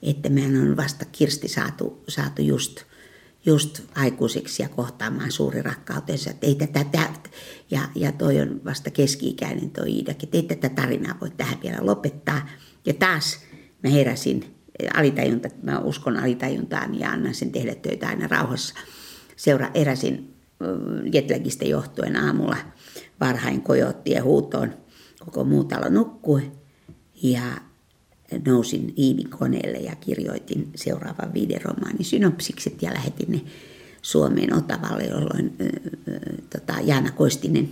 Että 0.02 0.28
mehän 0.28 0.56
on 0.56 0.76
vasta 0.76 1.04
Kirsti 1.04 1.48
saatu, 1.48 2.04
saatu 2.08 2.42
just, 2.42 2.80
just 3.46 3.80
aikuiseksi 3.94 4.62
ja 4.62 4.68
kohtaamaan 4.68 5.32
suuri 5.32 5.62
rakkautensa. 5.62 6.30
Että 6.30 6.46
ei 6.46 6.54
tätä, 6.54 7.08
ja, 7.70 7.88
ja 7.94 8.12
toi 8.12 8.40
on 8.40 8.60
vasta 8.64 8.90
keski-ikäinen 8.90 9.70
toi 9.70 9.92
Iidakin, 9.92 10.26
että 10.26 10.36
ei 10.36 10.42
tätä 10.42 10.68
tarinaa 10.68 11.18
voi 11.20 11.30
tähän 11.30 11.58
vielä 11.62 11.86
lopettaa. 11.86 12.48
Ja 12.86 12.94
taas 12.94 13.40
mä 13.82 13.90
heräsin 13.90 14.54
alitajunta, 14.94 15.48
mä 15.62 15.78
uskon 15.78 16.16
alitajuntaan 16.16 16.98
ja 16.98 17.10
annan 17.10 17.34
sen 17.34 17.52
tehdä 17.52 17.74
töitä 17.74 18.08
aina 18.08 18.26
rauhassa. 18.26 18.74
Seura 19.36 19.70
eräsin 19.74 20.31
jetlägistä 21.12 21.64
johtuen 21.64 22.16
aamulla 22.16 22.56
varhain 23.20 23.62
kojottien 23.62 24.24
huutoon. 24.24 24.74
Koko 25.24 25.44
muu 25.44 25.64
talo 25.64 25.88
nukkui 25.88 26.52
ja 27.22 27.42
nousin 28.46 28.94
Iivin 28.98 29.30
koneelle 29.30 29.78
ja 29.78 29.96
kirjoitin 29.96 30.70
seuraavan 30.74 31.34
viiden 31.34 31.62
romaanin 31.62 32.04
synopsikset 32.04 32.82
ja 32.82 32.92
lähetin 32.92 33.32
ne 33.32 33.40
Suomeen 34.02 34.54
Otavalle, 34.54 35.04
jolloin 35.04 35.52
äh, 35.60 35.68
tota, 36.50 36.74
Jaana 36.84 37.10
Koistinen 37.10 37.68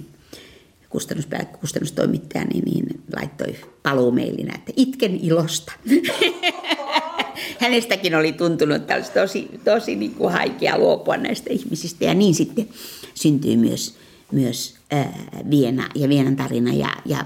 kustannustoimittaja 1.60 2.44
niin, 2.44 2.64
niin 2.64 3.02
laittoi 3.16 3.56
paluumeilinä, 3.82 4.54
että 4.54 4.72
itken 4.76 5.16
ilosta. 5.16 5.72
Hänestäkin 7.60 8.14
oli 8.14 8.32
tuntunut, 8.32 8.76
että 8.76 8.94
olisi 8.94 9.12
tosi, 9.12 9.50
tosi 9.64 9.96
niin 9.96 10.14
kuin 10.14 10.32
haikea 10.32 10.78
luopua 10.78 11.16
näistä 11.16 11.50
ihmisistä. 11.52 12.04
Ja 12.04 12.14
niin 12.14 12.34
sitten 12.34 12.68
syntyi 13.14 13.56
myös, 13.56 13.98
myös 14.32 14.76
ää, 14.90 15.42
Viena 15.50 15.88
ja 15.94 16.08
Vienan 16.08 16.36
tarina. 16.36 16.72
Ja, 16.72 16.88
ja 17.06 17.24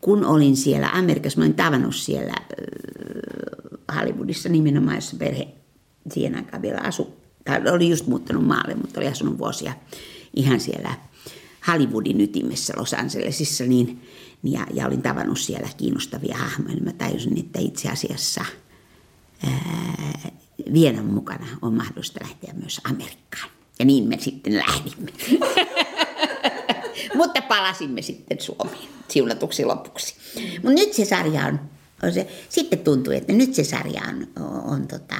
kun 0.00 0.24
olin 0.24 0.56
siellä 0.56 0.88
Amerikassa, 0.88 1.38
mä 1.38 1.44
olin 1.44 1.54
tavannut 1.54 1.94
siellä 1.94 2.34
ää, 2.36 3.96
Hollywoodissa 3.98 4.48
nimenomaan, 4.48 4.96
jossa 4.96 5.16
perhe 5.16 5.48
siihen 6.12 6.36
aikaan 6.36 6.62
vielä 6.62 6.80
asui. 6.82 7.06
Tai 7.44 7.70
oli 7.70 7.90
just 7.90 8.06
muuttanut 8.06 8.46
maalle, 8.46 8.74
mutta 8.74 9.00
oli 9.00 9.08
asunut 9.08 9.38
vuosia 9.38 9.72
ihan 10.36 10.60
siellä 10.60 10.94
Hollywoodin 11.68 12.20
ytimessä 12.20 12.72
Los 12.76 12.94
Angelesissa, 12.94 13.64
niin, 13.64 14.02
ja, 14.42 14.66
ja 14.74 14.86
olin 14.86 15.02
tavannut 15.02 15.38
siellä 15.38 15.68
kiinnostavia 15.76 16.36
hahmoja, 16.36 16.74
niin 16.74 16.84
mä 16.84 16.92
tajusin, 16.92 17.38
että 17.38 17.58
itse 17.58 17.88
asiassa 17.88 18.44
ää, 19.46 21.02
mukana 21.02 21.46
on 21.62 21.74
mahdollista 21.74 22.20
lähteä 22.22 22.54
myös 22.60 22.80
Amerikkaan. 22.84 23.50
Ja 23.78 23.84
niin 23.84 24.08
me 24.08 24.18
sitten 24.18 24.56
lähdimme. 24.56 25.12
Mutta 27.14 27.42
palasimme 27.42 28.02
sitten 28.02 28.40
Suomeen 28.40 28.88
siunatuksi 29.08 29.64
lopuksi. 29.64 30.14
Mutta 30.62 30.80
nyt 30.80 30.92
se 30.92 31.04
sarja 31.04 31.46
on, 31.46 31.60
on 32.02 32.12
se, 32.12 32.28
sitten 32.48 32.78
tuntui, 32.78 33.16
että 33.16 33.32
nyt 33.32 33.54
se 33.54 33.64
sarja 33.64 34.02
on, 34.08 34.44
on, 34.44 34.64
on 34.64 34.88
tota, 34.88 35.16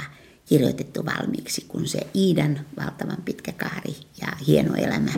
kirjoitettu 0.47 1.07
valmiiksi, 1.07 1.64
kun 1.68 1.87
se 1.87 2.01
Iidan 2.14 2.61
valtavan 2.77 3.22
pitkä 3.25 3.53
kaari 3.53 3.95
ja 4.20 4.29
hieno 4.47 4.75
elämä 4.75 5.12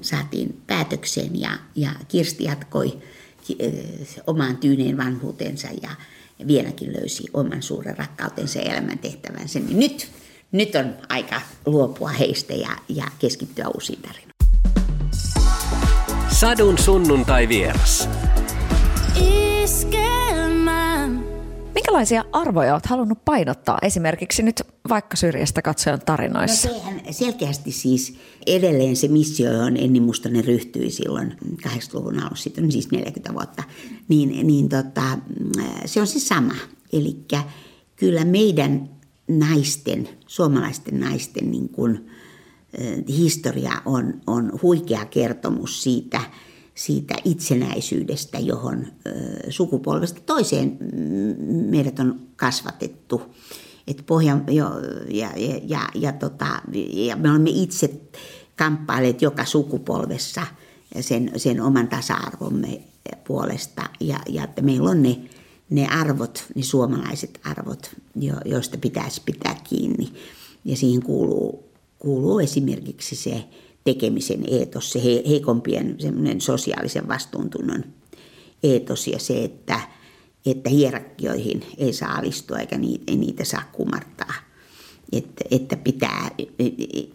saatiin 0.00 0.62
päätökseen 0.66 1.40
ja, 1.40 1.58
ja 1.74 1.90
Kirsti 2.08 2.44
jatkoi 2.44 2.98
omaan 4.26 4.56
tyyneen 4.56 4.96
vanhuutensa 4.96 5.68
ja 5.82 5.90
vieläkin 6.46 6.92
löysi 6.92 7.24
oman 7.34 7.62
suuren 7.62 7.98
rakkautensa 7.98 8.58
ja 8.58 8.72
elämäntehtävänsä. 8.72 9.58
Niin 9.58 9.78
nyt, 9.78 10.10
nyt 10.52 10.74
on 10.74 10.94
aika 11.08 11.40
luopua 11.66 12.08
heistä 12.08 12.54
ja, 12.54 12.70
ja 12.88 13.04
keskittyä 13.18 13.68
uusiin 13.74 14.02
tarinoihin. 14.02 14.28
Sadun 16.30 16.78
sunnuntai 16.78 17.48
vieras. 17.48 18.08
Minkälaisia 21.88 22.24
arvoja 22.32 22.72
olet 22.72 22.86
halunnut 22.86 23.24
painottaa 23.24 23.78
esimerkiksi 23.82 24.42
nyt 24.42 24.62
vaikka 24.88 25.16
syrjästä 25.16 25.62
katsojan 25.62 26.00
tarinoissa? 26.06 26.68
No 26.68 26.74
sehän 26.74 27.00
selkeästi 27.10 27.72
siis 27.72 28.14
edelleen 28.46 28.96
se 28.96 29.08
missio, 29.08 29.52
johon 29.52 29.76
Enni 29.76 30.00
Mustonen 30.00 30.44
ryhtyi 30.44 30.90
silloin 30.90 31.36
80-luvun 31.68 32.22
alussa, 32.22 32.42
siitä 32.42 32.60
on 32.60 32.72
siis 32.72 32.90
40 32.90 33.34
vuotta, 33.34 33.62
niin, 34.08 34.46
niin 34.46 34.68
tota, 34.68 35.18
se 35.84 36.00
on 36.00 36.06
se 36.06 36.20
sama. 36.20 36.54
Eli 36.92 37.16
kyllä 37.96 38.24
meidän 38.24 38.90
naisten, 39.28 40.08
suomalaisten 40.26 41.00
naisten 41.00 41.50
niin 41.50 41.68
kuin, 41.68 42.10
historia 43.08 43.72
on, 43.84 44.20
on 44.26 44.52
huikea 44.62 45.04
kertomus 45.04 45.82
siitä– 45.82 46.20
siitä 46.78 47.14
itsenäisyydestä, 47.24 48.38
johon 48.38 48.86
sukupolvesta 49.48 50.20
toiseen 50.20 50.78
meidät 51.70 51.98
on 51.98 52.20
kasvatettu. 52.36 53.22
Et 53.86 54.02
pohjan, 54.06 54.44
jo, 54.48 54.66
ja, 55.10 55.30
ja, 55.36 55.60
ja, 55.66 55.80
ja, 55.94 56.12
tota, 56.12 56.62
ja 56.92 57.16
me 57.16 57.30
olemme 57.30 57.50
itse 57.50 58.00
kamppailleet 58.56 59.22
joka 59.22 59.44
sukupolvessa 59.44 60.46
sen, 61.00 61.30
sen 61.36 61.60
oman 61.60 61.88
tasa-arvomme 61.88 62.80
puolesta. 63.26 63.82
Ja, 64.00 64.18
ja 64.28 64.44
että 64.44 64.62
meillä 64.62 64.90
on 64.90 65.02
ne, 65.02 65.16
ne 65.70 65.86
arvot, 65.86 66.44
ne 66.54 66.62
suomalaiset 66.62 67.40
arvot, 67.44 67.90
jo, 68.16 68.34
joista 68.44 68.78
pitäisi 68.78 69.22
pitää 69.24 69.56
kiinni. 69.64 70.12
Ja 70.64 70.76
siihen 70.76 71.02
kuuluu, 71.02 71.64
kuuluu 71.98 72.38
esimerkiksi 72.38 73.16
se, 73.16 73.44
tekemisen 73.88 74.44
eetos, 74.50 74.92
se 74.92 75.02
heikompien 75.28 75.94
semmoinen 75.98 76.40
sosiaalisen 76.40 77.08
vastuuntunnon 77.08 77.84
eetos 78.62 79.06
ja 79.06 79.18
se, 79.18 79.44
että, 79.44 79.80
että 80.46 80.70
hierarkioihin 80.70 81.62
ei 81.78 81.92
saa 81.92 82.14
alistua 82.14 82.58
eikä 82.58 82.78
niitä, 82.78 83.04
ei 83.06 83.16
niitä 83.16 83.44
saa 83.44 83.62
kumartaa. 83.72 84.34
Että, 85.12 85.44
että 85.50 85.76
pitää, 85.76 86.30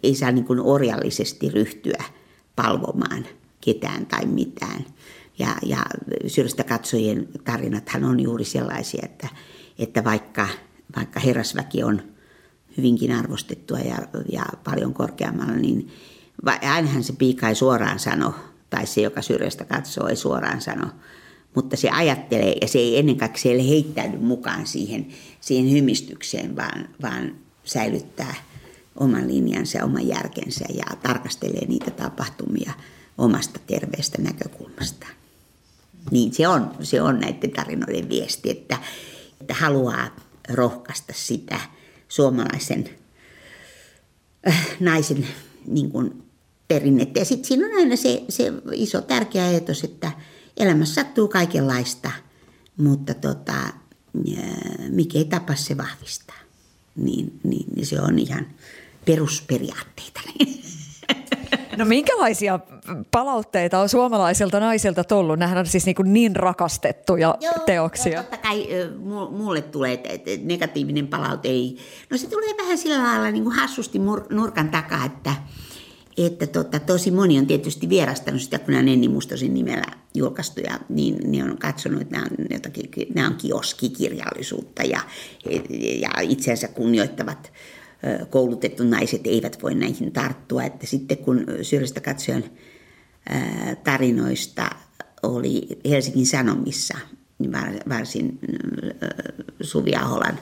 ei 0.02 0.14
saa 0.14 0.32
niin 0.32 0.60
orjallisesti 0.60 1.48
ryhtyä 1.48 2.04
palvomaan 2.56 3.26
ketään 3.60 4.06
tai 4.06 4.26
mitään. 4.26 4.84
Ja, 5.38 5.56
ja 5.66 5.84
syrjästä 6.26 6.64
katsojien 6.64 7.28
tarinathan 7.44 8.04
on 8.04 8.20
juuri 8.20 8.44
sellaisia, 8.44 9.02
että, 9.04 9.28
että 9.78 10.04
vaikka, 10.04 10.48
vaikka 10.96 11.20
herrasväki 11.20 11.82
on 11.82 12.02
hyvinkin 12.76 13.12
arvostettua 13.12 13.78
ja, 13.78 13.98
ja 14.32 14.44
paljon 14.64 14.94
korkeammalla, 14.94 15.52
niin 15.52 15.90
vai 16.44 16.58
ainahan 16.62 17.04
se 17.04 17.12
piika 17.12 17.48
ei 17.48 17.54
suoraan 17.54 17.98
sano, 17.98 18.34
tai 18.70 18.86
se, 18.86 19.00
joka 19.00 19.22
syrjästä 19.22 19.64
katsoo, 19.64 20.08
ei 20.08 20.16
suoraan 20.16 20.60
sano, 20.60 20.86
mutta 21.54 21.76
se 21.76 21.90
ajattelee 21.90 22.54
ja 22.60 22.68
se 22.68 22.78
ei 22.78 22.98
ennen 22.98 23.16
kaikkea 23.16 23.62
heittäydy 23.62 24.18
mukaan 24.18 24.66
siihen, 24.66 25.06
siihen 25.40 25.70
hymistykseen, 25.70 26.56
vaan, 26.56 26.88
vaan 27.02 27.36
säilyttää 27.64 28.34
oman 28.96 29.28
linjansa 29.28 29.78
ja 29.78 29.84
oman 29.84 30.08
järkensä 30.08 30.64
ja 30.74 30.84
tarkastelee 31.02 31.66
niitä 31.66 31.90
tapahtumia 31.90 32.72
omasta 33.18 33.60
terveestä 33.66 34.22
näkökulmasta. 34.22 35.06
Niin 36.10 36.34
se 36.34 36.48
on, 36.48 36.70
se 36.82 37.02
on 37.02 37.20
näiden 37.20 37.50
tarinoiden 37.50 38.08
viesti, 38.08 38.50
että, 38.50 38.78
että 39.40 39.54
haluaa 39.54 40.16
rohkaista 40.48 41.12
sitä 41.16 41.60
suomalaisen 42.08 42.90
äh, 44.48 44.66
naisen 44.80 45.26
niin 45.66 45.90
kuin 45.90 46.23
perinnettä. 46.68 47.18
Ja 47.18 47.24
sitten 47.24 47.44
siinä 47.44 47.66
on 47.66 47.74
aina 47.74 47.96
se, 47.96 48.22
se 48.28 48.52
iso 48.72 49.00
tärkeä 49.00 49.44
ajatus, 49.44 49.84
että 49.84 50.12
elämässä 50.56 50.94
sattuu 50.94 51.28
kaikenlaista, 51.28 52.10
mutta 52.76 53.14
tota, 53.14 53.54
mikä 54.90 55.18
ei 55.18 55.24
tapa 55.24 55.54
se 55.54 55.76
vahvistaa. 55.76 56.36
Niin, 56.96 57.40
niin, 57.42 57.66
niin 57.76 57.86
se 57.86 58.00
on 58.00 58.18
ihan 58.18 58.46
perusperiaatteita. 59.04 60.20
No 61.76 61.84
minkälaisia 61.84 62.60
palautteita 63.10 63.80
on 63.80 63.88
suomalaisilta 63.88 64.60
naisilta 64.60 65.04
tullut? 65.04 65.38
Nämähän 65.38 65.58
on 65.58 65.66
siis 65.66 65.86
niin, 65.86 65.96
kuin 65.96 66.12
niin 66.12 66.36
rakastettuja 66.36 67.34
Joo, 67.40 67.52
teoksia. 67.66 68.16
No 68.16 68.22
totta 68.22 68.36
kai 68.36 68.68
mulle 69.30 69.62
tulee 69.62 70.02
negatiivinen 70.42 71.06
palaute. 71.06 71.48
Ei. 71.48 71.76
No 72.10 72.16
se 72.16 72.28
tulee 72.28 72.56
vähän 72.58 72.78
sillä 72.78 73.04
lailla 73.04 73.30
niin 73.30 73.44
kuin 73.44 73.56
hassusti 73.56 73.98
nurkan 74.30 74.68
takaa, 74.68 75.04
että, 75.04 75.34
että 76.16 76.46
tota, 76.46 76.80
tosi 76.80 77.10
moni 77.10 77.38
on 77.38 77.46
tietysti 77.46 77.88
vierastanut 77.88 78.42
sitä, 78.42 78.58
kun 78.58 78.74
nämä 78.74 78.92
on 78.92 79.10
Mustosin 79.10 79.54
nimellä 79.54 79.86
julkaistuja, 80.14 80.80
niin 80.88 81.16
ne 81.24 81.44
on 81.44 81.58
katsonut, 81.58 82.00
että 82.00 82.14
nämä 82.16 82.26
on, 82.30 82.46
jotakin, 82.50 82.90
nämä 83.14 83.28
on 83.28 83.34
kioskikirjallisuutta 83.34 84.82
ja, 84.82 85.00
ja 86.00 86.10
itseänsä 86.20 86.68
kunnioittavat 86.68 87.52
koulutettu 88.30 88.84
naiset 88.84 89.20
eivät 89.24 89.62
voi 89.62 89.74
näihin 89.74 90.12
tarttua. 90.12 90.64
Että 90.64 90.86
sitten 90.86 91.18
kun 91.18 91.46
syrjästä 91.62 92.00
katsojan 92.00 92.44
tarinoista 93.84 94.70
oli 95.22 95.68
Helsingin 95.88 96.26
Sanomissa 96.26 96.98
niin 97.38 97.52
varsin 97.88 98.38
Suvi 99.60 99.94
Aholan 99.94 100.38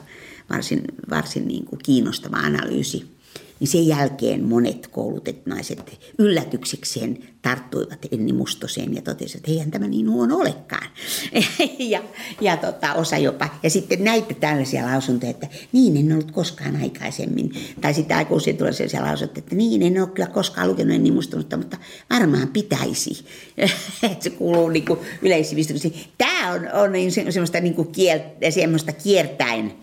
varsin, 0.49 0.81
varsin 1.09 1.47
niin 1.47 1.65
kuin 1.65 1.79
kiinnostava 1.83 2.37
analyysi 2.37 3.13
niin 3.59 3.67
sen 3.67 3.87
jälkeen 3.87 4.43
monet 4.43 4.87
koulutetut 4.87 5.45
naiset 5.45 5.99
yllätyksekseen 6.19 7.17
tarttuivat 7.41 8.07
Enni 8.11 8.33
Mustoseen 8.33 8.95
ja 8.95 9.01
totesivat, 9.01 9.39
että 9.39 9.51
eihän 9.51 9.71
tämä 9.71 9.87
niin 9.87 10.09
huono 10.09 10.37
olekaan. 10.37 10.87
ja, 11.79 12.03
ja 12.41 12.57
tota, 12.57 12.93
osa 12.93 13.17
jopa. 13.17 13.49
Ja 13.63 13.69
sitten 13.69 14.03
näitä 14.03 14.33
tällaisia 14.33 14.85
lausuntoja, 14.85 15.29
että 15.29 15.47
niin 15.71 15.97
en 15.97 16.13
ollut 16.13 16.31
koskaan 16.31 16.75
aikaisemmin. 16.81 17.51
Tai 17.81 17.93
sitten 17.93 18.17
aika 18.17 18.35
usein 18.35 18.57
tulee 18.57 18.73
sellaisia 18.73 19.01
lausuntoja, 19.01 19.39
että 19.39 19.55
niin 19.55 19.81
en 19.81 20.01
ole 20.01 20.09
kyllä 20.09 20.29
koskaan 20.29 20.69
lukenut 20.69 20.95
Enni 20.95 21.11
Mustosta, 21.11 21.57
mutta 21.57 21.77
varmaan 22.09 22.47
pitäisi. 22.47 23.25
se 24.19 24.29
kuuluu 24.29 24.69
niin 24.69 24.85
kuin 24.85 24.99
yleissivistykseen. 25.21 25.93
Tämä 26.17 26.51
on, 26.51 26.69
on 26.73 26.91
niin 26.91 27.11
semmoista, 27.11 27.59
niin 27.59 27.73
kuin 27.75 27.87
kiel, 27.87 28.19
semmoista 28.49 28.91
kiertäen, 28.91 29.73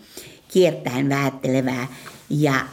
kiertäen 0.47 1.09
vähättelevää. 1.09 1.87
Ja 2.29 2.65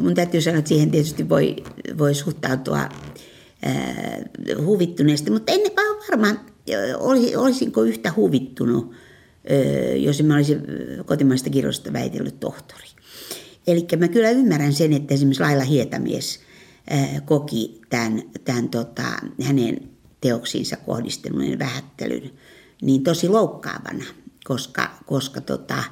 mun 0.00 0.14
täytyy 0.14 0.40
sanoa, 0.40 0.58
että 0.58 0.68
siihen 0.68 0.90
tietysti 0.90 1.28
voi, 1.28 1.56
voi 1.98 2.14
suhtautua 2.14 2.78
ää, 2.78 4.22
huvittuneesti, 4.64 5.30
mutta 5.30 5.52
en 5.52 5.60
varmaan, 6.10 6.40
olisinko 7.36 7.82
yhtä 7.82 8.12
huvittunut, 8.16 8.92
ää, 8.92 9.96
jos 9.96 10.22
mä 10.22 10.34
olisin 10.34 10.62
kotimaista 11.04 11.50
kirjoista 11.50 11.92
väitellyt 11.92 12.40
tohtori. 12.40 12.86
Eli 13.66 13.86
mä 13.98 14.08
kyllä 14.08 14.30
ymmärrän 14.30 14.72
sen, 14.72 14.92
että 14.92 15.14
esimerkiksi 15.14 15.42
Laila 15.42 15.64
Hietamies 15.64 16.40
ää, 16.90 17.20
koki 17.24 17.80
tämän, 17.88 18.22
tämän 18.44 18.68
tota, 18.68 19.02
hänen 19.42 19.88
teoksiinsa 20.20 20.76
kohdistuneen 20.76 21.58
vähättelyn 21.58 22.30
niin 22.82 23.02
tosi 23.02 23.28
loukkaavana, 23.28 24.04
koska, 24.44 24.90
koska 25.06 25.40
tota, 25.40 25.84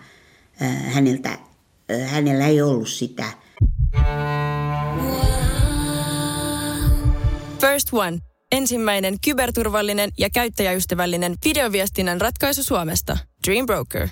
häneltä, 0.84 1.38
hänellä 2.06 2.46
ei 2.46 2.62
ollut 2.62 2.88
sitä– 2.88 3.32
First 7.60 7.88
One. 7.92 8.18
Ensimmäinen 8.52 9.16
kyberturvallinen 9.24 10.10
ja 10.18 10.30
käyttäjäystävällinen 10.30 11.34
videoviestinnän 11.44 12.20
ratkaisu 12.20 12.62
Suomesta. 12.62 13.18
Dream 13.46 13.66
Broker. 13.66 14.08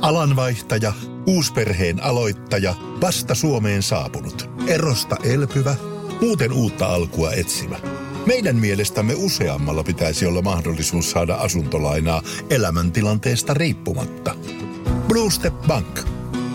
Alanvaihtaja, 0.00 0.92
uusperheen 1.26 2.02
aloittaja, 2.02 2.74
vasta 3.00 3.34
Suomeen 3.34 3.82
saapunut, 3.82 4.50
erosta 4.66 5.16
elpyvä, 5.24 5.74
muuten 6.20 6.52
uutta 6.52 6.86
alkua 6.86 7.32
etsimä. 7.32 7.78
Meidän 8.26 8.56
mielestämme 8.56 9.14
useammalla 9.16 9.84
pitäisi 9.84 10.26
olla 10.26 10.42
mahdollisuus 10.42 11.10
saada 11.10 11.34
asuntolainaa 11.34 12.22
elämäntilanteesta 12.50 13.54
riippumatta– 13.54 14.34
Blue 15.08 15.30
Step 15.30 15.54
Bank. 15.66 16.00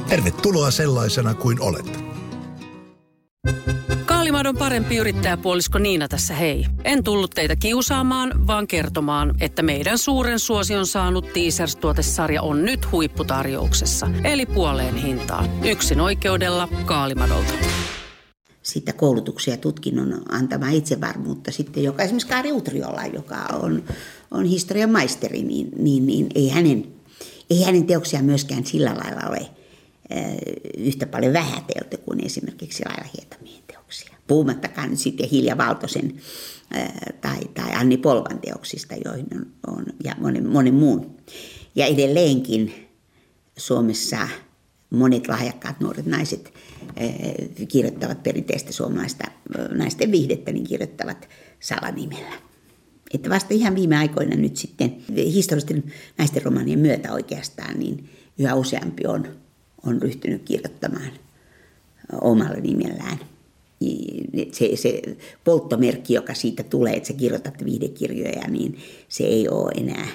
Tervetuloa 0.10 0.72
sellaisena 0.72 1.34
kuin 1.34 1.62
olet. 1.62 2.00
Kaalimadon 4.06 4.58
parempi 4.58 4.98
yrittäjäpuolisko 4.98 5.80
Niina 5.80 6.08
tässä 6.08 6.34
hei. 6.34 6.66
En 6.84 7.04
tullut 7.04 7.32
teitä 7.32 7.56
kiusaamaan, 7.56 8.48
vaan 8.48 8.68
kertomaan, 8.68 9.36
että 9.40 9.62
meidän 9.62 9.98
suuren 9.98 10.40
suosion 10.40 10.86
saanut 10.86 11.26
Teasers-tuotesarja 11.34 12.42
on 12.42 12.66
nyt 12.66 12.92
huipputarjouksessa. 12.92 14.10
Eli 14.24 14.46
puoleen 14.46 14.96
hintaan. 14.96 15.50
Yksin 15.64 16.02
oikeudella 16.02 16.68
Kaalimadolta 16.86 17.54
sitä 18.64 18.94
koulutuksia 18.94 19.54
ja 19.54 19.58
tutkinnon 19.58 20.22
antama 20.30 20.70
itsevarmuutta 20.70 21.52
sitten, 21.52 21.84
joka 21.84 22.04
esimerkiksi 22.04 22.28
Kaari 22.28 22.52
Utriolla, 22.52 23.06
joka 23.06 23.36
on, 23.36 23.84
on 24.32 24.46
historian 24.46 24.90
maisteri, 24.90 25.44
niin, 25.44 25.72
niin, 25.78 26.08
niin 26.08 26.28
ei 26.36 26.50
hänen 26.50 27.01
ei 27.52 27.64
hänen 27.64 27.86
teoksiaan 27.86 28.26
myöskään 28.26 28.66
sillä 28.66 28.96
lailla 29.04 29.30
ole 29.30 29.50
yhtä 30.78 31.06
paljon 31.08 31.34
vähätelty 31.34 31.98
kuin 31.98 32.26
esimerkiksi 32.26 32.84
Laila 32.86 33.10
Hietamien 33.18 33.64
teoksia. 33.68 34.16
Puhumattakaan 34.28 34.98
sitten 34.98 35.30
Hilja 35.30 35.58
Valtosen 35.58 36.14
tai, 37.22 37.40
tai 37.54 37.74
Anni 37.74 37.98
Polvan 37.98 38.40
teoksista, 38.40 38.96
joihin 39.06 39.28
on, 39.36 39.46
on 39.68 39.86
ja 40.04 40.16
monen, 40.20 40.50
monen 40.50 40.74
muun. 40.74 41.18
Ja 41.76 41.86
edelleenkin 41.86 42.74
Suomessa 43.58 44.28
monet 44.90 45.28
lahjakkaat 45.28 45.80
nuoret 45.80 46.06
naiset 46.06 46.54
kirjoittavat 47.68 48.24
perinteistä 48.24 48.72
suomalaista 48.72 49.32
naisten 49.70 50.12
viihdettä, 50.12 50.52
niin 50.52 50.68
kirjoittavat 50.68 51.30
salanimellä. 51.60 52.51
Että 53.14 53.30
vasta 53.30 53.54
ihan 53.54 53.76
viime 53.76 53.98
aikoina 53.98 54.36
nyt 54.36 54.58
sitten 54.58 54.98
historiallisten 55.16 55.84
naisten 56.18 56.44
romaanien 56.44 56.80
myötä 56.80 57.14
oikeastaan, 57.14 57.80
niin 57.80 58.10
yhä 58.38 58.56
useampi 58.56 59.08
on, 59.08 59.28
on 59.86 60.02
ryhtynyt 60.02 60.42
kirjoittamaan 60.46 61.12
omalla 62.22 62.60
nimellään. 62.62 63.18
Se, 64.52 64.76
se 64.76 65.02
polttomerkki, 65.44 66.14
joka 66.14 66.34
siitä 66.34 66.64
tulee, 66.64 66.94
että 66.94 67.08
sä 67.08 67.14
kirjoitat 67.14 67.66
viidekirjoja, 67.66 68.48
niin 68.48 68.78
se 69.08 69.24
ei 69.24 69.50
ole 69.50 69.72
enää 69.78 70.08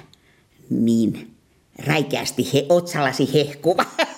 niin 0.70 1.36
räikeästi 1.86 2.52
he, 2.52 2.66
otsallasi 2.68 3.34
hehkuva 3.34 3.84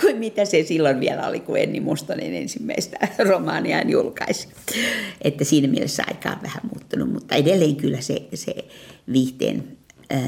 kuin, 0.00 0.16
mitä 0.16 0.44
se 0.44 0.62
silloin 0.62 1.00
vielä 1.00 1.26
oli, 1.26 1.40
kun 1.40 1.58
Enni 1.58 1.80
Mustonen 1.80 2.34
ensimmäistä 2.34 3.08
romaaniaan 3.28 3.90
julkaisi. 3.90 4.48
Että 5.22 5.44
siinä 5.44 5.68
mielessä 5.68 6.04
aika 6.08 6.28
on 6.28 6.42
vähän 6.42 6.62
muuttunut, 6.72 7.12
mutta 7.12 7.34
edelleen 7.34 7.76
kyllä 7.76 8.00
se, 8.00 8.22
se 8.34 8.54
viihteen, 9.12 9.64
äh, 10.12 10.20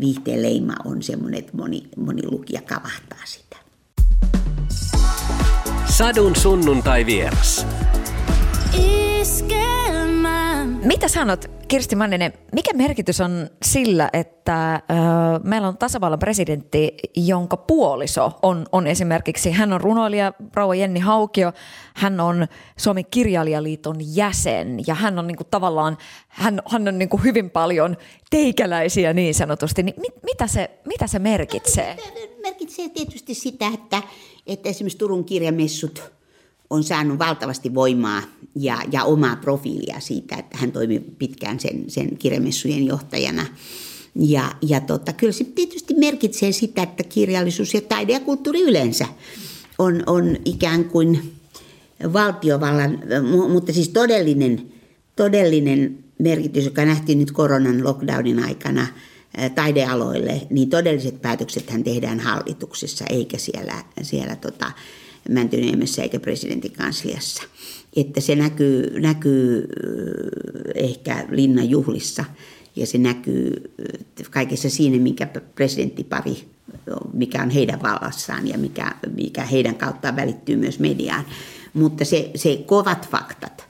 viihteen 0.00 0.42
leima 0.42 0.74
on 0.84 1.02
semmoinen, 1.02 1.40
että 1.40 1.56
moni, 1.56 1.82
moni 1.96 2.22
lukija 2.30 2.62
kavahtaa 2.62 3.22
sitä. 3.24 3.56
Sadun 5.88 6.36
sunnuntai 6.36 7.06
vieras. 7.06 7.66
Mitä 10.84 11.08
sanot, 11.08 11.50
Kirsti 11.68 11.96
Manninen, 11.96 12.32
mikä 12.52 12.72
merkitys 12.72 13.20
on 13.20 13.50
sillä, 13.64 14.10
että 14.12 14.74
ö, 14.74 14.80
meillä 15.42 15.68
on 15.68 15.78
tasavallan 15.78 16.18
presidentti, 16.18 16.94
jonka 17.16 17.56
puoliso 17.56 18.32
on, 18.42 18.66
on 18.72 18.86
esimerkiksi, 18.86 19.50
hän 19.50 19.72
on 19.72 19.80
runoilija 19.80 20.32
rouva 20.54 20.74
Jenni 20.74 21.00
Haukio, 21.00 21.52
hän 21.94 22.20
on 22.20 22.46
Suomen 22.76 23.06
kirjailijaliiton 23.10 23.96
jäsen 24.00 24.78
ja 24.86 24.94
hän 24.94 25.18
on 25.18 25.26
niin 25.26 25.36
kuin, 25.36 25.46
tavallaan, 25.50 25.98
hän, 26.28 26.62
hän 26.68 26.88
on 26.88 26.98
niin 26.98 27.08
kuin, 27.08 27.24
hyvin 27.24 27.50
paljon 27.50 27.96
teikäläisiä 28.30 29.12
niin 29.12 29.34
sanotusti, 29.34 29.82
niin 29.82 30.00
mit, 30.00 30.14
mitä, 30.22 30.46
se, 30.46 30.70
mitä 30.86 31.06
se 31.06 31.18
merkitsee? 31.18 31.96
Merkitsee 32.42 32.88
tietysti 32.88 33.34
sitä, 33.34 33.66
että, 33.74 34.02
että 34.46 34.68
esimerkiksi 34.68 34.98
Turun 34.98 35.24
kirjamessut– 35.24 36.02
on 36.74 36.84
saanut 36.84 37.18
valtavasti 37.18 37.74
voimaa 37.74 38.22
ja, 38.56 38.78
ja 38.92 39.04
omaa 39.04 39.36
profiilia 39.36 40.00
siitä, 40.00 40.36
että 40.36 40.58
hän 40.58 40.72
toimi 40.72 41.00
pitkään 41.00 41.60
sen, 41.60 41.84
sen 41.88 42.16
kirjamessujen 42.16 42.86
johtajana. 42.86 43.46
Ja, 44.14 44.52
ja 44.68 44.80
tota, 44.80 45.12
kyllä 45.12 45.32
se 45.32 45.44
tietysti 45.44 45.94
merkitsee 45.94 46.52
sitä, 46.52 46.82
että 46.82 47.02
kirjallisuus 47.04 47.74
ja 47.74 47.80
taide 47.80 48.12
ja 48.12 48.20
kulttuuri 48.20 48.60
yleensä 48.60 49.06
on, 49.78 50.02
on 50.06 50.36
ikään 50.44 50.84
kuin 50.84 51.32
valtiovallan, 52.12 53.02
mutta 53.52 53.72
siis 53.72 53.88
todellinen, 53.88 54.72
todellinen 55.16 55.98
merkitys, 56.18 56.64
joka 56.64 56.84
nähtiin 56.84 57.18
nyt 57.18 57.32
koronan 57.32 57.84
lockdownin 57.84 58.44
aikana 58.44 58.86
taidealoille, 59.54 60.46
niin 60.50 60.70
todelliset 60.70 61.22
päätöksethän 61.22 61.84
tehdään 61.84 62.20
hallituksessa 62.20 63.04
eikä 63.10 63.38
siellä, 63.38 63.84
siellä 64.02 64.36
tota, 64.36 64.72
Mäntyniemessä 65.28 66.02
eikä 66.02 66.20
presidentin 66.20 66.72
kansliassa. 66.72 67.42
Että 67.96 68.20
se 68.20 68.34
näkyy, 68.34 69.00
näkyy 69.00 69.68
ehkä 70.74 71.26
linnan 71.30 71.70
juhlissa 71.70 72.24
ja 72.76 72.86
se 72.86 72.98
näkyy 72.98 73.72
kaikessa 74.30 74.70
siinä, 74.70 74.98
mikä 74.98 75.26
presidenttipari, 75.54 76.44
mikä 77.12 77.42
on 77.42 77.50
heidän 77.50 77.82
vallassaan 77.82 78.48
ja 78.48 78.58
mikä, 78.58 78.94
mikä 79.16 79.44
heidän 79.44 79.74
kauttaan 79.74 80.16
välittyy 80.16 80.56
myös 80.56 80.78
mediaan. 80.78 81.24
Mutta 81.74 82.04
se, 82.04 82.30
se 82.34 82.56
kovat 82.66 83.08
faktat, 83.10 83.64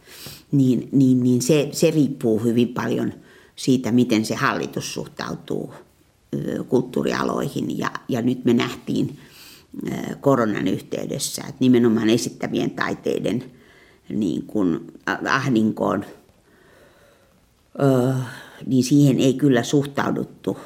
niin, 0.52 0.88
niin, 0.92 1.22
niin 1.22 1.42
se, 1.42 1.68
se 1.72 1.90
riippuu 1.90 2.38
hyvin 2.38 2.68
paljon 2.68 3.12
siitä, 3.56 3.92
miten 3.92 4.24
se 4.24 4.34
hallitus 4.34 4.94
suhtautuu 4.94 5.74
kulttuurialoihin. 6.68 7.78
Ja, 7.78 7.90
ja 8.08 8.22
nyt 8.22 8.44
me 8.44 8.52
nähtiin 8.52 9.18
koronan 10.20 10.68
yhteydessä, 10.68 11.42
että 11.42 11.56
nimenomaan 11.60 12.10
esittävien 12.10 12.70
taiteiden 12.70 13.44
niin 14.08 14.42
kuin 14.46 14.80
ahdinkoon, 15.30 16.04
niin 18.66 18.84
siihen 18.84 19.20
ei 19.20 19.34
kyllä 19.34 19.62
suhtauduttu, 19.62 20.58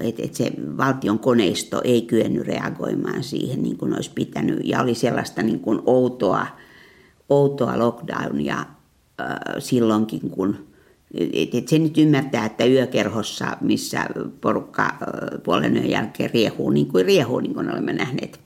että 0.00 0.22
et 0.22 0.34
se 0.34 0.52
valtion 0.76 1.18
koneisto 1.18 1.80
ei 1.84 2.02
kyennyt 2.02 2.46
reagoimaan 2.46 3.22
siihen 3.22 3.62
niin 3.62 3.76
kuin 3.76 3.94
olisi 3.94 4.10
pitänyt. 4.14 4.60
Ja 4.64 4.80
oli 4.80 4.94
sellaista 4.94 5.42
niin 5.42 5.60
kuin 5.60 5.80
outoa, 5.86 6.46
outoa 7.28 7.78
lockdownia 7.78 8.66
silloinkin, 9.58 10.30
kun 10.30 10.66
et, 11.32 11.68
se 11.68 11.78
nyt 11.78 11.98
ymmärtää, 11.98 12.46
että 12.46 12.64
yökerhossa, 12.64 13.56
missä 13.60 14.06
porukka 14.40 14.98
puolen 15.42 15.76
yön 15.76 15.90
jälkeen 15.90 16.30
riehuu 16.30 16.70
niin 16.70 16.88
kuin 16.88 17.06
riehuu, 17.06 17.40
niin 17.40 17.54
kuin 17.54 17.70
olemme 17.70 17.92
nähneet 17.92 18.40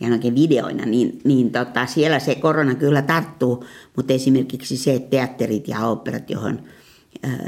ja 0.00 0.34
videoina, 0.34 0.86
niin, 0.86 1.20
niin 1.24 1.52
tota, 1.52 1.86
siellä 1.86 2.18
se 2.18 2.34
korona 2.34 2.74
kyllä 2.74 3.02
tarttuu, 3.02 3.64
mutta 3.96 4.12
esimerkiksi 4.12 4.76
se, 4.76 4.94
että 4.94 5.10
teatterit 5.10 5.68
ja 5.68 5.86
operat, 5.86 6.30
johon 6.30 6.60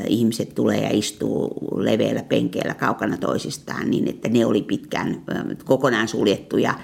ihmiset 0.07 0.55
tulee 0.55 0.83
ja 0.83 0.89
istuu 0.93 1.69
leveillä 1.77 2.23
penkeillä 2.23 2.75
kaukana 2.75 3.17
toisistaan, 3.17 3.91
niin 3.91 4.09
että 4.09 4.29
ne 4.29 4.47
oli 4.47 4.63
pitkään 4.63 5.23
kokonaan 5.65 6.09
suljettuja, 6.09 6.75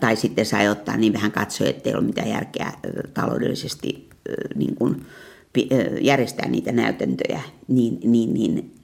tai 0.00 0.16
sitten 0.16 0.46
sai 0.46 0.68
ottaa 0.68 0.96
niin 0.96 1.12
vähän 1.12 1.32
katsoja, 1.32 1.70
että 1.70 1.90
ei 1.90 1.94
ole 1.94 2.04
mitään 2.04 2.28
järkeä 2.28 2.72
taloudellisesti 3.14 4.08
niin 4.54 4.74
kuin, 4.74 5.06
järjestää 6.00 6.48
niitä 6.48 6.72
näytäntöjä, 6.72 7.40
niin, 7.68 7.98
niin, 8.04 8.34
niin, 8.34 8.74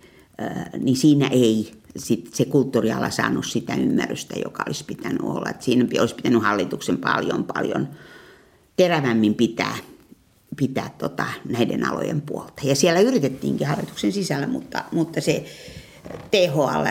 niin 0.79 0.97
siinä 0.97 1.29
ei 1.29 1.73
sit 1.97 2.35
se 2.35 2.45
kulttuuriala 2.45 3.11
saanut 3.11 3.47
sitä 3.47 3.75
ymmärrystä, 3.75 4.35
joka 4.45 4.63
olisi 4.67 4.85
pitänyt 4.85 5.21
olla. 5.23 5.51
Et 5.51 5.63
siinä 5.63 5.87
olisi 6.01 6.15
pitänyt 6.15 6.43
hallituksen 6.43 6.99
paljon, 6.99 7.45
paljon 7.45 7.89
terävämmin 8.77 9.35
pitää, 9.35 9.77
pitää 10.57 10.91
tota, 10.99 11.27
näiden 11.49 11.85
alojen 11.85 12.21
puolta. 12.21 12.63
Ja 12.65 12.75
siellä 12.75 13.01
yritettiinkin 13.01 13.67
hallituksen 13.67 14.13
sisällä, 14.13 14.47
mutta, 14.47 14.85
mutta 14.93 15.21
se 15.21 15.45
THL, 16.31 16.87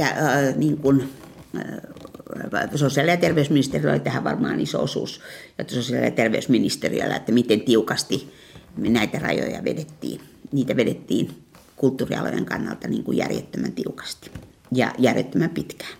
äh, 0.00 0.56
niin 0.56 0.76
kuin, 0.76 1.12
äh, 1.56 2.70
sosiaali- 2.74 3.10
ja 3.10 3.16
terveysministeriöllä 3.16 3.92
oli 3.92 4.00
tähän 4.00 4.24
varmaan 4.24 4.60
iso 4.60 4.82
osuus, 4.82 5.20
että 5.58 5.74
sosiaali- 5.74 6.06
ja 6.06 6.10
terveysministeriöllä, 6.10 7.16
että 7.16 7.32
miten 7.32 7.60
tiukasti 7.60 8.32
näitä 8.76 9.18
rajoja 9.18 9.64
vedettiin. 9.64 10.20
Niitä 10.52 10.76
vedettiin 10.76 11.42
kulttuurialojen 11.76 12.44
kannalta 12.44 12.88
niin 12.88 13.04
kuin 13.04 13.18
järjettömän 13.18 13.72
tiukasti 13.72 14.30
ja 14.72 14.94
järjettömän 14.98 15.50
pitkään. 15.50 15.92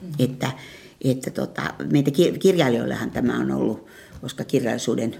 Mm-hmm. 0.00 0.14
Että, 0.18 0.50
että 1.04 1.30
tota, 1.30 1.74
meitä 1.92 2.10
kirjailijoillehan 2.40 3.10
tämä 3.10 3.38
on 3.38 3.50
ollut, 3.50 3.86
koska 4.20 4.44
kirjallisuuden 4.44 5.16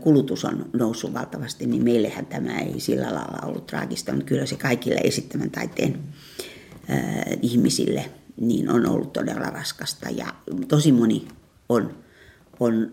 kulutus 0.00 0.44
on 0.44 0.70
noussut 0.72 1.14
valtavasti, 1.14 1.66
niin 1.66 1.84
meillehän 1.84 2.26
tämä 2.26 2.58
ei 2.58 2.80
sillä 2.80 3.14
lailla 3.14 3.46
ollut 3.46 3.66
traagista, 3.66 4.12
mutta 4.12 4.26
kyllä 4.26 4.46
se 4.46 4.56
kaikille 4.56 5.00
esittämän 5.04 5.50
taiteen 5.50 5.98
äh, 6.90 6.98
ihmisille 7.42 8.10
niin 8.40 8.70
on 8.70 8.88
ollut 8.88 9.12
todella 9.12 9.50
raskasta 9.50 10.10
ja 10.10 10.26
tosi 10.68 10.92
moni 10.92 11.28
on, 11.68 11.96
on 12.60 12.92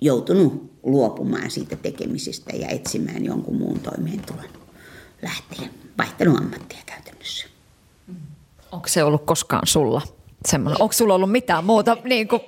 joutunut 0.00 0.72
luopumaan 0.82 1.50
siitä 1.50 1.76
tekemisestä 1.76 2.56
ja 2.56 2.68
etsimään 2.68 3.24
jonkun 3.24 3.56
muun 3.56 3.80
toimeentulon 3.80 4.44
lähteen, 5.22 5.70
vaihtanut 5.98 6.38
ammattia 6.38 6.78
käytännössä. 6.86 7.46
Onko 8.72 8.88
se 8.88 9.04
ollut 9.04 9.24
koskaan 9.24 9.66
sulla 9.66 10.02
semmoinen? 10.46 10.82
Onko 10.82 10.92
sulla 10.92 11.14
ollut 11.14 11.32
mitään 11.32 11.64
muuta? 11.64 11.96
Niin 12.04 12.28
kuin... 12.28 12.42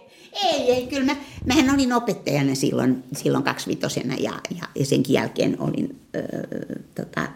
Ei, 0.44 0.72
ei, 0.72 0.86
kyllä 0.86 1.04
mä, 1.04 1.16
mähän 1.44 1.74
olin 1.74 1.92
opettajana 1.92 2.54
silloin, 2.54 3.04
silloin 3.12 3.44
kaksivitosena 3.44 4.14
ja, 4.14 4.32
ja, 4.50 4.68
ja 4.74 4.86
senkin 4.86 5.14
jälkeen 5.14 5.60
olin, 5.60 6.00
ö, 6.16 6.22
tota, 6.94 7.28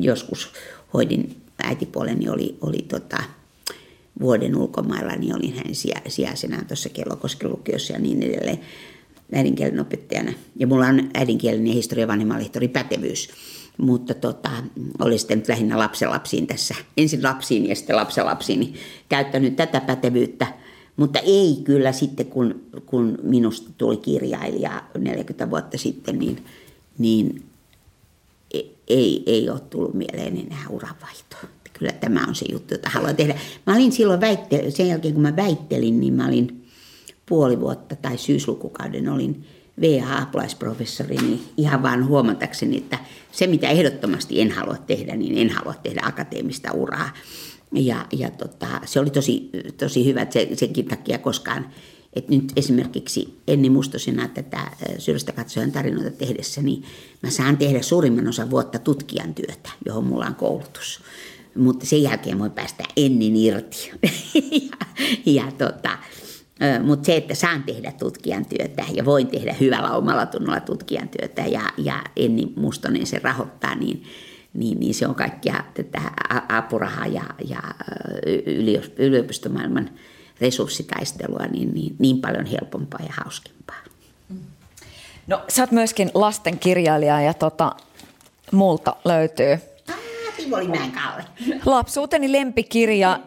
joskus 0.00 0.52
hoidin 0.94 1.42
äitipuoleni 1.62 2.28
oli, 2.28 2.58
oli 2.60 2.82
tota, 2.82 3.18
vuoden 4.20 4.56
ulkomailla, 4.56 5.12
niin 5.12 5.36
olin 5.36 5.54
hänen 5.54 5.74
sijaisena 6.08 6.64
tuossa 6.64 6.88
Kellokosken 6.88 7.50
lukiossa 7.50 7.92
ja 7.92 7.98
niin 7.98 8.22
edelleen 8.22 8.60
äidinkielen 9.32 9.80
opettajana. 9.80 10.32
Ja 10.56 10.66
mulla 10.66 10.86
on 10.86 11.10
äidinkielen 11.14 11.66
ja 11.66 11.72
historia 11.72 12.08
vanhemmanlehtori 12.08 12.68
pätevyys 12.68 13.28
mutta 13.78 14.14
tota, 14.14 14.50
oli 14.98 15.18
sitten 15.18 15.38
nyt 15.38 15.48
lähinnä 15.48 15.78
lapsenlapsiin 15.78 16.46
tässä, 16.46 16.74
ensin 16.96 17.22
lapsiin 17.22 17.68
ja 17.68 17.76
sitten 17.76 17.96
lapsenlapsiin, 17.96 18.74
käyttänyt 19.08 19.56
tätä 19.56 19.80
pätevyyttä. 19.80 20.46
Mutta 20.96 21.18
ei 21.18 21.60
kyllä 21.64 21.92
sitten, 21.92 22.26
kun, 22.26 22.62
kun 22.86 23.18
minusta 23.22 23.70
tuli 23.78 23.96
kirjailija 23.96 24.84
40 24.98 25.50
vuotta 25.50 25.78
sitten, 25.78 26.18
niin, 26.18 26.44
niin 26.98 27.42
e, 28.54 28.60
ei, 28.88 29.22
ei 29.26 29.50
ole 29.50 29.60
tullut 29.60 29.94
mieleen 29.94 30.36
enää 30.36 30.64
uranvaihtoa. 30.70 31.40
Kyllä 31.72 31.92
tämä 31.92 32.24
on 32.28 32.34
se 32.34 32.46
juttu, 32.52 32.74
jota 32.74 32.90
haluan 32.90 33.16
tehdä. 33.16 33.38
Mä 33.66 33.74
olin 33.74 33.92
silloin, 33.92 34.20
väitte, 34.20 34.70
sen 34.70 34.88
jälkeen 34.88 35.14
kun 35.14 35.22
mä 35.22 35.36
väittelin, 35.36 36.00
niin 36.00 36.14
mä 36.14 36.26
olin 36.26 36.67
puoli 37.28 37.60
vuotta 37.60 37.96
tai 37.96 38.18
syyslukukauden 38.18 39.08
olin 39.08 39.44
VA-apulaisprofessori, 39.80 41.16
niin 41.16 41.40
ihan 41.56 41.82
vaan 41.82 42.06
huomatakseni, 42.06 42.76
että 42.76 42.98
se 43.32 43.46
mitä 43.46 43.68
ehdottomasti 43.68 44.40
en 44.40 44.50
halua 44.50 44.76
tehdä, 44.76 45.16
niin 45.16 45.38
en 45.38 45.50
halua 45.50 45.74
tehdä 45.74 46.00
akateemista 46.04 46.72
uraa. 46.72 47.10
Ja, 47.72 48.06
ja 48.12 48.30
tota, 48.30 48.80
se 48.84 49.00
oli 49.00 49.10
tosi, 49.10 49.50
tosi 49.76 50.04
hyvä 50.04 50.26
se, 50.30 50.48
senkin 50.54 50.84
takia 50.84 51.18
koskaan, 51.18 51.66
että 52.12 52.34
nyt 52.34 52.52
esimerkiksi 52.56 53.38
Enni 53.48 53.70
Mustosena 53.70 54.28
tätä 54.28 54.70
syrjästä 54.98 55.32
katsojan 55.32 55.72
tarinoita 55.72 56.10
tehdessä, 56.10 56.62
niin 56.62 56.82
mä 57.22 57.30
saan 57.30 57.56
tehdä 57.56 57.82
suurimman 57.82 58.28
osan 58.28 58.50
vuotta 58.50 58.78
tutkijan 58.78 59.34
työtä, 59.34 59.70
johon 59.86 60.04
mulla 60.04 60.26
on 60.26 60.34
koulutus. 60.34 61.00
Mutta 61.54 61.86
sen 61.86 62.02
jälkeen 62.02 62.38
voi 62.38 62.50
päästä 62.50 62.84
Ennin 62.96 63.36
irti. 63.36 63.90
ja, 64.70 64.86
ja 65.26 65.52
tota, 65.58 65.98
mutta 66.82 67.06
se, 67.06 67.16
että 67.16 67.34
saan 67.34 67.62
tehdä 67.62 67.92
tutkijan 67.92 68.46
työtä 68.46 68.84
ja 68.92 69.04
voin 69.04 69.26
tehdä 69.26 69.54
hyvällä 69.60 69.90
omalla 69.90 70.26
tunnolla 70.26 70.60
tutkijan 70.60 71.08
työtä 71.08 71.42
ja, 71.42 71.62
ja 71.76 72.02
Enni 72.16 72.52
Mustonen 72.56 73.06
se 73.06 73.20
rahoittaa, 73.22 73.74
niin, 73.74 74.02
niin, 74.54 74.80
niin 74.80 74.94
se 74.94 75.06
on 75.06 75.14
kaikkia 75.14 75.64
tätä 75.74 76.00
apurahaa 76.48 77.06
ja, 77.06 77.22
ja 77.48 77.62
yliopistomaailman 78.96 79.90
resurssitaistelua 80.40 81.46
niin, 81.46 81.74
niin, 81.74 81.96
niin 81.98 82.20
paljon 82.20 82.46
helpompaa 82.46 83.00
ja 83.02 83.12
hauskimpaa. 83.24 83.76
No 85.26 85.42
sä 85.48 85.62
oot 85.62 85.72
myöskin 85.72 86.10
lastenkirjailija 86.14 87.20
ja 87.20 87.34
tota, 87.34 87.72
multa 88.52 88.96
löytyy 89.04 89.58
Tivolimäen 90.36 90.92
Kalle. 90.92 91.24
Lapsuuteni 91.66 92.32
lempikirja 92.32 93.20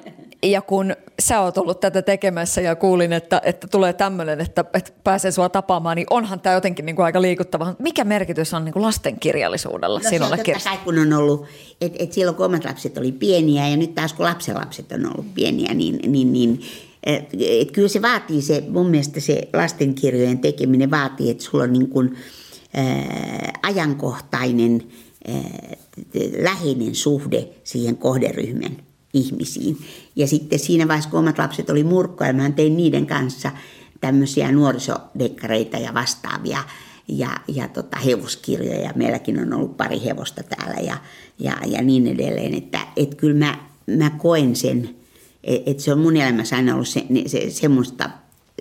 ja 0.44 0.62
kun 0.62 0.96
sä 1.20 1.42
oot 1.42 1.58
ollut 1.58 1.80
tätä 1.80 2.02
tekemässä 2.02 2.62
ja 2.62 2.76
kuulin, 2.76 3.14
että, 3.14 3.42
että 3.46 3.68
tulee 3.68 3.94
tämmöinen, 3.94 4.42
että, 4.42 4.66
että 4.74 4.92
pääsee 5.04 5.32
sua 5.32 5.50
tapaamaan, 5.50 5.96
niin 5.96 6.08
onhan 6.10 6.40
tämä 6.40 6.54
jotenkin 6.54 6.86
niin 6.86 6.96
kuin 6.96 7.06
aika 7.06 7.22
liikuttava. 7.22 7.76
Mikä 7.80 8.04
merkitys 8.04 8.54
on 8.54 8.66
niin 8.66 8.74
kuin 8.74 8.84
lastenkirjallisuudella 8.84 10.00
no, 10.00 10.10
sinulle? 10.10 10.36
Se 10.36 10.42
on 10.42 10.46
totta 10.46 10.70
kai, 10.70 10.78
kun 10.78 11.00
on 11.00 11.14
ollut, 11.14 11.46
että 11.82 12.04
et 12.04 12.14
silloin 12.14 12.38
kun 12.38 12.46
omat 12.46 12.66
lapset 12.66 12.98
oli 12.98 13.12
pieniä 13.12 13.68
ja 13.68 13.78
nyt 13.78 13.96
taas 13.96 14.14
kun 14.14 14.26
lapsenlapset 14.26 14.92
on 14.92 15.06
ollut 15.06 15.34
pieniä, 15.34 15.74
niin, 15.74 16.12
niin, 16.12 16.34
niin 16.34 16.62
et, 17.04 17.30
et 17.62 17.72
kyllä 17.72 17.88
se 17.88 18.02
vaatii 18.02 18.42
se, 18.42 18.64
mun 18.70 18.90
mielestä 18.90 19.20
se 19.20 19.48
lastenkirjojen 19.54 20.40
tekeminen 20.40 20.92
vaatii, 20.92 21.30
että 21.30 21.44
sulla 21.44 21.64
on 21.64 21.74
niin 21.74 21.90
kuin, 21.90 22.18
ää, 22.74 23.60
ajankohtainen, 23.64 24.84
ää, 25.28 25.76
läheinen 26.38 26.96
suhde 26.96 27.48
siihen 27.64 27.98
kohderyhmän 27.98 28.91
ihmisiin. 29.14 29.78
Ja 30.16 30.28
sitten 30.28 30.60
siinä 30.60 30.88
vaiheessa, 30.88 31.10
kun 31.10 31.20
omat 31.20 31.38
lapset 31.38 31.70
oli 31.70 31.84
murkkoja, 31.84 32.34
mä 32.34 32.52
tein 32.52 32.78
niiden 32.78 33.08
kanssa 33.08 33.52
tämmöisiä 34.02 34.52
nuorisodekkareita 34.52 35.78
ja 35.78 35.94
vastaavia 35.94 36.64
ja, 37.08 37.30
ja 37.48 37.68
tota, 37.68 38.00
hevoskirjoja. 38.00 38.94
Meilläkin 38.96 39.40
on 39.40 39.54
ollut 39.54 39.78
pari 39.78 40.02
hevosta 40.06 40.44
täällä 40.44 40.82
ja, 40.82 40.98
ja, 41.40 41.58
ja 41.66 41.82
niin 41.82 42.08
edelleen. 42.08 42.54
Että 42.54 42.80
et 42.96 43.16
kyllä 43.16 43.46
mä, 43.46 43.58
mä 43.98 44.10
koen 44.10 44.56
sen, 44.56 44.96
että 45.44 45.72
et 45.72 45.80
se 45.80 45.92
on 45.92 46.00
mun 46.00 46.18
elämässä 46.18 46.56
aina 46.56 46.74
ollut 46.74 46.88
se, 46.88 47.06
se, 47.28 47.50
semmoista, 47.50 48.10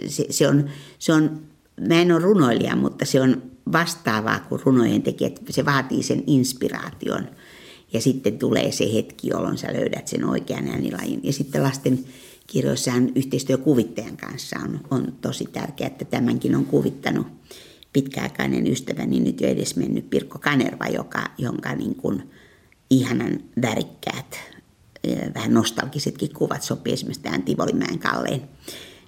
se, 0.06 0.26
se, 0.30 0.48
on, 0.48 0.70
se 0.98 1.12
on, 1.12 1.40
mä 1.88 1.94
en 1.94 2.12
ole 2.12 2.22
runoilija, 2.22 2.76
mutta 2.76 3.04
se 3.04 3.20
on 3.20 3.42
vastaavaa 3.72 4.40
kuin 4.40 4.60
runojen 4.64 5.02
tekijät. 5.02 5.40
Se 5.50 5.64
vaatii 5.64 6.02
sen 6.02 6.24
inspiraation– 6.26 7.28
ja 7.92 8.00
sitten 8.00 8.38
tulee 8.38 8.72
se 8.72 8.94
hetki, 8.94 9.28
jolloin 9.28 9.58
sä 9.58 9.72
löydät 9.72 10.08
sen 10.08 10.24
oikean 10.24 10.68
äänilajin. 10.68 11.20
Ja 11.22 11.32
sitten 11.32 11.62
lasten 11.62 12.04
kirjoissahan 12.46 13.12
yhteistyö 13.14 13.58
kuvittajan 13.58 14.16
kanssa 14.16 14.56
on, 14.64 14.80
on 14.90 15.12
tosi 15.20 15.44
tärkeää, 15.52 15.86
että 15.86 16.04
tämänkin 16.04 16.56
on 16.56 16.64
kuvittanut 16.64 17.26
pitkäaikainen 17.92 18.66
ystäväni, 18.66 19.20
nyt 19.20 19.40
jo 19.40 19.48
edes 19.48 19.76
mennyt 19.76 20.10
Pirkko 20.10 20.38
Kanerva, 20.38 20.86
joka, 20.86 21.24
jonka 21.38 21.74
niin 21.74 21.94
kuin 21.94 22.30
ihanan 22.90 23.40
värikkäät, 23.62 24.40
vähän 25.34 25.54
nostalgisetkin 25.54 26.34
kuvat 26.34 26.62
sopii 26.62 26.92
esimerkiksi 26.92 27.22
tähän 27.22 27.42
Tivolimäen 27.42 27.98
Kalleen 27.98 28.42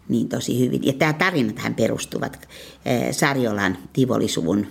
niin 0.09 0.29
tosi 0.29 0.59
hyvin. 0.61 0.87
Ja 0.87 0.93
tämä 0.93 1.13
tarinat 1.13 1.77
perustuvat 1.77 2.49
Sarjolan 3.11 3.79
Tivolisuvun 3.93 4.67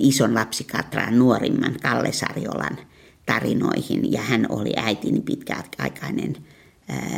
ison 0.00 0.34
lapsikatraan 0.34 1.18
nuorimman 1.18 1.76
Kalle 1.82 2.12
Sarjolan 2.12 2.78
tarinoihin. 3.26 4.12
Ja 4.12 4.20
hän 4.20 4.46
oli 4.48 4.72
äitini 4.76 5.20
pitkäaikainen 5.20 6.36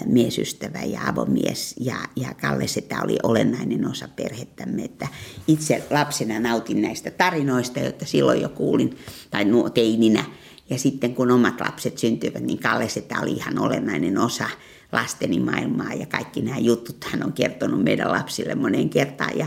miesystävä 0.06 0.78
ja 0.78 1.00
avomies. 1.06 1.74
Ja, 1.80 1.96
ja 2.16 2.34
Kalle 2.34 2.66
Setä 2.66 3.02
oli 3.02 3.18
olennainen 3.22 3.90
osa 3.90 4.08
perhettämme, 4.08 4.84
että 4.84 5.08
itse 5.48 5.86
lapsena 5.90 6.40
nautin 6.40 6.82
näistä 6.82 7.10
tarinoista, 7.10 7.80
joita 7.80 8.04
silloin 8.04 8.40
jo 8.40 8.48
kuulin, 8.48 8.96
tai 9.30 9.44
teininä, 9.74 10.24
ja 10.70 10.78
sitten 10.78 11.14
kun 11.14 11.30
omat 11.30 11.60
lapset 11.60 11.98
syntyivät, 11.98 12.42
niin 12.42 12.58
Kalle 12.58 12.88
Setä 12.88 13.20
oli 13.20 13.32
ihan 13.32 13.58
olennainen 13.58 14.18
osa 14.18 14.48
lasteni 14.92 15.40
maailmaa. 15.40 15.92
Ja 15.92 16.06
kaikki 16.06 16.42
nämä 16.42 16.58
jutut 16.58 17.04
hän 17.04 17.24
on 17.24 17.32
kertonut 17.32 17.84
meidän 17.84 18.12
lapsille 18.12 18.54
moneen 18.54 18.90
kertaan. 18.90 19.38
Ja, 19.38 19.46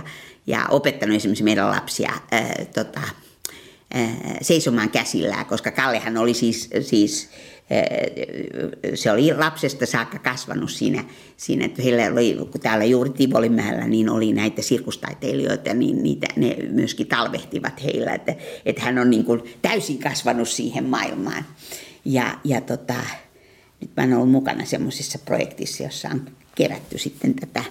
ja 0.50 0.66
opettanut 0.70 1.16
esimerkiksi 1.16 1.44
meidän 1.44 1.70
lapsia 1.70 2.14
ää, 2.32 2.66
tota, 2.74 3.02
ää, 3.94 4.38
seisomaan 4.42 4.90
käsillään, 4.90 5.46
koska 5.46 5.72
Kallehan 5.72 6.18
oli 6.18 6.34
siis, 6.34 6.70
siis 6.82 7.30
se 8.96 9.12
oli 9.12 9.34
lapsesta 9.34 9.86
saakka 9.86 10.20
kasvanut 10.20 10.72
siinä, 10.72 11.04
siinä 11.38 11.66
että 11.66 11.82
heillä 11.82 12.04
oli, 12.12 12.38
kun 12.52 12.62
täällä 12.62 12.86
juuri 12.86 13.10
Tivolimäellä, 13.10 13.88
niin 13.88 14.10
oli 14.10 14.34
näitä 14.34 14.62
sirkustaiteilijoita, 14.62 15.74
niin 15.74 16.04
niitä, 16.04 16.28
ne 16.36 16.56
myöskin 16.72 17.08
talvehtivat 17.08 17.84
heillä, 17.84 18.14
että, 18.14 18.36
että 18.66 18.82
hän 18.82 18.98
on 18.98 19.10
niin 19.10 19.26
kuin 19.26 19.44
täysin 19.62 19.98
kasvanut 19.98 20.50
siihen 20.50 20.86
maailmaan. 20.86 21.46
Ja, 22.06 22.40
ja 22.44 22.62
tota, 22.62 22.96
nyt 23.82 23.92
mä 23.98 24.04
oon 24.04 24.14
ollut 24.14 24.32
mukana 24.32 24.66
semmoisessa 24.66 25.20
projektissa, 25.20 25.84
jossa 25.84 26.10
on 26.10 26.39
kerätty 26.56 26.98
sitten 26.98 27.34
tätä 27.34 27.64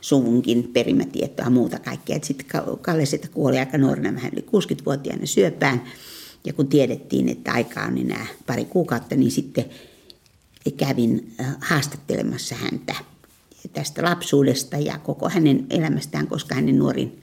suvunkin 0.00 0.70
perimätietoa 0.72 1.46
ja 1.46 1.50
muuta 1.50 1.78
kaikkea. 1.78 2.18
Sitten 2.22 2.62
Kalle 2.80 3.06
sitä 3.06 3.28
kuoli 3.28 3.58
aika 3.58 3.78
nuorena, 3.78 4.14
vähän 4.14 4.32
yli 4.32 4.46
60-vuotiaana 4.46 5.26
syöpään. 5.26 5.82
Ja 6.44 6.52
kun 6.52 6.68
tiedettiin, 6.68 7.28
että 7.28 7.52
aika 7.52 7.82
on 7.82 7.98
enää 7.98 8.26
pari 8.46 8.64
kuukautta, 8.64 9.16
niin 9.16 9.30
sitten 9.30 9.64
kävin 10.76 11.34
äh, 11.40 11.56
haastattelemassa 11.60 12.54
häntä 12.54 12.94
tästä 13.72 14.02
lapsuudesta 14.02 14.76
ja 14.76 14.98
koko 14.98 15.28
hänen 15.28 15.66
elämästään, 15.70 16.26
koska 16.26 16.54
hänen 16.54 16.78
nuorin 16.78 17.22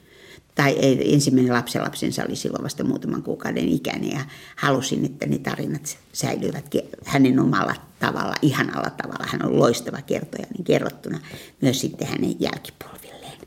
tai 0.56 0.76
ensimmäinen 1.14 1.54
lapsenlapsensa 1.54 2.24
oli 2.28 2.36
silloin 2.36 2.64
vasta 2.64 2.84
muutaman 2.84 3.24
kuukauden 3.24 3.68
ikäinen 3.70 4.12
ja 4.12 4.26
halusin, 4.56 5.06
että 5.06 5.26
ne 5.26 5.38
tarinat 5.38 5.98
säilyvät 6.14 6.66
hänen 7.06 7.40
omalla 7.40 7.76
tavalla, 8.00 8.36
ihanalla 8.42 8.90
tavalla. 8.90 9.26
Hän 9.28 9.46
on 9.46 9.60
loistava 9.60 10.02
kertoja 10.02 10.46
niin 10.54 10.64
kerrottuna 10.64 11.20
myös 11.62 11.82
sitten 11.82 12.08
hänen 12.08 12.36
jälkipolvilleen. 12.40 13.38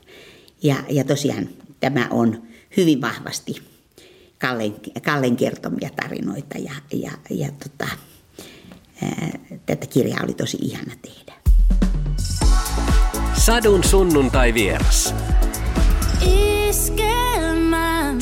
Ja, 0.63 0.75
ja 0.89 1.03
tosiaan 1.03 1.49
tämä 1.79 2.07
on 2.11 2.43
hyvin 2.77 3.01
vahvasti 3.01 3.61
Kallen, 4.39 4.75
Kallen 5.05 5.35
kertomia 5.35 5.89
tarinoita 6.01 6.57
ja, 6.57 6.73
ja, 6.93 7.11
ja 7.29 7.49
tota, 7.51 7.91
ää, 9.01 9.39
tätä 9.65 9.87
kirjaa 9.87 10.23
oli 10.23 10.33
tosi 10.33 10.57
ihana 10.61 10.93
tehdä. 11.01 11.33
Sadun 13.33 13.83
sunnuntai 13.83 14.53
vieras. 14.53 15.13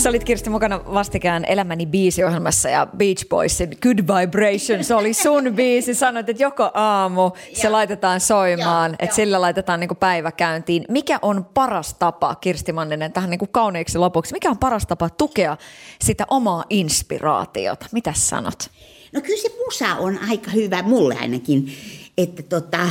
Sä 0.05 0.09
olit 0.09 0.23
Kirsti 0.23 0.49
mukana 0.49 0.81
vastikään 0.93 1.45
Elämäni 1.45 1.85
biisiohjelmassa 1.85 2.69
ja 2.69 2.87
Beach 2.97 3.27
Boysin 3.29 3.69
Good 3.81 3.97
Vibrations 3.97 4.91
oli 4.91 5.13
sun 5.13 5.53
biisi. 5.55 5.93
Sanoit, 5.93 6.29
että 6.29 6.43
joko 6.43 6.71
aamu 6.73 7.31
se 7.53 7.69
laitetaan 7.69 8.19
soimaan, 8.19 8.91
ja, 8.91 8.97
että 8.99 9.15
sillä 9.15 9.41
laitetaan 9.41 9.79
niin 9.79 9.97
päivä 9.99 10.31
käyntiin. 10.31 10.85
Mikä 10.89 11.19
on 11.21 11.45
paras 11.53 11.93
tapa, 11.93 12.35
Kirsti 12.35 12.73
Manninen, 12.73 13.13
tähän 13.13 13.29
niin 13.29 13.39
kauneiksi 13.51 13.97
lopuksi, 13.97 14.33
mikä 14.33 14.49
on 14.49 14.57
paras 14.57 14.85
tapa 14.85 15.09
tukea 15.09 15.57
sitä 16.01 16.25
omaa 16.29 16.63
inspiraatiota? 16.69 17.85
Mitä 17.91 18.13
sanot? 18.15 18.69
No 19.13 19.21
kyllä 19.21 19.41
se 19.41 19.51
musa 19.65 19.95
on 19.95 20.19
aika 20.29 20.51
hyvä, 20.51 20.83
mulle 20.83 21.15
ainakin, 21.21 21.71
että 22.17 22.43
tota... 22.43 22.89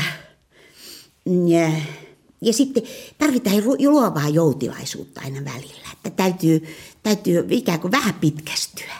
Yeah 1.50 1.72
ja 2.46 2.52
sitten 2.52 2.82
tarvitaan 3.18 3.64
luovaa 3.88 4.28
joutilaisuutta 4.28 5.20
aina 5.24 5.44
välillä, 5.44 5.88
että 5.92 6.10
täytyy, 6.10 6.62
täytyy 7.02 7.46
ikään 7.50 7.80
kuin 7.80 7.92
vähän 7.92 8.14
pitkästyä. 8.14 8.94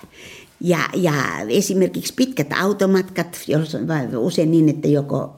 Ja, 0.60 0.78
ja 0.94 1.12
esimerkiksi 1.48 2.14
pitkät 2.14 2.52
automatkat, 2.52 3.40
jos 3.48 3.74
on 3.74 3.86
usein 4.16 4.50
niin, 4.50 4.68
että 4.68 4.88
joko 4.88 5.34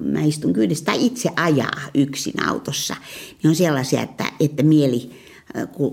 mä 0.00 0.22
istun 0.22 0.52
kyydissä 0.52 0.84
tai 0.84 1.06
itse 1.06 1.30
ajaa 1.36 1.80
yksin 1.94 2.44
autossa, 2.46 2.96
niin 3.42 3.48
on 3.48 3.54
sellaisia, 3.54 4.02
että, 4.02 4.24
että 4.40 4.62
mieli, 4.62 5.10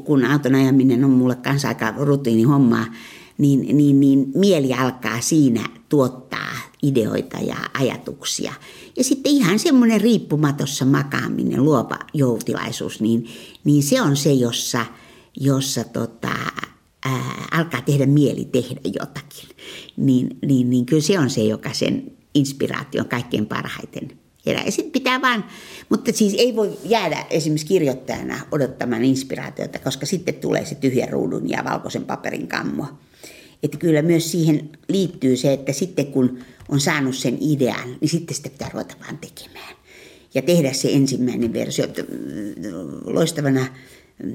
kun 0.06 0.26
auton 0.26 0.56
ajaminen 0.56 1.04
on 1.04 1.12
mulle 1.12 1.36
kanssa 1.36 1.68
aika 1.68 1.94
rutiini 1.98 2.44
hommaa, 2.44 2.86
niin, 3.38 3.78
niin, 3.78 4.00
niin 4.00 4.32
mieli 4.36 4.74
alkaa 4.74 5.22
siinä 5.22 5.70
tuottaa 5.90 6.69
ideoita 6.84 7.38
ja 7.38 7.56
ajatuksia. 7.74 8.54
Ja 8.98 9.04
sitten 9.04 9.32
ihan 9.32 9.60
semmoinen 9.60 10.02
riippumatossa 10.02 10.86
makaaminen, 10.86 11.64
luova 11.64 12.00
joutilaisuus, 12.14 13.02
niin, 13.02 13.30
niin 13.64 13.84
se 13.84 14.02
on 14.02 14.18
se, 14.18 14.34
jossa, 14.34 14.86
jossa 15.40 15.84
tota, 15.84 16.32
ää, 17.06 17.48
alkaa 17.52 17.82
tehdä 17.82 18.06
mieli 18.06 18.46
tehdä 18.46 18.82
jotakin. 18.86 19.50
Niin, 19.98 20.38
niin, 20.46 20.70
niin 20.70 20.86
kyllä 20.86 21.02
se 21.02 21.20
on 21.20 21.30
se, 21.30 21.42
joka 21.42 21.74
sen 21.74 22.12
inspiraation 22.34 23.10
kaikkein 23.10 23.46
parhaiten. 23.46 24.20
Ja 24.46 24.72
sitten 24.72 24.92
pitää 24.92 25.22
vaan, 25.22 25.46
mutta 25.90 26.12
siis 26.14 26.34
ei 26.38 26.56
voi 26.56 26.78
jäädä 26.84 27.26
esimerkiksi 27.30 27.68
kirjoittajana 27.68 28.40
odottamaan 28.52 29.04
inspiraatiota, 29.04 29.80
koska 29.80 30.06
sitten 30.06 30.34
tulee 30.34 30.66
se 30.66 30.76
tyhjän 30.76 31.10
ruudun 31.10 31.50
ja 31.50 31.64
valkoisen 31.64 32.06
paperin 32.06 32.48
kammo. 32.48 32.86
Että 33.64 33.78
kyllä 33.78 34.02
myös 34.02 34.32
siihen 34.32 34.70
liittyy 34.88 35.38
se, 35.38 35.54
että 35.54 35.74
sitten 35.74 36.08
kun 36.08 36.40
on 36.70 36.80
saanut 36.80 37.16
sen 37.16 37.38
idean, 37.42 37.98
niin 38.02 38.10
sitten 38.10 38.36
sitä 38.36 38.50
pitää 38.50 38.70
ruveta 38.74 38.96
vaan 39.00 39.18
tekemään. 39.18 39.76
Ja 40.34 40.42
tehdä 40.42 40.74
se 40.74 40.90
ensimmäinen 40.92 41.54
versio. 41.54 41.86
Loistavana 43.06 43.66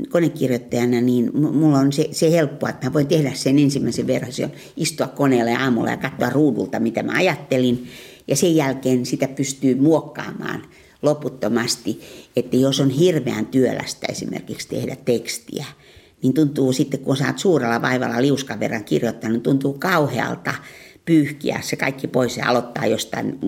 konekirjoittajana, 0.08 1.00
niin 1.00 1.30
mulla 1.34 1.78
on 1.78 1.92
se, 1.92 2.08
se 2.12 2.30
helppoa, 2.30 2.68
että 2.68 2.86
mä 2.86 2.92
voin 2.92 3.06
tehdä 3.06 3.32
sen 3.34 3.58
ensimmäisen 3.58 4.06
version, 4.06 4.50
istua 4.76 5.06
koneelle 5.06 5.54
aamulla 5.54 5.90
ja 5.90 5.96
katsoa 5.96 6.30
ruudulta, 6.30 6.80
mitä 6.80 7.02
mä 7.02 7.12
ajattelin. 7.12 7.88
Ja 8.28 8.36
sen 8.36 8.56
jälkeen 8.56 9.06
sitä 9.06 9.28
pystyy 9.28 9.74
muokkaamaan 9.74 10.62
loputtomasti, 11.02 12.00
että 12.36 12.56
jos 12.56 12.80
on 12.80 12.90
hirveän 12.90 13.46
työlästä 13.46 14.06
esimerkiksi 14.10 14.68
tehdä 14.68 14.96
tekstiä, 14.96 15.64
niin 16.24 16.34
tuntuu 16.34 16.72
sitten, 16.72 17.00
kun 17.00 17.16
oot 17.26 17.38
suurella 17.38 17.82
vaivalla 17.82 18.22
liuskan 18.22 18.60
verran 18.60 18.84
kirjoittanut, 18.84 19.32
niin 19.32 19.42
tuntuu 19.42 19.72
kauhealta 19.78 20.54
pyyhkiä 21.04 21.58
se 21.62 21.76
kaikki 21.76 22.08
pois 22.08 22.36
ja 22.36 22.48
aloittaa 22.48 22.86
jostain, 22.86 23.38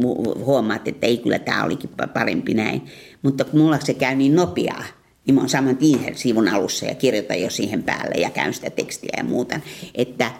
huomaat, 0.44 0.88
että 0.88 1.06
ei 1.06 1.18
kyllä 1.18 1.38
tämä 1.38 1.64
olikin 1.64 1.90
parempi 2.14 2.54
näin. 2.54 2.82
Mutta 3.22 3.44
kun 3.44 3.60
mulla 3.60 3.78
se 3.80 3.94
käy 3.94 4.14
niin 4.14 4.34
nopeaa, 4.34 4.84
niin 5.26 5.34
mä 5.34 5.40
oon 5.40 5.48
saman 5.48 5.76
tien 5.76 6.16
sivun 6.16 6.48
alussa 6.48 6.86
ja 6.86 6.94
kirjoitan 6.94 7.40
jo 7.40 7.50
siihen 7.50 7.82
päälle 7.82 8.14
ja 8.20 8.30
käyn 8.30 8.54
sitä 8.54 8.70
tekstiä 8.70 9.14
ja 9.16 9.24
muuta. 9.24 9.60
Että, 9.94 10.30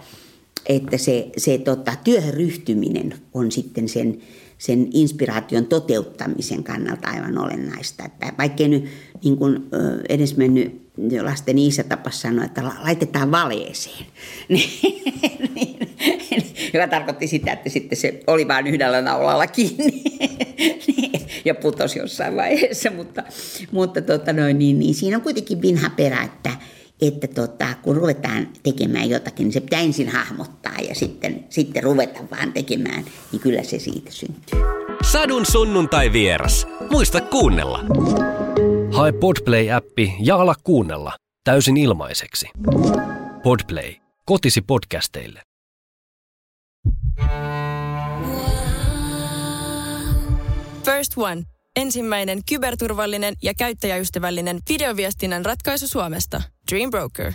että 0.65 0.97
se, 0.97 1.29
se 1.37 1.57
tota, 1.57 1.93
työhön 2.03 2.33
ryhtyminen 2.33 3.13
on 3.33 3.51
sitten 3.51 3.89
sen, 3.89 4.17
sen 4.57 4.87
inspiraation 4.93 5.65
toteuttamisen 5.65 6.63
kannalta 6.63 7.07
aivan 7.07 7.37
olennaista. 7.37 8.05
Että 8.05 8.33
vaikkei 8.37 8.67
nyt 8.67 8.85
niin 9.23 9.37
edes 10.09 10.37
mennyt 10.37 10.86
lasten 11.21 11.57
isä 11.57 11.83
tapas 11.83 12.21
sanoa, 12.21 12.45
että 12.45 12.63
laitetaan 12.83 13.31
valeeseen. 13.31 14.05
Niin, 15.55 15.79
joka 16.73 16.87
tarkoitti 16.87 17.27
sitä, 17.27 17.51
että 17.51 17.69
sitten 17.69 17.97
se 17.97 18.19
oli 18.27 18.47
vain 18.47 18.67
yhdellä 18.67 19.01
naulalla 19.01 19.47
kiinni 19.47 20.03
ja 21.45 21.55
putosi 21.55 21.99
jossain 21.99 22.35
vaiheessa. 22.35 22.91
Mutta, 22.91 23.23
mutta 23.71 24.01
tota 24.01 24.33
noin, 24.33 24.59
niin, 24.59 24.79
niin 24.79 24.95
siinä 24.95 25.17
on 25.17 25.23
kuitenkin 25.23 25.61
vinha 25.61 25.89
perä, 25.89 26.23
että, 26.23 26.51
että 27.01 27.27
tota, 27.27 27.67
kun 27.81 27.95
ruvetaan 27.95 28.47
tekemään 28.63 29.09
jotakin, 29.09 29.43
niin 29.43 29.53
se 29.53 29.61
pitää 29.61 29.81
ensin 29.81 30.09
hahmottaa 30.09 30.75
ja 30.89 30.95
sitten, 30.95 31.45
sitten 31.49 31.83
ruveta 31.83 32.19
vaan 32.31 32.53
tekemään, 32.53 33.05
niin 33.31 33.39
kyllä 33.39 33.63
se 33.63 33.79
siitä 33.79 34.11
syntyy. 34.11 34.59
Sadun 35.11 35.45
sunnuntai 35.45 36.13
vieras. 36.13 36.67
Muista 36.89 37.21
kuunnella. 37.21 37.83
Hae 38.97 39.11
Podplay-appi 39.11 40.13
ja 40.19 40.35
ala 40.35 40.55
kuunnella 40.63 41.17
täysin 41.43 41.77
ilmaiseksi. 41.77 42.49
Podplay. 43.43 43.93
Kotisi 44.25 44.61
podcasteille. 44.61 45.41
First 50.85 51.17
One. 51.17 51.43
Ensimmäinen 51.75 52.39
kyberturvallinen 52.49 53.33
ja 53.43 53.53
käyttäjäystävällinen 53.53 54.59
videoviestinnän 54.69 55.45
ratkaisu 55.45 55.87
Suomesta. 55.87 56.41
Dream 56.71 56.89
Broker. 56.91 57.33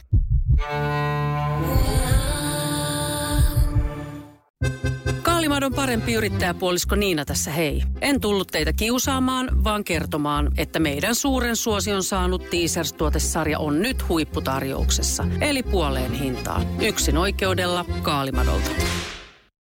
Kaalimadon 5.42 5.74
parempi 5.74 6.14
yrittäjäpuolisko 6.14 6.94
Niina 6.94 7.24
tässä 7.24 7.50
hei. 7.50 7.82
En 8.00 8.20
tullut 8.20 8.48
teitä 8.48 8.72
kiusaamaan, 8.72 9.64
vaan 9.64 9.84
kertomaan, 9.84 10.52
että 10.58 10.78
meidän 10.78 11.14
suuren 11.14 11.56
suosion 11.56 12.02
saanut 12.02 12.42
Teasers-tuotesarja 12.50 13.58
on 13.58 13.82
nyt 13.82 14.08
huipputarjouksessa. 14.08 15.24
Eli 15.40 15.62
puoleen 15.62 16.12
hintaan. 16.12 16.82
Yksin 16.82 17.16
oikeudella 17.16 17.84
Kaalimadolta. 18.02 18.70